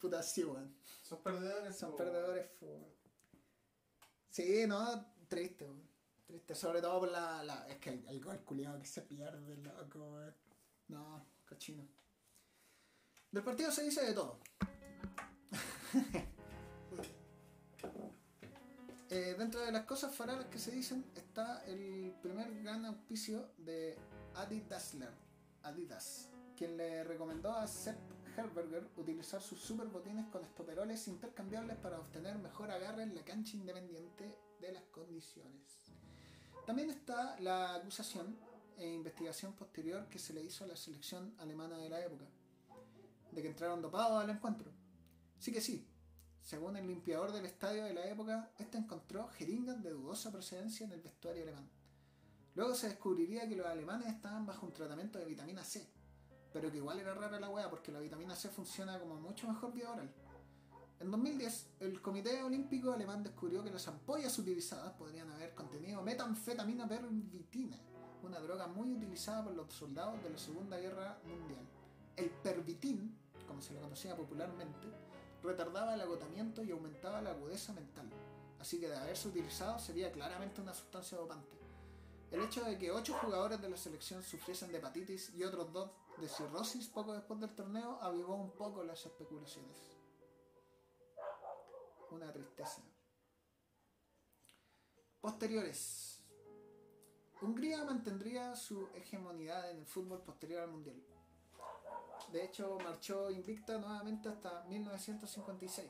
[0.00, 0.74] Puta, sí, weón.
[1.02, 1.76] son perdedores.
[1.78, 2.92] Son perdedores, fútbol.
[4.28, 5.88] Sí, no, triste, weón.
[6.26, 7.42] Triste, sobre todo por la.
[7.44, 10.34] la- es que el, el gol culiado que se pierde, loco, weón.
[10.88, 11.86] No, cochino.
[13.34, 14.38] Del partido se dice de todo.
[19.10, 23.96] Eh, dentro de las cosas faralas que se dicen está el primer gran auspicio de
[24.34, 25.12] Adi Dassler,
[25.62, 27.96] Adidas, quien le recomendó a Sepp
[28.36, 33.56] Herberger utilizar sus super botines con estoperoles intercambiables para obtener mejor agarre en la cancha
[33.56, 35.92] independiente de las condiciones.
[36.66, 38.36] También está la acusación
[38.76, 42.24] e investigación posterior que se le hizo a la selección alemana de la época,
[43.34, 44.70] de que entraron dopados al encuentro.
[45.38, 45.86] Sí que sí,
[46.44, 50.92] según el limpiador del estadio de la época, este encontró jeringas de dudosa procedencia en
[50.92, 51.68] el vestuario alemán.
[52.54, 55.88] Luego se descubriría que los alemanes estaban bajo un tratamiento de vitamina C,
[56.52, 59.72] pero que igual era rara la weá porque la vitamina C funciona como mucho mejor
[59.72, 60.12] vía oral.
[61.00, 66.86] En 2010, el Comité Olímpico Alemán descubrió que las ampollas utilizadas podrían haber contenido metanfetamina
[66.86, 67.76] pervitina,
[68.22, 71.66] una droga muy utilizada por los soldados de la Segunda Guerra Mundial.
[72.16, 73.18] El pervitin,
[73.54, 74.88] como se le conocía popularmente,
[75.40, 78.10] retardaba el agotamiento y aumentaba la agudeza mental.
[78.58, 81.56] Así que de haberse utilizado sería claramente una sustancia dopante.
[82.32, 85.88] El hecho de que ocho jugadores de la selección sufriesen de hepatitis y otros dos
[86.18, 89.76] de cirrosis poco después del torneo avivó un poco las especulaciones.
[92.10, 92.82] Una tristeza.
[95.20, 96.24] Posteriores.
[97.40, 101.13] Hungría mantendría su hegemonía en el fútbol posterior al Mundial.
[102.34, 105.88] De hecho, marchó invicta nuevamente hasta 1956.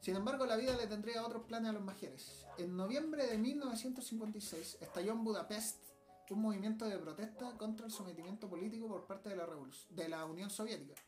[0.00, 2.44] Sin embargo, la vida le tendría otros planes a los magiares.
[2.58, 5.92] En noviembre de 1956 estalló en Budapest
[6.32, 9.46] un movimiento de protesta contra el sometimiento político por parte de la,
[9.90, 11.00] de la Unión Soviética.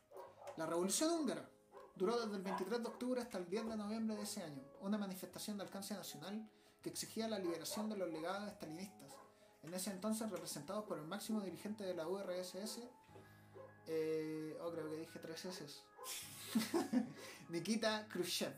[0.57, 1.49] La Revolución Húngara
[1.95, 4.97] duró desde el 23 de octubre hasta el 10 de noviembre de ese año, una
[4.97, 6.49] manifestación de alcance nacional
[6.81, 9.13] que exigía la liberación de los legados estalinistas,
[9.63, 12.81] en ese entonces representados por el máximo dirigente de la URSS,
[13.87, 15.65] eh, oh creo que dije tres S,
[17.49, 18.53] Nikita Khrushchev.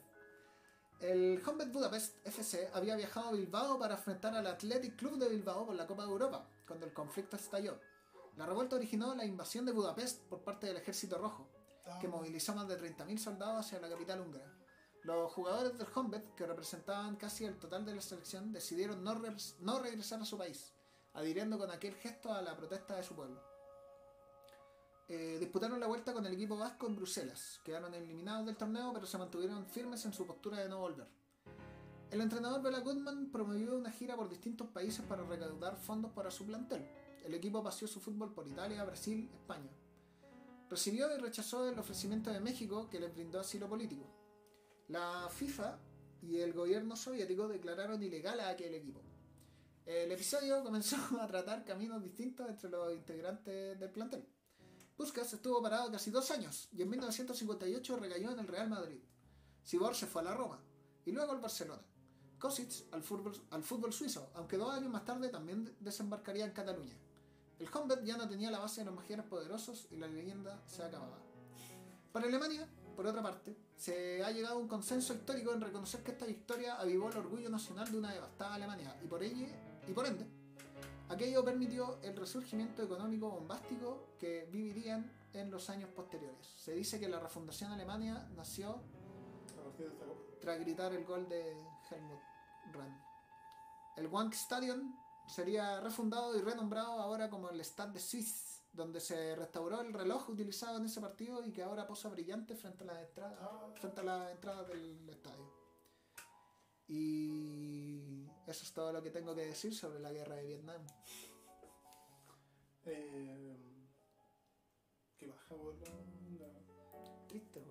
[1.00, 5.66] El Honved Budapest FC había viajado a Bilbao para enfrentar al Athletic Club de Bilbao
[5.68, 7.80] por la Copa de Europa, cuando el conflicto estalló.
[8.36, 11.48] La revuelta originó la invasión de Budapest por parte del Ejército Rojo,
[12.02, 14.52] que movilizó más de 30.000 soldados hacia la capital húngara.
[15.04, 19.36] Los jugadores del Honved, que representaban casi el total de la selección, decidieron no, re-
[19.60, 20.74] no regresar a su país,
[21.14, 23.42] adhiriendo con aquel gesto a la protesta de su pueblo.
[25.10, 27.62] Eh, disputaron la vuelta con el equipo vasco en Bruselas.
[27.64, 31.08] Quedaron eliminados del torneo, pero se mantuvieron firmes en su postura de no volver.
[32.12, 36.46] El entrenador Bela Goodman promovió una gira por distintos países para recaudar fondos para su
[36.46, 36.86] plantel.
[37.26, 39.72] El equipo paseó su fútbol por Italia, Brasil, España.
[40.70, 44.06] Recibió y rechazó el ofrecimiento de México que les brindó asilo político.
[44.90, 45.80] La FIFA
[46.22, 49.02] y el gobierno soviético declararon ilegal a aquel equipo.
[49.86, 54.26] El episodio comenzó a tratar caminos distintos entre los integrantes del plantel.
[54.98, 59.00] Puskas estuvo parado casi dos años y en 1958 recayó en el Real Madrid.
[59.64, 60.60] Sibor se fue a la Roma
[61.06, 61.84] y luego al Barcelona.
[62.40, 66.96] Kosic al fútbol, suizo, aunque dos años más tarde también desembarcaría en Cataluña.
[67.60, 70.84] El Honved ya no tenía la base de los magiares poderosos y la leyenda se
[70.84, 71.20] acababa.
[72.12, 76.12] Para Alemania, por otra parte, se ha llegado a un consenso histórico en reconocer que
[76.12, 80.28] esta victoria avivó el orgullo nacional de una devastada Alemania y por ende,
[81.10, 86.48] aquello permitió el resurgimiento económico bombástico que vivirían en los años posteriores.
[86.58, 88.82] Se dice que la refundación alemana nació
[90.42, 91.52] tras gritar el gol de
[91.90, 92.22] Helmut
[92.74, 93.02] Rahn.
[93.96, 94.96] El Wank Stadion
[95.28, 100.30] sería refundado y renombrado ahora como el Stade de Suisse, donde se restauró el reloj
[100.30, 105.52] utilizado en ese partido y que ahora posa brillante frente a la entrada del estadio.
[106.88, 108.17] Y
[108.48, 110.82] eso es todo lo que tengo que decir sobre la guerra de Vietnam.
[112.86, 113.58] Eh,
[115.18, 117.62] ¿Qué baja, la- Triste,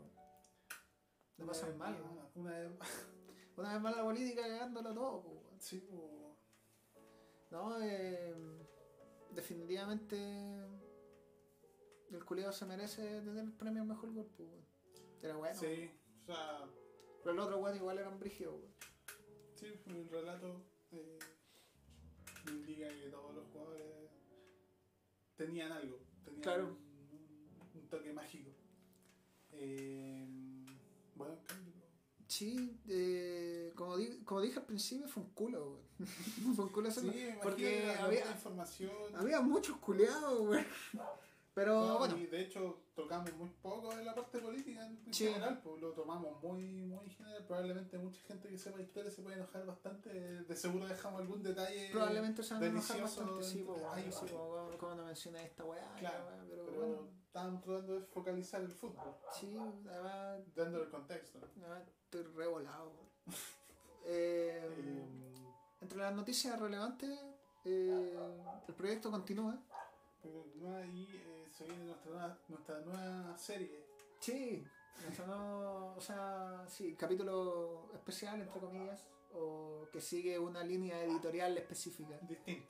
[1.39, 2.31] Una pasan vez mal.
[2.35, 2.71] Una vez
[3.57, 5.61] Una vez más la política cagándolo todo, weón.
[5.61, 6.37] Sí, po.
[7.51, 8.35] No, eh,
[9.31, 10.17] definitivamente
[12.11, 14.67] el culiado se merece tener el premio al mejor gol, pues, weón.
[15.23, 15.59] Era bueno.
[15.59, 15.91] Sí,
[16.23, 16.69] o sea,
[17.23, 18.75] Pero el otro weón igual era un brigio, weón.
[19.57, 20.63] Sí, el relato
[20.93, 21.19] eh,
[22.49, 23.87] indica que todos los jugadores
[25.37, 26.65] tenían algo, tenían Claro.
[26.69, 28.51] un, un toque mágico.
[29.53, 30.27] Eh,
[31.15, 31.37] bueno.
[32.29, 35.81] Sí, eh, como, di- como dije al principio, fue un culo,
[36.57, 37.41] fue un culo Sí, hacerlo.
[37.43, 38.91] porque había, información.
[39.15, 40.67] había muchos culiados, weón.
[41.55, 45.27] Pero No, bueno, Y de hecho tocamos muy poco en la parte política en Sí.
[45.27, 47.45] general, pues lo tomamos muy, muy general.
[47.47, 50.09] Probablemente mucha gente que sepa historia se puede enojar bastante.
[50.43, 51.91] De seguro dejamos algún detalle.
[51.93, 53.97] probablemente se van a enojar bastante, sí, weón, va.
[54.13, 57.95] sí, como, como no mencioné esta weá, Claro, la weá, pero, Pero bueno, estábamos tratando
[58.01, 59.57] de focalizar el fútbol, sí,
[59.89, 61.39] además, dándole el contexto.
[61.61, 62.93] además estoy revolado.
[63.27, 63.27] Eh,
[64.09, 65.05] Eh,
[65.81, 67.11] Entre las noticias relevantes,
[67.65, 68.17] eh,
[68.69, 69.59] el proyecto continúa.
[70.79, 73.85] ahí eh, se viene nuestra nueva, nuestra nueva serie.
[74.21, 74.65] Sí,
[75.03, 81.57] nuestro nuevo- o sea, sí, capítulo especial, entre comillas, o que sigue una línea editorial
[81.59, 82.19] específica.
[82.23, 82.69] Distinta.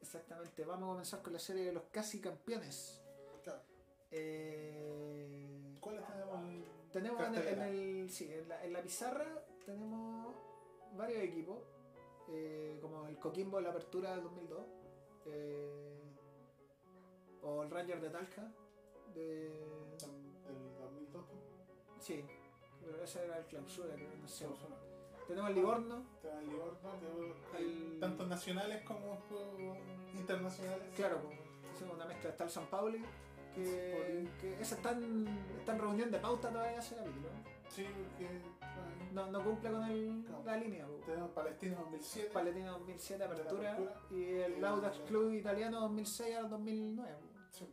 [0.00, 3.00] Exactamente, vamos a comenzar con la serie de los casi campeones.
[3.42, 3.60] Claro.
[4.10, 7.68] Eh, ¿Cuáles tenemos en tenemos en el, en cartelera?
[7.68, 10.34] el- sí, en la, en la pizarra tenemos
[10.96, 11.58] varios equipos,
[12.28, 14.66] eh, como el Coquimbo de la Apertura del 2002,
[15.26, 16.07] eh,
[17.42, 18.50] o el Ranger de Talca,
[19.14, 19.46] de...
[19.46, 21.24] el 2002?
[22.00, 22.24] Sí,
[22.84, 24.46] pero ese era el clausura, creo, no sé.
[25.26, 29.18] Tenemos el Livorno, Te va el Livorno, te va- hay El- tantos nacionales como
[30.16, 30.88] internacionales.
[30.96, 31.38] claro, pues,
[31.74, 32.30] hicimos una mezcla.
[32.30, 33.02] Está el San Pauli,
[33.54, 35.26] que, que ese está en,
[35.58, 37.28] está en reunión de pauta todavía ese capítulo.
[37.68, 38.40] Sí, porque
[39.12, 40.42] No, no cumple con el, No.
[40.44, 40.86] la línea.
[40.86, 41.04] pues.
[41.04, 42.30] tenemos Palestina 2007.
[42.32, 44.00] Paletino 2007 apertura, apertura.
[44.10, 47.10] y el Audax Club italiano 2006 al 2009.
[47.52, 47.68] Sí.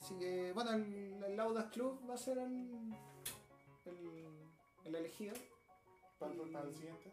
[0.00, 2.94] Así que, bueno, el, el Audax Club va a ser el,
[3.86, 4.50] el,
[4.84, 5.34] el elegido.
[6.18, 7.12] Para, Y- para el siguiente.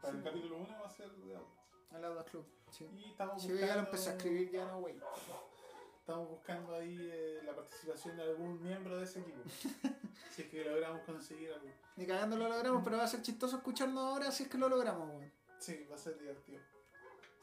[0.00, 0.18] Para Sí.
[0.18, 1.50] el capítulo 1 va a ser de Audax.
[1.92, 2.88] El Audax Club, sí.
[2.94, 4.98] Y estamos Sí, buscando, ya lo empecé a escribir, ya no, wey.
[6.00, 9.40] Estamos buscando ahí eh, la participación de algún miembro de ese equipo.
[10.30, 11.66] si es que logramos conseguir algo.
[11.96, 14.68] Ni cagando lo logramos, pero va a ser chistoso escucharnos ahora si es que lo
[14.68, 15.32] logramos, weón.
[15.58, 16.60] Sí, va a ser divertido.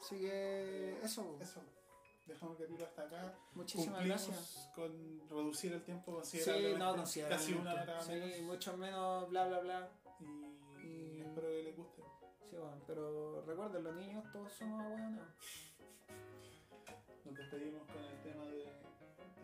[0.00, 1.42] Así que, eso, weón.
[1.42, 1.60] Eso.
[2.26, 3.34] Dejamos el capítulo hasta acá.
[3.54, 4.70] Muchísimas Cumplimos gracias.
[4.74, 6.78] con reducir el tiempo Sí, considerablemente.
[6.78, 7.52] no, considerablemente.
[7.52, 8.40] Casi una hora Sí, menos.
[8.42, 9.88] mucho menos bla bla bla.
[10.20, 12.02] Y, Y- espero que les guste.
[12.48, 15.26] Sí, bueno, pero recuerden, los niños todos somos abuelos.
[17.24, 18.62] Nos despedimos con el tema de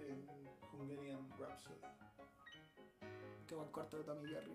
[0.06, 0.24] el
[0.72, 1.80] Hungarian Rhapsody.
[3.46, 4.52] Qué buen corto de Tommy Jerry.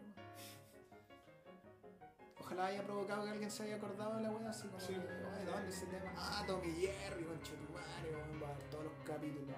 [2.40, 4.94] Ojalá haya provocado que alguien se haya acordado de la wea así como Sí.
[4.94, 6.12] que, "Ay, ¿dónde ese tema?
[6.18, 9.56] Ah, Tommy Jerry, conchetumare, weón, va a ver todos los capítulos.